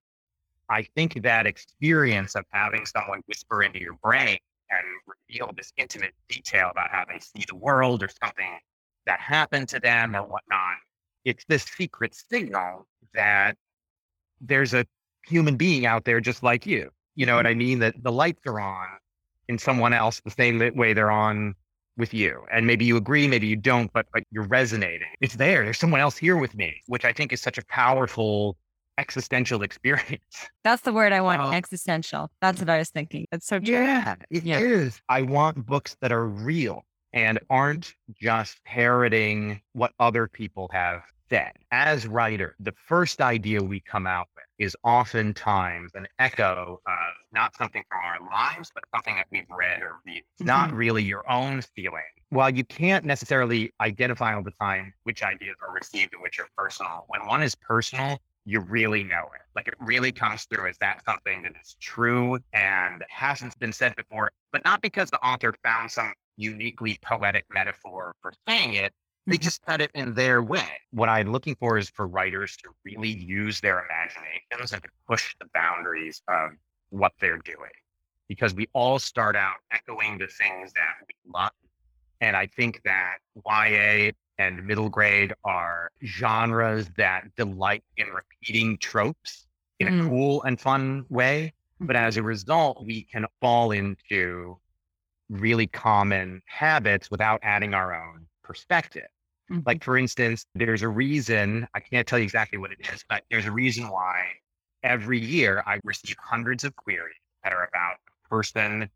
I 0.69 0.83
think 0.95 1.21
that 1.23 1.45
experience 1.45 2.35
of 2.35 2.45
having 2.49 2.85
someone 2.85 3.21
whisper 3.27 3.63
into 3.63 3.79
your 3.79 3.93
brain 4.03 4.37
and 4.69 4.85
reveal 5.29 5.53
this 5.55 5.71
intimate 5.77 6.13
detail 6.27 6.69
about 6.71 6.89
how 6.89 7.05
they 7.07 7.19
see 7.19 7.45
the 7.47 7.55
world 7.55 8.03
or 8.03 8.09
something 8.21 8.59
that 9.05 9.19
happened 9.19 9.69
to 9.69 9.79
them 9.79 10.15
or 10.15 10.23
whatnot, 10.23 10.75
it's 11.23 11.45
this 11.47 11.63
secret 11.63 12.13
signal 12.15 12.85
that 13.13 13.55
there's 14.41 14.73
a 14.73 14.85
human 15.25 15.57
being 15.57 15.85
out 15.85 16.05
there 16.05 16.19
just 16.19 16.43
like 16.43 16.65
you. 16.65 16.89
You 17.15 17.25
know 17.25 17.35
what 17.35 17.45
mm-hmm. 17.45 17.51
I 17.51 17.65
mean? 17.65 17.79
That 17.79 17.95
the 18.03 18.11
lights 18.11 18.41
are 18.45 18.59
on 18.59 18.87
in 19.47 19.57
someone 19.57 19.93
else 19.93 20.21
the 20.23 20.31
same 20.31 20.59
way 20.75 20.93
they're 20.93 21.11
on 21.11 21.55
with 21.97 22.13
you. 22.13 22.43
And 22.51 22.67
maybe 22.67 22.85
you 22.85 22.95
agree, 22.95 23.27
maybe 23.27 23.47
you 23.47 23.55
don't, 23.55 23.91
but 23.91 24.05
but 24.13 24.23
you're 24.31 24.47
resonating. 24.47 25.07
It's 25.19 25.35
there. 25.35 25.63
There's 25.63 25.79
someone 25.79 25.99
else 25.99 26.17
here 26.17 26.37
with 26.37 26.55
me, 26.55 26.81
which 26.87 27.05
I 27.05 27.13
think 27.13 27.33
is 27.33 27.41
such 27.41 27.57
a 27.57 27.65
powerful 27.65 28.57
existential 28.97 29.61
experience. 29.63 30.47
That's 30.63 30.83
the 30.83 30.93
word 30.93 31.11
I 31.11 31.21
want. 31.21 31.41
Oh. 31.41 31.51
Existential. 31.51 32.29
That's 32.41 32.59
what 32.59 32.69
I 32.69 32.77
was 32.77 32.89
thinking. 32.89 33.25
That's 33.31 33.47
so 33.47 33.59
true. 33.59 33.73
Yeah, 33.73 34.15
it 34.29 34.45
is. 34.45 35.01
Yeah. 35.09 35.15
I 35.15 35.23
want 35.23 35.65
books 35.65 35.97
that 36.01 36.11
are 36.11 36.25
real 36.25 36.83
and 37.13 37.39
aren't 37.49 37.95
just 38.21 38.63
parroting 38.63 39.61
what 39.73 39.91
other 39.99 40.27
people 40.27 40.69
have 40.71 41.01
said. 41.29 41.53
As 41.71 42.07
writer, 42.07 42.55
the 42.59 42.73
first 42.87 43.21
idea 43.21 43.61
we 43.61 43.79
come 43.79 44.07
out 44.07 44.27
with 44.35 44.45
is 44.59 44.75
oftentimes 44.83 45.91
an 45.95 46.07
echo 46.19 46.81
of 46.85 47.13
not 47.31 47.55
something 47.55 47.83
from 47.89 47.99
our 48.03 48.19
lives, 48.29 48.71
but 48.73 48.83
something 48.93 49.15
that 49.15 49.27
we've 49.31 49.45
read 49.49 49.81
or 49.81 49.97
read. 50.05 50.23
It's 50.37 50.45
not 50.45 50.69
mm-hmm. 50.69 50.77
really 50.77 51.03
your 51.03 51.29
own 51.29 51.61
feeling. 51.75 52.01
While 52.29 52.49
you 52.49 52.63
can't 52.63 53.05
necessarily 53.05 53.71
identify 53.79 54.33
all 54.33 54.43
the 54.43 54.51
time 54.59 54.93
which 55.03 55.23
ideas 55.23 55.55
are 55.65 55.73
received 55.73 56.13
and 56.13 56.21
which 56.21 56.39
are 56.39 56.47
personal, 56.57 57.05
when 57.07 57.25
one 57.25 57.41
is 57.41 57.55
personal, 57.55 58.19
you 58.45 58.61
really 58.61 59.03
know 59.03 59.29
it. 59.35 59.41
Like 59.55 59.67
it 59.67 59.75
really 59.79 60.11
comes 60.11 60.45
through 60.45 60.67
as 60.67 60.77
that 60.79 61.03
something 61.05 61.43
that 61.43 61.53
is 61.61 61.75
true 61.79 62.39
and 62.53 63.03
hasn't 63.09 63.57
been 63.59 63.73
said 63.73 63.95
before, 63.95 64.31
but 64.51 64.63
not 64.63 64.81
because 64.81 65.09
the 65.09 65.19
author 65.19 65.53
found 65.63 65.91
some 65.91 66.13
uniquely 66.37 66.97
poetic 67.01 67.45
metaphor 67.53 68.15
for 68.21 68.31
saying 68.47 68.75
it. 68.75 68.93
They 69.27 69.37
Mhm. 69.37 69.41
just 69.41 69.61
said 69.65 69.81
it 69.81 69.91
in 69.93 70.13
their 70.13 70.41
way. 70.41 70.79
What 70.91 71.09
I'm 71.09 71.31
looking 71.33 71.55
for 71.55 71.77
is 71.77 71.89
for 71.89 72.07
writers 72.07 72.55
to 72.57 72.73
really 72.85 73.09
use 73.09 73.59
their 73.59 73.83
imaginations 73.85 74.71
and 74.71 74.81
to 74.81 74.89
push 75.05 75.35
the 75.39 75.47
boundaries 75.53 76.21
of 76.29 76.51
what 76.89 77.11
they're 77.19 77.37
doing. 77.39 77.71
Because 78.29 78.53
we 78.53 78.67
all 78.73 78.99
start 78.99 79.35
out 79.35 79.57
echoing 79.71 80.17
the 80.17 80.27
things 80.27 80.71
that 80.73 80.95
we 81.07 81.31
love. 81.31 81.51
And 82.21 82.37
I 82.37 82.47
think 82.47 82.81
that 82.83 83.17
YA 83.45 84.13
and 84.37 84.65
middle 84.65 84.89
grade 84.89 85.33
are 85.43 85.91
genres 86.05 86.89
that 86.95 87.35
delight 87.35 87.83
in 87.97 88.07
repeating 88.07 88.77
tropes 88.77 89.45
in 89.79 89.87
a 89.87 89.91
Mm. 89.91 90.07
cool 90.07 90.43
and 90.43 90.59
fun 90.59 91.05
way. 91.09 91.53
But 91.81 91.95
as 91.97 92.15
a 92.17 92.23
result, 92.23 92.85
we 92.85 93.03
can 93.03 93.27
fall 93.41 93.71
into 93.71 94.59
really 95.29 95.67
common 95.67 96.41
habits 96.45 97.11
without 97.11 97.39
adding 97.43 97.73
our 97.73 97.93
own 97.93 98.27
perspective. 98.41 99.07
Like, 99.49 99.79
mm-hmm. 99.79 99.83
for 99.85 99.97
instance, 99.97 100.45
there's 100.55 100.81
a 100.81 100.87
reason, 100.89 101.67
I 101.73 101.79
can't 101.79 102.07
tell 102.07 102.19
you 102.19 102.23
exactly 102.23 102.57
what 102.57 102.71
it 102.71 102.79
is, 102.93 103.03
but 103.09 103.23
there's 103.31 103.45
a 103.45 103.51
reason 103.51 103.89
why 103.89 104.25
every 104.83 105.19
year 105.19 105.63
I 105.65 105.79
receive 105.83 106.15
hundreds 106.21 106.63
of 106.63 106.75
queries 106.75 107.15
that 107.43 107.53
are 107.53 107.67
about 107.67 107.95
a 108.25 108.29
person 108.29 108.89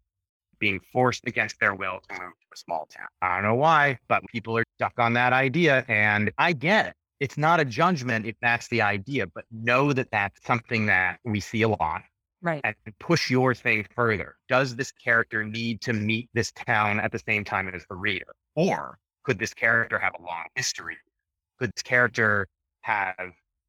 being 0.59 0.79
forced 0.93 1.23
against 1.25 1.59
their 1.59 1.73
will 1.73 1.99
to 2.07 2.13
move 2.13 2.33
to 2.33 2.47
a 2.53 2.57
small 2.57 2.87
town. 2.95 3.07
I 3.21 3.35
don't 3.35 3.43
know 3.43 3.55
why, 3.55 3.97
but 4.07 4.23
people 4.31 4.57
are 4.57 4.63
stuck 4.77 4.93
on 4.99 5.13
that 5.13 5.33
idea. 5.33 5.85
And 5.87 6.31
I 6.37 6.53
get 6.53 6.87
it. 6.87 6.93
It's 7.19 7.37
not 7.37 7.59
a 7.59 7.65
judgment 7.65 8.25
if 8.25 8.35
that's 8.41 8.67
the 8.69 8.81
idea, 8.81 9.27
but 9.27 9.45
know 9.51 9.93
that 9.93 10.09
that's 10.11 10.45
something 10.45 10.85
that 10.87 11.19
we 11.23 11.39
see 11.39 11.61
a 11.63 11.69
lot 11.69 12.01
Right. 12.41 12.61
and 12.63 12.75
push 12.99 13.29
your 13.29 13.53
thing 13.53 13.85
further. 13.95 14.35
Does 14.49 14.75
this 14.75 14.91
character 14.91 15.43
need 15.43 15.81
to 15.81 15.93
meet 15.93 16.29
this 16.33 16.51
town 16.51 16.99
at 16.99 17.11
the 17.11 17.19
same 17.19 17.43
time 17.43 17.69
as 17.69 17.85
the 17.87 17.95
reader? 17.95 18.33
Or 18.55 18.97
could 19.23 19.39
this 19.39 19.53
character 19.53 19.99
have 19.99 20.13
a 20.19 20.21
long 20.21 20.45
history? 20.55 20.97
Could 21.59 21.71
this 21.75 21.83
character 21.83 22.47
have 22.81 23.15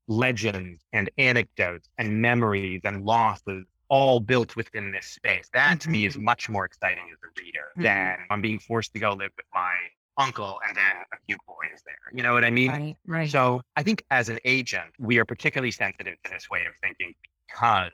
legends 0.08 0.82
and 0.92 1.10
anecdotes 1.18 1.88
and 1.98 2.20
memories 2.20 2.80
and 2.84 3.04
losses 3.04 3.64
all 3.88 4.20
built 4.20 4.56
within 4.56 4.90
this 4.90 5.06
space? 5.06 5.48
That 5.52 5.80
to 5.82 5.90
me 5.90 6.06
is 6.06 6.16
much 6.16 6.48
more 6.48 6.64
exciting 6.64 7.04
as 7.12 7.18
a 7.22 7.40
reader 7.42 7.72
Mhm. 7.76 7.82
than 7.82 8.26
I'm 8.30 8.40
being 8.40 8.58
forced 8.58 8.92
to 8.94 8.98
go 8.98 9.12
live 9.12 9.32
with 9.36 9.46
my 9.54 9.74
uncle 10.18 10.60
and 10.66 10.76
then 10.76 10.96
a 11.12 11.16
few 11.26 11.36
boys 11.46 11.82
there. 11.86 11.96
You 12.12 12.22
know 12.22 12.34
what 12.34 12.44
I 12.44 12.50
mean? 12.50 12.70
Right. 12.70 12.96
Right. 13.06 13.30
So 13.30 13.62
I 13.76 13.82
think 13.82 14.04
as 14.10 14.28
an 14.28 14.38
agent, 14.44 14.94
we 14.98 15.18
are 15.18 15.24
particularly 15.24 15.70
sensitive 15.70 16.16
to 16.24 16.30
this 16.30 16.50
way 16.50 16.64
of 16.66 16.74
thinking 16.82 17.14
because 17.48 17.92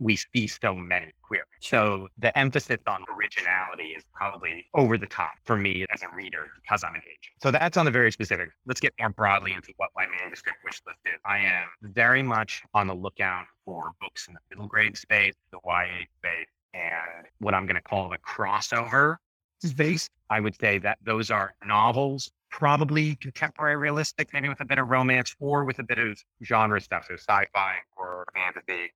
we 0.00 0.16
see 0.16 0.46
so 0.46 0.74
many 0.74 1.12
queries. 1.22 1.44
So 1.60 2.08
the 2.18 2.36
emphasis 2.36 2.78
on 2.86 3.04
originality 3.14 3.90
is 3.96 4.02
probably 4.12 4.66
over 4.74 4.96
the 4.98 5.06
top 5.06 5.32
for 5.44 5.56
me 5.56 5.84
as 5.92 6.02
a 6.02 6.08
reader 6.16 6.48
because 6.60 6.82
I'm 6.82 6.94
an 6.94 7.02
agent. 7.02 7.34
So 7.42 7.50
that's 7.50 7.76
on 7.76 7.84
the 7.84 7.90
very 7.90 8.10
specific. 8.10 8.48
Let's 8.66 8.80
get 8.80 8.94
more 8.98 9.10
broadly 9.10 9.52
into 9.52 9.72
what 9.76 9.90
my 9.94 10.06
manuscript 10.06 10.58
wish 10.64 10.80
list 10.86 10.98
is. 11.04 11.20
I 11.24 11.38
am 11.38 11.68
very 11.82 12.22
much 12.22 12.62
on 12.74 12.86
the 12.86 12.94
lookout 12.94 13.44
for 13.64 13.92
books 14.00 14.26
in 14.26 14.34
the 14.34 14.40
middle 14.50 14.66
grade 14.66 14.96
space, 14.96 15.34
the 15.52 15.58
YA 15.64 16.04
space, 16.18 16.48
and 16.72 17.26
what 17.38 17.54
I'm 17.54 17.66
going 17.66 17.76
to 17.76 17.82
call 17.82 18.08
the 18.08 18.18
crossover 18.18 19.16
space. 19.62 20.08
I 20.30 20.40
would 20.40 20.58
say 20.58 20.78
that 20.78 20.98
those 21.04 21.30
are 21.30 21.54
novels, 21.64 22.30
probably 22.50 23.16
contemporary 23.16 23.76
realistic, 23.76 24.32
maybe 24.32 24.48
with 24.48 24.60
a 24.60 24.64
bit 24.64 24.78
of 24.78 24.88
romance 24.88 25.34
or 25.40 25.64
with 25.64 25.78
a 25.78 25.82
bit 25.82 25.98
of 25.98 26.18
genre 26.42 26.80
stuff, 26.80 27.06
so 27.06 27.14
sci-fi 27.14 27.76
or 27.96 28.26
fantasy, 28.34 28.92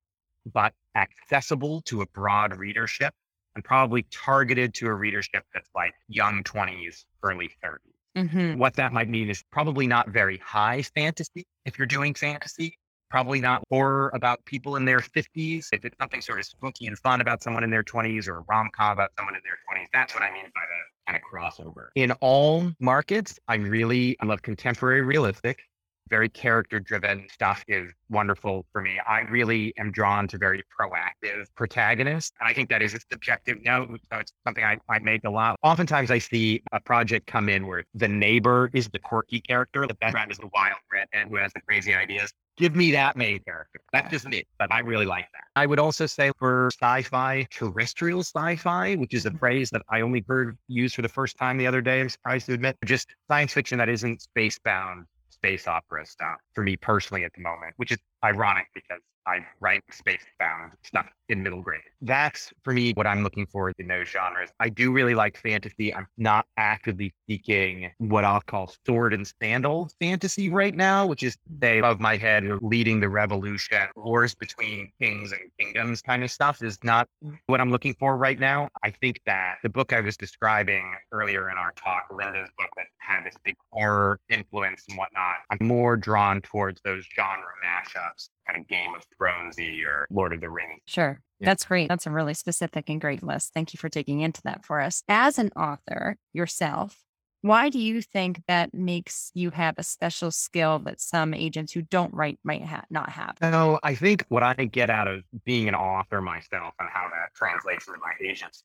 but 0.53 0.73
accessible 0.97 1.83
to 1.83 2.03
a 2.03 2.07
broad 2.07 2.57
readership 2.57 3.15
and 3.55 3.65
probably 3.65 4.05
targeted 4.11 4.75
to 4.75 4.87
a 4.87 4.95
readership 4.95 5.45
that's 5.55 5.71
like 5.75 5.95
young 6.09 6.43
20s, 6.43 7.05
early 7.23 7.51
30s. 7.63 7.95
Mhm. 8.17 8.57
What 8.59 8.75
that 8.75 8.93
might 8.93 9.09
mean 9.09 9.29
is 9.31 9.43
probably 9.51 9.87
not 9.87 10.09
very 10.09 10.39
high 10.39 10.83
fantasy 10.83 11.45
if 11.65 11.79
you're 11.79 11.87
doing 11.87 12.15
fantasy. 12.15 12.79
Probably 13.11 13.41
not 13.41 13.63
horror 13.71 14.11
about 14.15 14.45
people 14.45 14.77
in 14.77 14.85
their 14.85 14.99
50s. 15.01 15.69
If 15.73 15.85
it's 15.85 15.97
something 16.01 16.21
sort 16.21 16.41
of 16.41 16.47
spooky 16.47 16.87
and 16.87 16.99
fun 16.99 17.21
about 17.21 17.43
someone 17.43 17.63
in 17.63 17.71
their 17.71 17.85
20s 17.85 18.27
or 18.27 18.39
a 18.39 18.41
rom 18.49 18.71
com 18.73 18.93
about 18.93 19.11
someone 19.17 19.37
in 19.37 19.41
their 19.45 19.59
20s, 19.69 19.89
that's 19.93 20.15
what 20.15 20.23
I 20.23 20.33
mean 20.33 20.47
by 20.55 20.63
the 20.63 21.13
kind 21.13 21.17
of 21.17 21.23
crossover. 21.23 21.89
In 21.95 22.13
all 22.21 22.73
markets, 22.81 23.39
I 23.47 23.57
really 23.57 24.17
I 24.21 24.27
love 24.27 24.43
contemporary 24.43 25.03
realistic. 25.03 25.61
Very 26.09 26.29
character 26.29 26.81
driven 26.81 27.27
stuff 27.33 27.65
is 27.69 27.91
wonderful 28.11 28.67
for 28.73 28.83
me. 28.83 28.99
I 29.07 29.21
really 29.23 29.73
am 29.79 29.91
drawn 29.91 30.29
to 30.29 30.39
very 30.39 30.63
proactive 30.79 31.47
protagonists. 31.57 32.33
And 32.41 32.49
I 32.49 32.53
think 32.53 32.69
that 32.71 32.83
is 32.83 32.95
a 32.95 33.01
subjective 33.11 33.63
note. 33.65 34.01
So 34.13 34.19
it's 34.19 34.33
something 34.47 34.65
I, 34.65 34.79
I 34.89 34.99
make 34.99 35.25
a 35.25 35.31
lot. 35.31 35.57
Oftentimes 35.63 36.11
I 36.11 36.19
see 36.19 36.63
a 36.73 36.81
project 36.81 37.27
come 37.27 37.49
in 37.49 37.67
where 37.67 37.85
the 37.95 38.09
neighbor 38.09 38.71
is 38.73 38.89
the 38.89 38.99
quirky 38.99 39.41
character, 39.41 39.87
the 39.87 39.95
background 39.95 40.31
is 40.31 40.39
the 40.39 40.51
wild 40.55 40.79
redhead 40.93 41.29
who 41.29 41.37
has 41.37 41.53
the 41.53 41.61
crazy 41.63 41.95
ideas. 41.95 42.33
Give 42.57 42.77
me 42.77 42.93
that 42.93 43.17
main 43.17 43.41
character. 43.41 43.81
That's 43.93 44.11
just 44.13 44.29
me, 44.29 44.45
but 44.61 44.73
I 44.73 44.79
really 44.79 45.07
like 45.07 45.27
that. 45.33 45.43
I 45.57 45.67
would 45.67 45.81
also 45.81 46.07
say 46.07 46.31
for 46.39 46.71
sci-fi, 46.81 47.49
terrestrial 47.51 48.21
sci-fi, 48.21 48.95
which 48.95 49.13
is 49.13 49.27
a 49.27 49.31
mm-hmm. 49.31 49.39
phrase 49.39 49.71
that 49.71 49.83
I 49.89 50.03
only 50.03 50.25
heard 50.29 50.57
used 50.69 50.95
for 50.95 51.03
the 51.03 51.09
first 51.09 51.37
time 51.37 51.59
the 51.59 51.67
other 51.67 51.81
day. 51.81 52.01
I'm 52.01 52.09
surprised 52.09 52.47
to 52.47 52.53
admit, 52.53 52.77
just 52.85 53.09
science 53.27 53.53
fiction 53.53 53.79
that 53.79 53.89
isn't 53.89 54.23
space 54.23 54.61
bound 54.61 55.07
space 55.45 55.69
opera 55.69 56.07
stuff 56.07 56.37
for 56.55 56.65
me 56.65 56.77
personally 56.77 57.25
at 57.25 57.33
the 57.35 57.43
moment, 57.43 57.75
which 57.77 57.93
is 57.93 57.99
ironic 58.25 58.67
because 58.75 59.01
I 59.27 59.45
write 59.61 59.83
space 59.91 60.25
bound 60.39 60.73
stuff 60.83 61.07
in 61.31 61.43
middle 61.43 61.63
grade. 61.63 61.81
That's 62.03 62.53
for 62.63 62.75
me 62.75 62.93
what 62.93 63.07
I'm 63.07 63.23
looking 63.23 63.47
for 63.47 63.73
in 63.79 63.89
those 63.89 64.09
genres. 64.09 64.51
I 64.61 64.69
do 64.69 64.93
really 64.93 65.15
like 65.15 65.39
fantasy. 65.39 65.95
I'm 65.95 66.07
not 66.19 66.45
actively 66.59 67.15
seeking 67.27 67.91
what 67.99 68.25
I'll 68.25 68.43
call 68.43 68.71
sword 68.85 69.15
and 69.15 69.27
sandal 69.41 69.91
fantasy 69.99 70.51
right 70.51 70.75
now, 70.75 71.07
which 71.07 71.23
is 71.23 71.39
they 71.59 71.79
above 71.79 72.01
my 72.01 72.19
head 72.19 72.45
leading 72.61 73.01
the 73.01 73.09
revolution, 73.09 73.89
wars 73.97 74.35
between 74.35 74.93
kings 75.01 75.33
and 75.33 75.41
kingdoms 75.59 76.03
kind 76.03 76.23
of 76.23 76.31
stuff 76.31 76.63
is 76.63 76.79
not 76.85 77.09
what 77.47 77.61
I'm 77.61 77.71
looking 77.71 77.95
for 77.95 78.19
right 78.19 78.39
now. 78.39 78.69
I 78.83 78.91
think 78.91 79.21
that 79.25 79.57
the 79.63 79.71
book 79.71 79.95
I 79.95 80.01
was 80.01 80.19
describing 80.19 80.95
earlier 81.13 81.49
in 81.49 81.57
our 81.57 81.73
talk, 81.77 82.05
Linda's 82.13 82.51
book 82.59 82.69
that 82.77 82.87
had 82.99 83.25
this 83.25 83.35
big 83.43 83.57
horror 83.73 84.21
influence 84.29 84.85
and 84.89 84.99
whatnot, 84.99 85.37
I'm 85.51 85.67
more 85.67 85.97
drawn 85.97 86.43
towards 86.43 86.81
those 86.85 87.07
genre 87.17 87.43
mashups 87.65 88.14
kind 88.47 88.61
of 88.61 88.69
Game 88.69 88.95
of 88.95 89.05
Thronesy 89.21 89.85
or 89.85 90.07
Lord 90.11 90.33
of 90.33 90.41
the 90.41 90.51
Rings. 90.51 90.81
Sure. 90.87 91.21
Yeah. 91.41 91.47
That's 91.47 91.65
great. 91.65 91.89
That's 91.89 92.07
a 92.07 92.11
really 92.11 92.35
specific 92.35 92.89
and 92.89 93.01
great 93.01 93.23
list. 93.23 93.53
Thank 93.55 93.75
you 93.75 93.79
for 93.79 93.89
digging 93.89 94.21
into 94.21 94.41
that 94.43 94.65
for 94.65 94.81
us. 94.81 95.03
As 95.09 95.39
an 95.39 95.51
author 95.57 96.17
yourself, 96.33 97.01
why 97.43 97.69
do 97.69 97.79
you 97.79 98.01
think 98.01 98.41
that 98.49 98.73
makes 98.73 99.31
you 99.35 99.51
have 99.51 99.75
a 99.77 99.83
special 99.83 100.31
skill 100.31 100.79
that 100.81 100.99
some 100.99 101.35
agents 101.35 101.73
who 101.73 101.83
don't 101.83 102.15
write 102.15 102.39
might 102.43 102.65
ha- 102.65 102.85
not 102.89 103.11
have? 103.11 103.37
No, 103.43 103.79
I 103.83 103.95
think 103.95 104.25
what 104.29 104.43
I 104.43 104.55
get 104.55 104.89
out 104.89 105.09
of 105.09 105.23
being 105.45 105.69
an 105.69 105.75
author 105.75 106.23
myself 106.23 106.73
and 106.81 106.89
how 106.91 107.07
that 107.11 107.35
translates 107.35 107.87
into 107.87 108.01
my 108.01 108.13
agents 108.27 108.65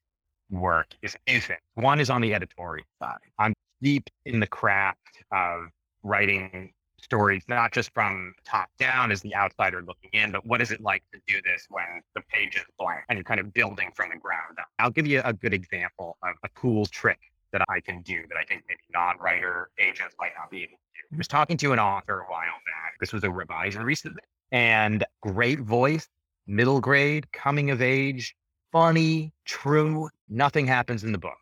work 0.50 0.88
is 1.02 1.16
two 1.28 1.42
things. 1.42 1.60
One 1.76 2.00
is 2.00 2.10
on 2.10 2.22
the 2.22 2.34
editorial 2.34 2.86
side. 3.02 3.18
I'm 3.38 3.54
deep 3.82 4.10
in 4.26 4.40
the 4.40 4.48
craft 4.48 5.24
of 5.32 5.64
writing 6.04 6.72
stories, 7.04 7.44
not 7.48 7.72
just 7.72 7.94
from 7.94 8.34
top 8.46 8.70
down 8.78 9.12
as 9.12 9.22
the 9.22 9.36
outsider 9.36 9.82
looking 9.86 10.10
in, 10.14 10.32
but 10.32 10.46
what 10.46 10.62
is 10.62 10.72
it 10.72 10.82
like 10.82 11.04
to 11.14 11.20
do 11.28 11.42
this 11.44 11.66
when 11.70 12.02
the 12.16 12.22
page 12.30 12.56
is 12.56 12.64
blank 12.78 13.02
and 13.10 13.18
you're 13.18 13.24
kind 13.24 13.40
of 13.40 13.54
building 13.54 13.92
from 13.96 14.10
the 14.10 14.18
ground 14.18 14.58
up? 14.60 14.68
I'll 14.80 14.92
give 14.92 15.08
you 15.08 15.22
a 15.24 15.34
good 15.34 15.54
example 15.54 16.18
of 16.24 16.36
a 16.44 16.50
cool 16.50 16.86
trick 16.86 17.20
that 17.52 17.64
I 17.70 17.80
can 17.80 18.02
do 18.02 18.22
that 18.30 18.38
I 18.38 18.44
think 18.44 18.64
maybe 18.68 18.80
non-writer 18.94 19.70
agents 19.80 20.16
might 20.20 20.32
not 20.38 20.52
be 20.52 20.64
able 20.64 20.78
to 20.78 21.10
do. 21.10 21.16
I 21.16 21.18
was 21.18 21.28
talking 21.28 21.58
to 21.58 21.74
an 21.74 21.80
author 21.80 22.20
a 22.20 22.32
while 22.32 22.44
back. 22.44 22.94
This 23.00 23.12
was 23.12 23.24
a 23.24 23.32
revision 23.32 23.84
recently 23.84 24.22
and 24.52 25.04
great 25.22 25.60
voice, 25.60 26.08
middle 26.48 26.80
grade, 26.80 27.32
coming 27.32 27.72
of 27.72 27.82
age, 27.82 28.36
funny, 28.72 29.34
true. 29.46 30.10
Nothing 30.28 30.68
happens 30.68 31.04
in 31.04 31.12
the 31.12 31.18
book. 31.18 31.38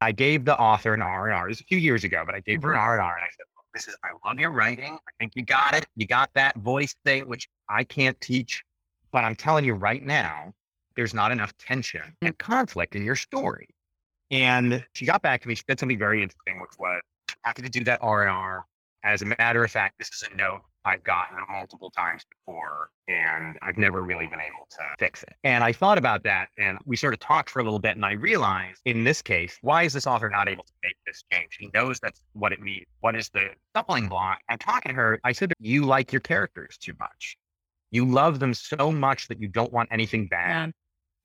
I 0.00 0.12
gave 0.12 0.44
the 0.44 0.56
author 0.58 0.94
an 0.94 1.02
R 1.02 1.26
and 1.26 1.34
R. 1.34 1.48
This 1.48 1.58
was 1.58 1.60
a 1.62 1.64
few 1.64 1.78
years 1.78 2.04
ago, 2.04 2.22
but 2.24 2.34
I 2.34 2.40
gave 2.40 2.62
her 2.62 2.72
an 2.72 2.78
mm-hmm. 2.78 2.88
R 2.88 2.94
and 2.94 3.02
R, 3.02 3.14
and 3.16 3.24
I 3.24 3.28
said, 3.36 3.46
this 3.78 3.86
is, 3.86 3.96
I 4.02 4.08
love 4.28 4.40
your 4.40 4.50
writing. 4.50 4.94
I 4.94 5.10
think 5.20 5.32
you 5.36 5.44
got 5.44 5.72
it. 5.74 5.86
You 5.94 6.06
got 6.06 6.30
that 6.34 6.56
voice 6.56 6.96
thing, 7.04 7.28
which 7.28 7.48
I 7.68 7.84
can't 7.84 8.20
teach. 8.20 8.64
But 9.12 9.22
I'm 9.22 9.36
telling 9.36 9.64
you 9.64 9.74
right 9.74 10.04
now, 10.04 10.52
there's 10.96 11.14
not 11.14 11.30
enough 11.30 11.56
tension 11.58 12.02
mm. 12.02 12.26
and 12.26 12.38
conflict 12.38 12.96
in 12.96 13.04
your 13.04 13.14
story. 13.14 13.68
And 14.32 14.84
she 14.94 15.06
got 15.06 15.22
back 15.22 15.42
to 15.42 15.48
me. 15.48 15.54
She 15.54 15.62
said 15.68 15.78
something 15.78 15.98
very 15.98 16.22
interesting, 16.22 16.60
which 16.60 16.72
was 16.78 17.00
happy 17.42 17.62
to 17.62 17.68
do 17.68 17.84
that 17.84 18.00
R 18.02 18.22
and 18.22 18.30
R. 18.30 18.66
As 19.04 19.22
a 19.22 19.26
matter 19.26 19.64
of 19.64 19.70
fact, 19.70 19.98
this 19.98 20.08
is 20.08 20.28
a 20.32 20.36
note 20.36 20.60
I've 20.84 21.04
gotten 21.04 21.36
multiple 21.50 21.90
times 21.90 22.24
before, 22.30 22.90
and 23.08 23.58
I've 23.62 23.76
never 23.76 24.02
really 24.02 24.26
been 24.26 24.40
able 24.40 24.66
to 24.70 24.78
fix 24.98 25.22
it. 25.22 25.34
And 25.44 25.62
I 25.62 25.72
thought 25.72 25.98
about 25.98 26.22
that, 26.24 26.48
and 26.56 26.78
we 26.86 26.96
sort 26.96 27.12
of 27.12 27.20
talked 27.20 27.50
for 27.50 27.60
a 27.60 27.62
little 27.62 27.78
bit, 27.78 27.96
and 27.96 28.04
I 28.04 28.12
realized 28.12 28.80
in 28.86 29.04
this 29.04 29.20
case, 29.20 29.58
why 29.60 29.82
is 29.82 29.92
this 29.92 30.06
author 30.06 30.30
not 30.30 30.48
able 30.48 30.64
to 30.64 30.72
make 30.82 30.96
this 31.06 31.22
change? 31.30 31.56
He 31.58 31.70
knows 31.74 32.00
that's 32.00 32.20
what 32.32 32.52
it 32.52 32.60
means. 32.60 32.86
What 33.00 33.16
is 33.16 33.28
the 33.28 33.50
stumbling 33.70 34.08
block? 34.08 34.38
I'm 34.48 34.58
talking 34.58 34.90
to 34.90 34.94
her. 34.96 35.20
I 35.24 35.32
said, 35.32 35.52
You 35.60 35.84
like 35.84 36.12
your 36.12 36.20
characters 36.20 36.78
too 36.78 36.94
much. 36.98 37.36
You 37.90 38.04
love 38.04 38.38
them 38.38 38.54
so 38.54 38.90
much 38.90 39.28
that 39.28 39.40
you 39.40 39.48
don't 39.48 39.72
want 39.72 39.90
anything 39.92 40.26
bad 40.26 40.68
yeah. 40.68 40.72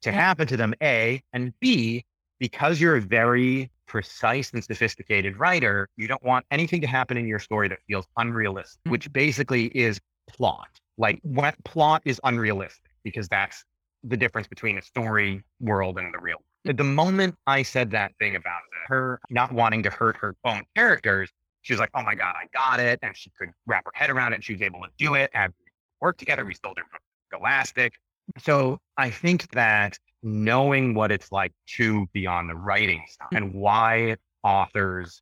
to 0.02 0.10
yeah. 0.10 0.22
happen 0.22 0.48
to 0.48 0.58
them, 0.58 0.74
A, 0.82 1.22
and 1.32 1.54
B, 1.60 2.06
because 2.44 2.82
you're 2.82 2.98
a 2.98 3.02
very 3.02 3.72
precise 3.88 4.52
and 4.52 4.62
sophisticated 4.62 5.38
writer, 5.38 5.88
you 5.96 6.10
don't 6.10 6.22
want 6.24 6.46
anything 6.52 6.82
to 6.82 6.88
happen 6.88 7.16
in 7.16 7.26
your 7.26 7.40
story 7.40 7.70
that 7.70 7.80
feels 7.88 8.06
unrealistic, 8.18 8.82
mm-hmm. 8.82 8.92
which 8.92 9.14
basically 9.14 9.68
is 9.68 9.98
plot. 10.28 10.68
Like 10.98 11.22
what 11.24 11.56
plot 11.64 12.02
is 12.04 12.20
unrealistic 12.26 12.92
because 13.06 13.30
that's 13.30 13.64
the 14.04 14.18
difference 14.18 14.50
between 14.50 14.78
a 14.78 14.82
story 14.82 15.42
world 15.62 15.98
and 15.98 16.14
the 16.14 16.20
real. 16.20 16.40
At 16.68 16.76
the 16.76 16.84
moment 16.84 17.36
I 17.48 17.64
said 17.64 17.92
that 17.92 18.12
thing 18.20 18.36
about 18.36 18.60
her 18.88 19.22
not 19.30 19.54
wanting 19.54 19.82
to 19.84 19.90
hurt 19.90 20.18
her 20.18 20.36
own 20.44 20.64
characters, 20.76 21.30
she 21.62 21.72
was 21.72 21.80
like, 21.80 21.92
"Oh 21.94 22.04
my 22.04 22.14
god, 22.14 22.36
I 22.36 22.48
got 22.54 22.82
it," 22.82 23.00
and 23.04 23.16
she 23.16 23.32
could 23.40 23.52
wrap 23.68 23.86
her 23.86 23.92
head 23.96 24.10
around 24.10 24.34
it. 24.34 24.36
And 24.36 24.44
she 24.44 24.52
was 24.52 24.62
able 24.62 24.82
to 24.82 24.90
do 24.98 25.16
it 25.16 25.32
and 25.34 25.54
work 26.02 26.18
together. 26.18 26.44
We 26.44 26.56
sold 26.56 26.78
her 26.78 26.84
from 26.92 27.00
Scholastic. 27.32 27.94
So 28.38 28.80
I 28.98 29.10
think 29.12 29.50
that 29.52 29.98
knowing 30.24 30.94
what 30.94 31.12
it's 31.12 31.32
like 31.32 31.54
to 31.68 32.08
be 32.14 32.26
on 32.26 32.48
the 32.48 32.56
writing 32.56 33.04
side 33.10 33.28
mm. 33.34 33.38
and 33.38 33.54
why 33.54 34.16
authors 34.44 35.22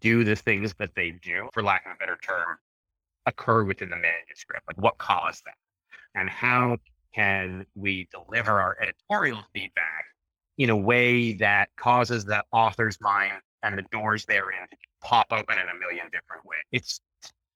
do 0.00 0.24
the 0.24 0.36
things 0.36 0.74
that 0.78 0.90
they 0.94 1.10
do, 1.10 1.48
for 1.52 1.62
lack 1.62 1.86
of 1.86 1.92
a 1.92 1.96
better 1.96 2.18
term, 2.22 2.58
occur 3.26 3.64
within 3.64 3.90
the 3.90 3.96
manuscript. 3.96 4.66
Like 4.66 4.78
what 4.78 4.98
caused 4.98 5.44
that? 5.44 5.54
And 6.18 6.28
how 6.28 6.78
can 7.14 7.66
we 7.74 8.08
deliver 8.10 8.60
our 8.60 8.76
editorial 8.80 9.42
feedback 9.52 10.04
in 10.56 10.70
a 10.70 10.76
way 10.76 11.34
that 11.34 11.68
causes 11.76 12.24
the 12.24 12.42
author's 12.52 12.98
mind 13.00 13.40
and 13.62 13.76
the 13.76 13.84
doors 13.90 14.24
therein 14.24 14.66
to 14.70 14.76
pop 15.02 15.26
open 15.30 15.58
in 15.58 15.68
a 15.68 15.78
million 15.78 16.06
different 16.06 16.44
ways? 16.44 16.62
It's 16.72 17.00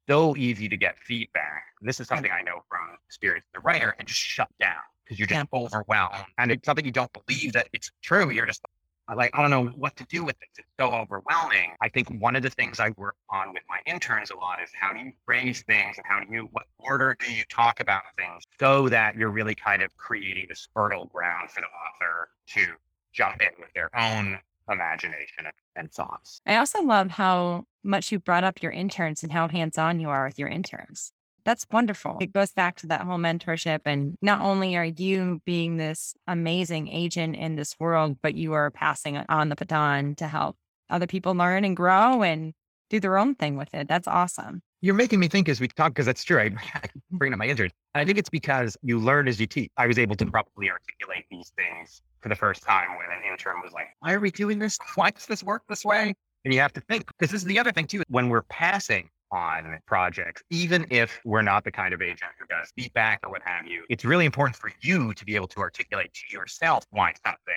so 0.09 0.37
easy 0.37 0.69
to 0.69 0.77
get 0.77 0.99
feedback. 0.99 1.65
This 1.81 2.01
is 2.01 2.09
something 2.09 2.31
I 2.31 2.43
know 2.43 2.63
from 2.69 2.97
experience 3.07 3.47
as 3.55 3.61
a 3.61 3.63
writer 3.63 3.95
and 3.99 4.07
just 4.07 4.21
shut 4.21 4.49
down 4.61 4.81
because 5.12 5.18
you're 5.18 5.38
just 5.38 5.53
overwhelmed. 5.53 6.25
And 6.38 6.51
it's 6.51 6.64
something 6.64 6.85
you 6.85 6.92
don't 6.92 7.11
believe 7.12 7.53
that 7.53 7.68
it's 7.72 7.90
true. 8.03 8.31
You're 8.31 8.46
just 8.46 8.62
uh, 9.09 9.16
like, 9.16 9.31
I 9.35 9.42
don't 9.42 9.51
know 9.51 9.66
what 9.77 9.96
to 9.96 10.05
do 10.05 10.25
with 10.25 10.38
this. 10.40 10.48
It's 10.59 10.68
so 10.79 10.90
overwhelming. 10.92 11.72
I 11.81 11.88
think 11.88 12.09
one 12.20 12.37
of 12.37 12.42
the 12.42 12.51
things 12.51 12.81
I 12.81 12.90
work 12.96 13.16
on 13.31 13.53
with 13.53 13.62
my 13.68 13.79
interns 13.87 14.31
a 14.31 14.37
lot 14.37 14.62
is 14.62 14.70
how 14.79 14.92
do 14.92 15.01
you 15.01 15.12
phrase 15.27 15.62
things 15.66 15.96
and 15.96 16.07
how 16.09 16.20
do 16.20 16.33
you, 16.33 16.48
what 16.53 16.66
order 16.79 17.16
do 17.18 17.33
you 17.33 17.44
talk 17.51 17.81
about 17.81 18.03
things 18.16 18.44
so 18.59 18.88
that 18.88 19.16
you're 19.16 19.31
really 19.31 19.55
kind 19.55 19.83
of 19.83 19.94
creating 19.96 20.46
this 20.48 20.68
fertile 20.75 21.07
ground 21.07 21.51
for 21.51 21.61
the 21.61 21.66
author 21.66 22.29
to 22.46 22.66
jump 23.12 23.40
in 23.40 23.51
with 23.59 23.72
their 23.75 23.90
own 23.98 24.38
imagination 24.70 25.46
and 25.77 25.92
thoughts. 25.92 26.40
I 26.46 26.57
also 26.57 26.83
love 26.83 27.11
how 27.11 27.64
much 27.83 28.12
you 28.12 28.18
brought 28.18 28.44
up 28.44 28.62
your 28.62 28.72
interns 28.72 29.22
and 29.22 29.33
how 29.33 29.48
hands 29.48 29.77
on 29.77 30.01
you 30.01 30.09
are 30.09 30.25
with 30.25 30.38
your 30.38 30.48
interns. 30.48 31.12
That's 31.45 31.67
wonderful. 31.71 32.19
It 32.21 32.33
goes 32.33 32.53
back 32.53 32.77
to 32.77 32.87
that 32.89 33.03
whole 33.03 33.19
mentorship. 33.19 33.81
And 33.85 34.17
not 34.23 34.41
only 34.41 34.77
are 34.77 34.85
you 34.85 35.41
being 35.45 35.77
this 35.77 36.15
amazing 36.27 36.89
agent 36.89 37.37
in 37.37 37.57
this 37.57 37.79
world, 37.81 38.19
but 38.23 38.35
you 38.35 38.53
are 38.53 38.71
passing 38.71 39.17
on 39.29 39.49
the 39.49 39.57
baton 39.57 40.15
to 40.17 40.29
help 40.29 40.57
other 40.91 41.07
people 41.07 41.35
learn 41.35 41.65
and 41.65 41.77
grow 41.77 42.23
and 42.23 42.53
do 42.91 43.01
their 43.01 43.19
own 43.19 43.35
thing 43.35 43.57
with 43.57 43.75
it. 43.75 43.89
That's 43.89 44.07
awesome. 44.07 44.63
You're 44.83 44.95
making 44.95 45.21
me 45.21 45.29
think 45.29 45.49
as 45.49 45.61
we 45.61 45.69
talk, 45.69 45.93
because 45.93 46.07
that's 46.07 46.25
true. 46.25 46.39
I 46.39 46.49
mm-hmm. 46.51 47.17
bring 47.17 47.33
up 47.33 47.39
my 47.39 47.47
interns. 47.47 47.73
I 47.95 48.05
think 48.05 48.19
it's 48.19 48.29
because 48.29 48.77
you 48.83 48.99
learn 48.99 49.29
as 49.29 49.41
you 49.41 49.47
teach. 49.47 49.71
I 49.77 49.87
was 49.87 49.99
able 49.99 50.17
to 50.17 50.27
probably 50.27 50.71
articulate 50.71 51.25
these 51.31 51.53
things 51.57 52.03
for 52.21 52.29
the 52.29 52.35
first 52.37 52.63
time 52.63 52.91
when 52.97 53.07
an 53.17 53.23
intern 53.31 53.57
was 53.63 53.73
like, 53.73 53.87
why 54.01 54.13
are 54.13 54.21
we 54.21 54.31
doing 54.31 54.59
this? 54.59 54.79
Why 54.95 55.11
does 55.11 55.27
this 55.27 55.43
work 55.43 55.63
this 55.69 55.85
way? 55.85 56.15
And 56.45 56.53
you 56.53 56.61
have 56.61 56.73
to 56.75 56.81
think, 56.81 57.07
because 57.07 57.31
this 57.31 57.43
is 57.43 57.47
the 57.47 57.59
other 57.59 57.73
thing 57.73 57.87
too, 57.87 58.03
when 58.09 58.29
we're 58.29 58.43
passing 58.43 59.09
on 59.33 59.79
projects, 59.87 60.42
even 60.51 60.87
if 60.90 61.21
we're 61.25 61.42
not 61.42 61.64
the 61.64 61.73
kind 61.73 61.92
of 61.95 62.03
agent 62.03 62.31
who 62.38 62.47
does 62.47 62.71
feedback 62.77 63.21
or 63.25 63.31
what 63.31 63.42
have 63.45 63.66
you, 63.66 63.85
it's 63.88 64.05
really 64.05 64.27
important 64.27 64.55
for 64.55 64.71
you 64.83 65.14
to 65.14 65.25
be 65.25 65.35
able 65.35 65.49
to 65.49 65.61
articulate 65.61 66.12
to 66.12 66.37
yourself 66.37 66.85
why 66.90 67.12
something 67.25 67.55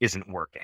isn't 0.00 0.28
working, 0.28 0.62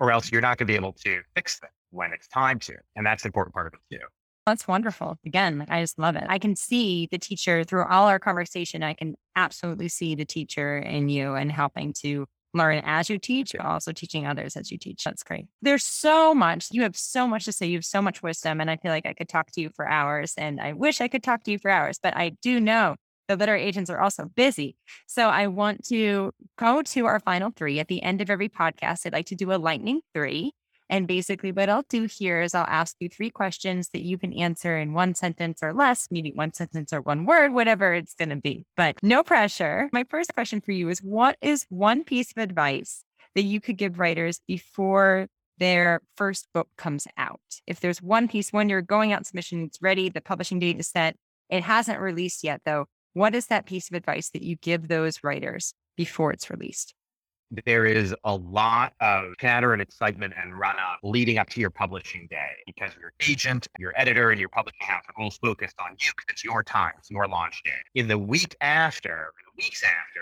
or 0.00 0.10
else 0.10 0.32
you're 0.32 0.40
not 0.40 0.58
going 0.58 0.66
to 0.66 0.72
be 0.72 0.74
able 0.74 0.92
to 0.92 1.20
fix 1.36 1.60
it 1.62 1.70
when 1.90 2.12
it's 2.12 2.26
time 2.28 2.58
to. 2.58 2.74
And 2.96 3.06
that's 3.06 3.24
important 3.24 3.54
part 3.54 3.66
of 3.66 3.74
it 3.74 3.94
too. 3.94 4.04
That's 4.46 4.68
wonderful. 4.68 5.18
Again, 5.24 5.58
like 5.58 5.70
I 5.70 5.80
just 5.80 5.98
love 5.98 6.16
it. 6.16 6.24
I 6.28 6.38
can 6.38 6.54
see 6.54 7.08
the 7.10 7.18
teacher 7.18 7.64
through 7.64 7.84
all 7.84 8.08
our 8.08 8.18
conversation. 8.18 8.82
I 8.82 8.92
can 8.92 9.14
absolutely 9.36 9.88
see 9.88 10.14
the 10.14 10.26
teacher 10.26 10.78
in 10.78 11.08
you 11.08 11.34
and 11.34 11.50
helping 11.50 11.94
to 12.00 12.26
learn 12.54 12.82
as 12.84 13.10
you 13.10 13.18
teach, 13.18 13.52
but 13.52 13.66
also 13.66 13.92
teaching 13.92 14.26
others 14.26 14.56
as 14.56 14.70
you 14.70 14.78
teach. 14.78 15.04
That's 15.04 15.22
great. 15.22 15.46
There's 15.60 15.84
so 15.84 16.34
much. 16.34 16.68
You 16.70 16.82
have 16.82 16.96
so 16.96 17.26
much 17.26 17.44
to 17.46 17.52
say. 17.52 17.66
You 17.66 17.78
have 17.78 17.84
so 17.84 18.00
much 18.00 18.22
wisdom. 18.22 18.60
And 18.60 18.70
I 18.70 18.76
feel 18.76 18.92
like 18.92 19.06
I 19.06 19.12
could 19.12 19.28
talk 19.28 19.50
to 19.52 19.60
you 19.60 19.70
for 19.74 19.88
hours. 19.88 20.34
And 20.38 20.60
I 20.60 20.72
wish 20.72 21.00
I 21.00 21.08
could 21.08 21.22
talk 21.22 21.44
to 21.44 21.50
you 21.50 21.58
for 21.58 21.70
hours, 21.70 21.98
but 22.02 22.16
I 22.16 22.30
do 22.40 22.60
know 22.60 22.96
the 23.28 23.36
literary 23.36 23.62
agents 23.62 23.90
are 23.90 24.00
also 24.00 24.26
busy. 24.36 24.76
So 25.06 25.28
I 25.28 25.46
want 25.46 25.86
to 25.88 26.32
go 26.58 26.82
to 26.82 27.06
our 27.06 27.20
final 27.20 27.50
three. 27.54 27.80
At 27.80 27.88
the 27.88 28.02
end 28.02 28.20
of 28.20 28.30
every 28.30 28.48
podcast, 28.48 29.06
I'd 29.06 29.12
like 29.12 29.26
to 29.26 29.34
do 29.34 29.52
a 29.52 29.56
lightning 29.56 30.00
three. 30.14 30.52
And 30.90 31.08
basically, 31.08 31.50
what 31.50 31.68
I'll 31.68 31.84
do 31.88 32.04
here 32.04 32.42
is 32.42 32.54
I'll 32.54 32.66
ask 32.68 32.96
you 33.00 33.08
three 33.08 33.30
questions 33.30 33.88
that 33.90 34.02
you 34.02 34.18
can 34.18 34.32
answer 34.32 34.76
in 34.76 34.92
one 34.92 35.14
sentence 35.14 35.62
or 35.62 35.72
less, 35.72 36.10
meaning 36.10 36.36
one 36.36 36.52
sentence 36.52 36.92
or 36.92 37.00
one 37.00 37.24
word, 37.24 37.52
whatever 37.52 37.94
it's 37.94 38.14
going 38.14 38.28
to 38.28 38.36
be. 38.36 38.66
But 38.76 38.96
no 39.02 39.22
pressure. 39.22 39.88
My 39.92 40.04
first 40.04 40.34
question 40.34 40.60
for 40.60 40.72
you 40.72 40.88
is 40.90 41.00
What 41.00 41.36
is 41.40 41.66
one 41.68 42.04
piece 42.04 42.32
of 42.32 42.42
advice 42.42 43.04
that 43.34 43.42
you 43.42 43.60
could 43.60 43.78
give 43.78 43.98
writers 43.98 44.40
before 44.46 45.28
their 45.58 46.02
first 46.16 46.48
book 46.52 46.68
comes 46.76 47.06
out? 47.16 47.40
If 47.66 47.80
there's 47.80 48.02
one 48.02 48.28
piece, 48.28 48.52
when 48.52 48.68
you're 48.68 48.82
going 48.82 49.12
out 49.12 49.26
submission, 49.26 49.64
it's 49.64 49.80
ready, 49.80 50.08
the 50.10 50.20
publishing 50.20 50.58
date 50.58 50.78
is 50.78 50.88
set, 50.88 51.16
it 51.48 51.62
hasn't 51.62 52.00
released 52.00 52.44
yet, 52.44 52.60
though. 52.64 52.86
What 53.14 53.34
is 53.34 53.46
that 53.46 53.66
piece 53.66 53.88
of 53.88 53.96
advice 53.96 54.30
that 54.30 54.42
you 54.42 54.56
give 54.56 54.88
those 54.88 55.22
writers 55.22 55.72
before 55.96 56.32
it's 56.32 56.50
released? 56.50 56.94
There 57.66 57.86
is 57.86 58.14
a 58.24 58.34
lot 58.34 58.94
of 59.00 59.36
chatter 59.38 59.72
and 59.72 59.82
excitement 59.82 60.34
and 60.40 60.58
run 60.58 60.76
up 60.76 60.98
leading 61.02 61.38
up 61.38 61.48
to 61.50 61.60
your 61.60 61.70
publishing 61.70 62.26
day 62.30 62.50
because 62.66 62.90
your 63.00 63.12
agent, 63.26 63.68
your 63.78 63.92
editor, 63.96 64.30
and 64.30 64.40
your 64.40 64.48
publishing 64.48 64.86
house 64.86 65.02
are 65.08 65.22
all 65.22 65.30
focused 65.30 65.76
on 65.80 65.92
you 66.00 66.10
because 66.16 66.26
it's 66.30 66.44
your 66.44 66.62
time, 66.62 66.92
it's 66.98 67.10
your 67.10 67.28
launch 67.28 67.62
day. 67.64 67.70
In 67.94 68.08
the 68.08 68.18
week 68.18 68.56
after, 68.60 69.32
the 69.44 69.62
weeks 69.62 69.82
after, 69.82 70.20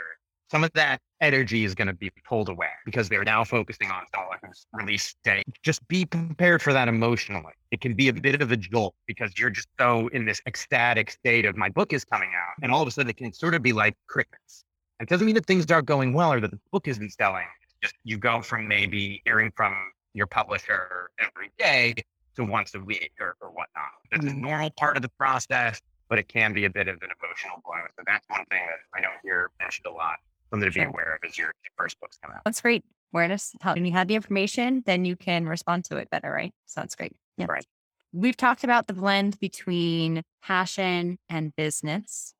some 0.52 0.64
of 0.64 0.72
that 0.74 1.00
energy 1.22 1.64
is 1.64 1.74
going 1.74 1.88
to 1.88 1.94
be 1.94 2.10
pulled 2.28 2.50
away 2.50 2.68
because 2.84 3.08
they're 3.08 3.24
now 3.24 3.42
focusing 3.42 3.90
on 3.90 4.02
someone's 4.14 4.66
release 4.74 5.14
day. 5.24 5.42
Just 5.62 5.86
be 5.88 6.04
prepared 6.04 6.60
for 6.60 6.74
that 6.74 6.88
emotionally. 6.88 7.54
It 7.70 7.80
can 7.80 7.94
be 7.94 8.08
a 8.08 8.12
bit 8.12 8.42
of 8.42 8.52
a 8.52 8.56
jolt 8.58 8.94
because 9.06 9.32
you're 9.38 9.48
just 9.48 9.68
so 9.78 10.08
in 10.08 10.26
this 10.26 10.42
ecstatic 10.46 11.10
state 11.10 11.46
of 11.46 11.56
my 11.56 11.70
book 11.70 11.94
is 11.94 12.04
coming 12.04 12.32
out. 12.36 12.52
And 12.62 12.70
all 12.70 12.82
of 12.82 12.88
a 12.88 12.90
sudden 12.90 13.08
it 13.08 13.16
can 13.16 13.32
sort 13.32 13.54
of 13.54 13.62
be 13.62 13.72
like 13.72 13.94
crickets. 14.08 14.64
It 15.02 15.08
doesn't 15.08 15.26
mean 15.26 15.34
that 15.34 15.46
things 15.46 15.68
aren't 15.70 15.86
going 15.86 16.12
well 16.12 16.32
or 16.32 16.40
that 16.40 16.52
the 16.52 16.60
book 16.70 16.86
isn't 16.86 17.10
selling. 17.10 17.44
It's 17.64 17.74
just 17.82 17.94
you 18.04 18.16
go 18.18 18.40
from 18.40 18.68
maybe 18.68 19.20
hearing 19.24 19.50
from 19.56 19.74
your 20.14 20.28
publisher 20.28 21.10
every 21.18 21.50
day 21.58 21.94
to 22.36 22.44
once 22.44 22.72
a 22.76 22.80
week 22.80 23.10
or, 23.20 23.34
or 23.40 23.48
whatnot. 23.48 23.90
It's 24.12 24.24
a 24.24 24.28
Mm. 24.28 24.36
normal 24.42 24.70
part 24.70 24.94
of 24.96 25.02
the 25.02 25.08
process, 25.18 25.80
but 26.08 26.20
it 26.20 26.28
can 26.28 26.52
be 26.54 26.66
a 26.66 26.70
bit 26.70 26.86
of 26.86 27.02
an 27.02 27.08
emotional 27.20 27.60
blow. 27.64 27.74
So 27.96 28.04
that's 28.06 28.24
one 28.28 28.44
thing 28.48 28.60
that 28.64 28.78
I 28.94 29.00
don't 29.00 29.18
hear 29.24 29.50
mentioned 29.60 29.86
a 29.86 29.90
lot. 29.90 30.18
Something 30.50 30.70
to 30.70 30.72
be 30.72 30.80
Sure. 30.80 30.88
aware 30.88 31.14
of 31.16 31.28
as 31.28 31.36
your 31.36 31.52
first 31.76 31.98
books 31.98 32.18
come 32.22 32.30
out. 32.32 32.42
That's 32.44 32.60
great. 32.60 32.84
Awareness. 33.12 33.56
How 33.60 33.74
when 33.74 33.84
you 33.84 33.92
have 33.92 34.06
the 34.06 34.14
information, 34.14 34.82
then 34.86 35.04
you 35.04 35.16
can 35.16 35.46
respond 35.46 35.84
to 35.86 35.96
it 35.96 36.10
better, 36.10 36.30
right? 36.30 36.54
Sounds 36.66 36.94
great. 36.94 37.16
Yeah. 37.36 37.46
Right. 37.48 37.66
We've 38.12 38.36
talked 38.36 38.62
about 38.62 38.86
the 38.86 38.92
blend 38.92 39.40
between 39.40 40.22
passion 40.42 41.18
and 41.28 41.56
business. 41.56 42.34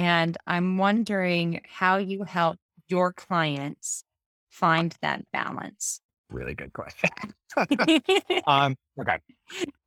And 0.00 0.38
I'm 0.46 0.78
wondering 0.78 1.60
how 1.68 1.98
you 1.98 2.22
help 2.22 2.56
your 2.88 3.12
clients 3.12 4.02
find 4.48 4.96
that 5.02 5.30
balance. 5.30 6.00
Really 6.30 6.54
good 6.54 6.72
question. 6.72 7.10
um, 8.46 8.76
okay. 8.98 9.18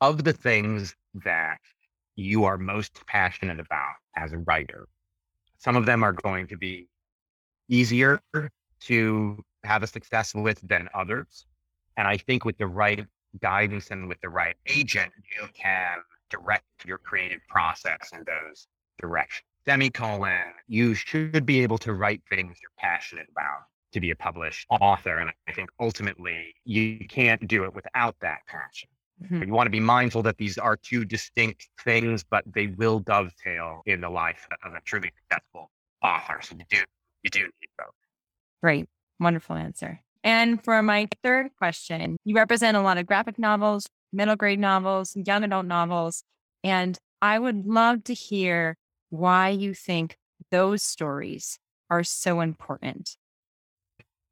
Of 0.02 0.24
the 0.24 0.32
things 0.32 0.96
that 1.26 1.58
you 2.16 2.44
are 2.44 2.60
most 2.60 3.04
passionate 3.08 3.60
about 3.60 3.96
as 4.16 4.34
a 4.34 4.38
writer, 4.38 4.88
some 5.58 5.76
of 5.76 5.88
them 5.88 6.04
are 6.04 6.14
going 6.14 6.46
to 6.50 6.58
be 6.58 6.88
easier 7.68 8.22
to 8.82 9.44
have 9.64 9.82
a 9.82 9.88
success 9.88 10.36
with 10.36 10.62
than 10.62 10.90
others. 10.94 11.48
And 11.98 12.08
I 12.08 12.18
think 12.18 12.46
with 12.46 12.60
the 12.60 12.68
right 12.68 13.04
guidance 13.42 13.90
and 13.90 14.08
with 14.08 14.22
the 14.22 14.30
right 14.30 14.58
agent, 14.68 15.12
you 15.36 15.48
can 15.60 15.98
direct 16.30 16.66
your 16.86 17.00
creative 17.00 17.42
process 17.50 18.12
in 18.14 18.24
those 18.28 18.68
directions. 19.00 19.48
Semicolon, 19.66 20.54
you 20.68 20.94
should 20.94 21.46
be 21.46 21.62
able 21.62 21.78
to 21.80 21.94
write 21.94 22.22
things 22.30 22.58
you're 22.62 22.72
passionate 22.78 23.28
about 23.32 23.64
to 23.94 24.00
be 24.02 24.12
a 24.12 24.16
published 24.16 24.66
author. 24.70 25.18
And 25.20 25.32
I 25.48 25.52
think 25.54 25.70
ultimately 25.80 26.54
you 26.66 27.08
can't 27.08 27.48
do 27.48 27.64
it 27.64 27.74
without 27.74 28.16
that 28.22 28.40
passion. 28.48 28.90
Mhm. 29.22 29.48
You 29.48 29.54
want 29.54 29.68
to 29.68 29.72
be 29.72 29.80
mindful 29.80 30.24
that 30.24 30.38
these 30.38 30.58
are 30.58 30.76
two 30.76 31.06
distinct 31.06 31.70
things, 31.80 32.24
but 32.24 32.44
they 32.54 32.68
will 32.68 33.00
dovetail 33.00 33.82
in 33.86 34.02
the 34.02 34.10
life 34.10 34.48
of 34.64 34.74
a 34.74 34.82
truly 34.82 35.12
successful 35.22 35.72
author. 36.02 36.40
So 36.42 36.56
you 36.58 36.66
do, 36.70 36.84
you 37.24 37.30
do 37.30 37.40
need 37.42 37.70
both. 37.78 37.94
Great. 38.62 38.90
Wonderful 39.20 39.56
answer. 39.56 40.02
And 40.24 40.64
for 40.64 40.82
my 40.82 41.08
third 41.22 41.52
question, 41.58 42.18
you 42.26 42.36
represent 42.36 42.76
a 42.76 42.82
lot 42.82 42.98
of 42.98 43.06
graphic 43.06 43.38
novels, 43.38 43.88
middle 44.12 44.36
grade 44.36 44.60
novels, 44.60 45.16
young 45.16 45.44
adult 45.44 45.66
novels. 45.66 46.24
And 46.64 46.98
I 47.22 47.40
would 47.40 47.66
love 47.66 48.04
to 48.06 48.14
hear 48.14 48.76
why 49.14 49.50
you 49.50 49.76
think 49.76 50.18
those 50.50 50.82
stories 50.82 51.60
are 51.92 52.04
so 52.04 52.42
important. 52.42 53.16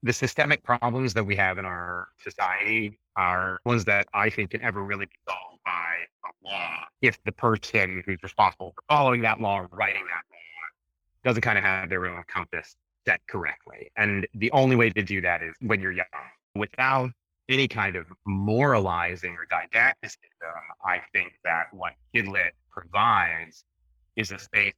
The 0.01 0.11
systemic 0.11 0.63
problems 0.63 1.13
that 1.13 1.23
we 1.23 1.35
have 1.35 1.59
in 1.59 1.65
our 1.65 2.07
society 2.17 2.97
are 3.15 3.59
ones 3.63 3.85
that 3.85 4.07
I 4.15 4.31
think 4.31 4.49
can 4.49 4.61
ever 4.63 4.83
really 4.83 5.05
be 5.05 5.19
solved 5.29 5.61
by 5.63 5.93
a 6.25 6.49
law 6.49 6.77
if 7.03 7.23
the 7.25 7.31
person 7.31 8.01
who's 8.07 8.17
responsible 8.23 8.73
for 8.75 8.81
following 8.89 9.21
that 9.21 9.39
law 9.39 9.67
writing 9.71 10.01
that 10.05 10.23
law 10.31 11.29
doesn't 11.29 11.41
kind 11.41 11.59
of 11.59 11.63
have 11.63 11.87
their 11.87 12.07
own 12.07 12.23
compass 12.27 12.75
set 13.05 13.21
correctly. 13.27 13.91
And 13.97 14.27
the 14.33 14.51
only 14.51 14.75
way 14.75 14.89
to 14.89 15.03
do 15.03 15.21
that 15.21 15.43
is 15.43 15.53
when 15.59 15.79
you're 15.79 15.91
young. 15.91 16.05
Without 16.55 17.11
any 17.49 17.67
kind 17.67 17.95
of 17.95 18.07
moralizing 18.25 19.33
or 19.35 19.45
didacticism, 19.45 20.17
I 20.83 21.01
think 21.13 21.33
that 21.43 21.65
what 21.71 21.93
Kidlit 22.15 22.51
provides 22.71 23.63
is 24.15 24.31
a 24.31 24.39
space 24.39 24.73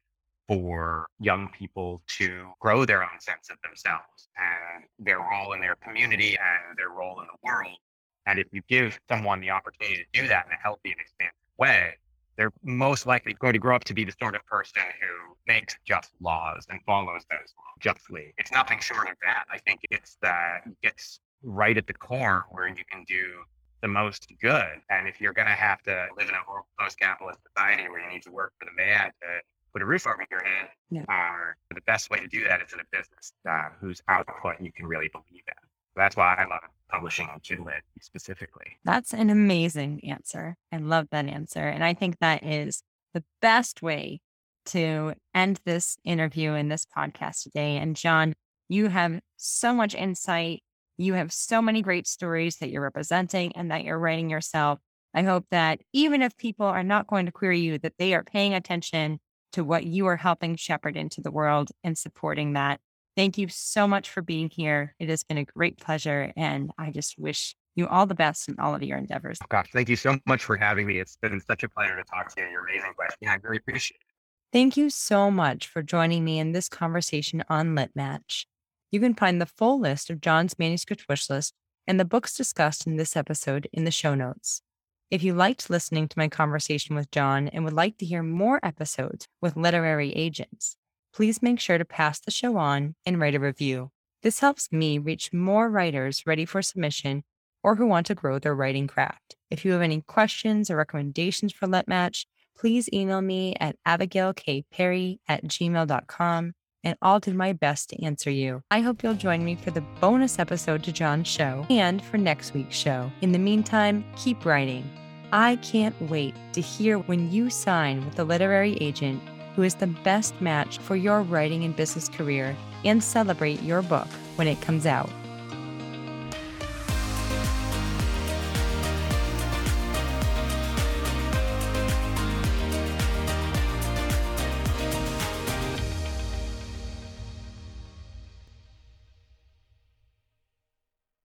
for 0.47 1.07
young 1.19 1.49
people 1.57 2.01
to 2.07 2.47
grow 2.59 2.85
their 2.85 3.01
own 3.01 3.19
sense 3.19 3.49
of 3.49 3.57
themselves 3.63 4.29
and 4.37 4.83
their 4.99 5.19
role 5.19 5.53
in 5.53 5.61
their 5.61 5.75
community 5.75 6.37
and 6.37 6.77
their 6.77 6.89
role 6.89 7.19
in 7.21 7.27
the 7.27 7.37
world. 7.43 7.77
And 8.25 8.39
if 8.39 8.47
you 8.51 8.61
give 8.67 8.99
someone 9.09 9.41
the 9.41 9.49
opportunity 9.49 10.05
to 10.13 10.21
do 10.21 10.27
that 10.27 10.45
in 10.45 10.51
a 10.51 10.61
healthy 10.61 10.91
and 10.91 10.99
expansive 10.99 11.35
way, 11.57 11.93
they're 12.37 12.53
most 12.63 13.05
likely 13.05 13.33
going 13.33 13.53
to 13.53 13.59
grow 13.59 13.75
up 13.75 13.83
to 13.85 13.93
be 13.93 14.03
the 14.03 14.13
sort 14.19 14.35
of 14.35 14.45
person 14.45 14.81
who 14.99 15.35
makes 15.47 15.75
just 15.85 16.11
laws 16.19 16.65
and 16.69 16.79
follows 16.85 17.21
those 17.29 17.39
laws 17.39 17.75
justly. 17.79 18.33
It's 18.37 18.51
nothing 18.51 18.79
short 18.79 19.07
of 19.09 19.15
that. 19.23 19.45
I 19.51 19.59
think 19.59 19.81
it's 19.91 20.17
that 20.21 20.61
it's 20.81 21.19
right 21.43 21.77
at 21.77 21.85
the 21.87 21.93
core 21.93 22.45
where 22.49 22.67
you 22.67 22.83
can 22.89 23.03
do 23.07 23.43
the 23.83 23.87
most 23.89 24.25
good. 24.41 24.81
And 24.89 25.07
if 25.07 25.21
you're 25.21 25.33
going 25.33 25.47
to 25.49 25.53
have 25.53 25.83
to 25.83 26.07
live 26.17 26.29
in 26.29 26.33
a 26.35 26.81
post-capitalist 26.81 27.37
society 27.55 27.87
where 27.89 27.99
you 28.03 28.09
need 28.11 28.23
to 28.23 28.31
work 28.31 28.53
for 28.57 28.65
the 28.65 28.71
man 28.81 29.11
to 29.21 29.27
put 29.73 29.81
a 29.81 29.85
roof 29.85 30.07
over 30.07 30.25
your 30.31 30.41
head, 30.43 30.69
Yeah. 30.89 31.03
uh, 31.09 31.51
the 31.75 31.81
best 31.81 32.09
way 32.09 32.19
to 32.19 32.27
do 32.27 32.45
that 32.45 32.61
is 32.61 32.71
in 32.73 32.79
a 32.79 32.83
business 32.97 33.33
uh, 33.47 33.69
whose 33.81 34.01
output 34.07 34.61
you 34.61 34.71
can 34.71 34.87
really 34.87 35.09
believe 35.09 35.43
in. 35.47 35.69
That's 35.95 36.15
why 36.15 36.33
I 36.35 36.45
love 36.47 36.61
publishing 36.89 37.27
on 37.27 37.39
Kidlit 37.41 37.81
specifically. 38.01 38.77
That's 38.85 39.13
an 39.13 39.29
amazing 39.29 40.01
answer. 40.09 40.55
I 40.71 40.77
love 40.77 41.07
that 41.11 41.25
answer. 41.25 41.67
And 41.67 41.83
I 41.83 41.93
think 41.93 42.17
that 42.19 42.43
is 42.43 42.83
the 43.13 43.23
best 43.41 43.81
way 43.81 44.21
to 44.67 45.13
end 45.35 45.59
this 45.65 45.97
interview 46.05 46.53
and 46.53 46.71
this 46.71 46.85
podcast 46.97 47.43
today. 47.43 47.75
And 47.77 47.95
John, 47.97 48.33
you 48.69 48.87
have 48.87 49.19
so 49.35 49.73
much 49.73 49.93
insight. 49.93 50.63
You 50.97 51.13
have 51.13 51.31
so 51.31 51.61
many 51.61 51.81
great 51.81 52.07
stories 52.07 52.57
that 52.57 52.69
you're 52.69 52.81
representing 52.81 53.53
and 53.55 53.71
that 53.71 53.83
you're 53.83 53.99
writing 53.99 54.29
yourself. 54.29 54.79
I 55.13 55.23
hope 55.23 55.45
that 55.51 55.79
even 55.93 56.21
if 56.21 56.37
people 56.37 56.65
are 56.65 56.83
not 56.83 57.07
going 57.07 57.25
to 57.25 57.31
query 57.31 57.59
you, 57.59 57.77
that 57.79 57.93
they 57.97 58.13
are 58.13 58.23
paying 58.23 58.53
attention 58.53 59.19
to 59.53 59.63
what 59.63 59.85
you 59.85 60.07
are 60.07 60.17
helping 60.17 60.55
shepherd 60.55 60.97
into 60.97 61.21
the 61.21 61.31
world 61.31 61.69
and 61.83 61.97
supporting 61.97 62.53
that. 62.53 62.79
Thank 63.15 63.37
you 63.37 63.47
so 63.47 63.87
much 63.87 64.09
for 64.09 64.23
being 64.23 64.49
here. 64.49 64.95
It 64.99 65.09
has 65.09 65.23
been 65.23 65.37
a 65.37 65.45
great 65.45 65.77
pleasure. 65.77 66.33
And 66.35 66.71
I 66.79 66.89
just 66.89 67.19
wish 67.19 67.55
you 67.75 67.87
all 67.87 68.07
the 68.07 68.15
best 68.15 68.49
in 68.49 68.55
all 68.59 68.73
of 68.73 68.81
your 68.81 68.97
endeavors. 68.97 69.37
Oh, 69.43 69.47
gosh, 69.49 69.69
thank 69.71 69.89
you 69.89 69.95
so 69.95 70.17
much 70.25 70.43
for 70.43 70.57
having 70.57 70.87
me. 70.87 70.99
It's 70.99 71.17
been 71.17 71.39
such 71.39 71.63
a 71.63 71.69
pleasure 71.69 71.95
to 71.95 72.03
talk 72.03 72.33
to 72.35 72.41
you. 72.41 72.47
You're 72.49 72.65
amazing 72.67 72.93
question. 72.95 73.27
I 73.27 73.37
really 73.43 73.57
appreciate 73.57 73.97
it. 74.01 74.07
Thank 74.51 74.77
you 74.77 74.89
so 74.89 75.31
much 75.31 75.67
for 75.67 75.81
joining 75.81 76.23
me 76.23 76.39
in 76.39 76.51
this 76.51 76.69
conversation 76.69 77.43
on 77.49 77.75
Lit 77.75 77.91
Match. 77.95 78.47
You 78.93 78.99
can 78.99 79.15
find 79.15 79.41
the 79.41 79.47
full 79.47 79.79
list 79.79 80.11
of 80.11 80.21
John's 80.21 80.59
manuscript 80.59 81.07
wish 81.09 81.27
list 81.27 81.55
and 81.87 81.99
the 81.99 82.05
books 82.05 82.37
discussed 82.37 82.85
in 82.85 82.95
this 82.95 83.15
episode 83.15 83.67
in 83.73 83.85
the 83.85 83.91
show 83.91 84.13
notes. 84.13 84.61
If 85.09 85.23
you 85.23 85.33
liked 85.33 85.67
listening 85.67 86.07
to 86.09 86.19
my 86.19 86.27
conversation 86.27 86.95
with 86.95 87.09
John 87.09 87.47
and 87.47 87.63
would 87.63 87.73
like 87.73 87.97
to 87.97 88.05
hear 88.05 88.21
more 88.21 88.59
episodes 88.61 89.27
with 89.41 89.57
literary 89.57 90.11
agents, 90.11 90.77
please 91.11 91.41
make 91.41 91.59
sure 91.59 91.79
to 91.79 91.85
pass 91.85 92.19
the 92.19 92.29
show 92.29 92.55
on 92.57 92.93
and 93.03 93.19
write 93.19 93.33
a 93.33 93.39
review. 93.39 93.89
This 94.21 94.41
helps 94.41 94.71
me 94.71 94.99
reach 94.99 95.33
more 95.33 95.71
writers 95.71 96.27
ready 96.27 96.45
for 96.45 96.61
submission 96.61 97.23
or 97.63 97.77
who 97.77 97.87
want 97.87 98.05
to 98.05 98.15
grow 98.15 98.37
their 98.37 98.53
writing 98.53 98.85
craft. 98.85 99.35
If 99.49 99.65
you 99.65 99.71
have 99.71 99.81
any 99.81 100.01
questions 100.01 100.69
or 100.69 100.75
recommendations 100.75 101.51
for 101.51 101.65
Lit 101.65 101.87
Match, 101.87 102.27
please 102.55 102.87
email 102.93 103.21
me 103.21 103.55
at 103.59 103.75
abigailkperry 103.87 105.17
at 105.27 105.45
gmail.com. 105.45 106.53
and 106.83 106.97
I'll 107.01 107.19
do 107.19 107.33
my 107.33 107.53
best 107.53 107.89
to 107.89 108.03
answer 108.03 108.29
you. 108.29 108.63
I 108.71 108.81
hope 108.81 109.03
you'll 109.03 109.13
join 109.13 109.43
me 109.43 109.55
for 109.55 109.71
the 109.71 109.81
bonus 110.01 110.39
episode 110.39 110.83
to 110.83 110.91
John's 110.91 111.27
show 111.27 111.65
and 111.69 112.03
for 112.03 112.17
next 112.17 112.53
week's 112.53 112.75
show. 112.75 113.11
In 113.21 113.31
the 113.31 113.39
meantime, 113.39 114.03
keep 114.15 114.45
writing. 114.45 114.89
I 115.31 115.55
can't 115.57 115.99
wait 116.09 116.35
to 116.53 116.61
hear 116.61 116.99
when 116.99 117.31
you 117.31 117.49
sign 117.49 118.05
with 118.05 118.19
a 118.19 118.23
literary 118.23 118.77
agent 118.81 119.21
who 119.55 119.63
is 119.63 119.75
the 119.75 119.87
best 119.87 120.39
match 120.41 120.77
for 120.79 120.95
your 120.95 121.21
writing 121.21 121.63
and 121.63 121.75
business 121.75 122.09
career 122.09 122.55
and 122.85 123.03
celebrate 123.03 123.61
your 123.61 123.81
book 123.81 124.07
when 124.35 124.47
it 124.47 124.61
comes 124.61 124.85
out. 124.85 125.09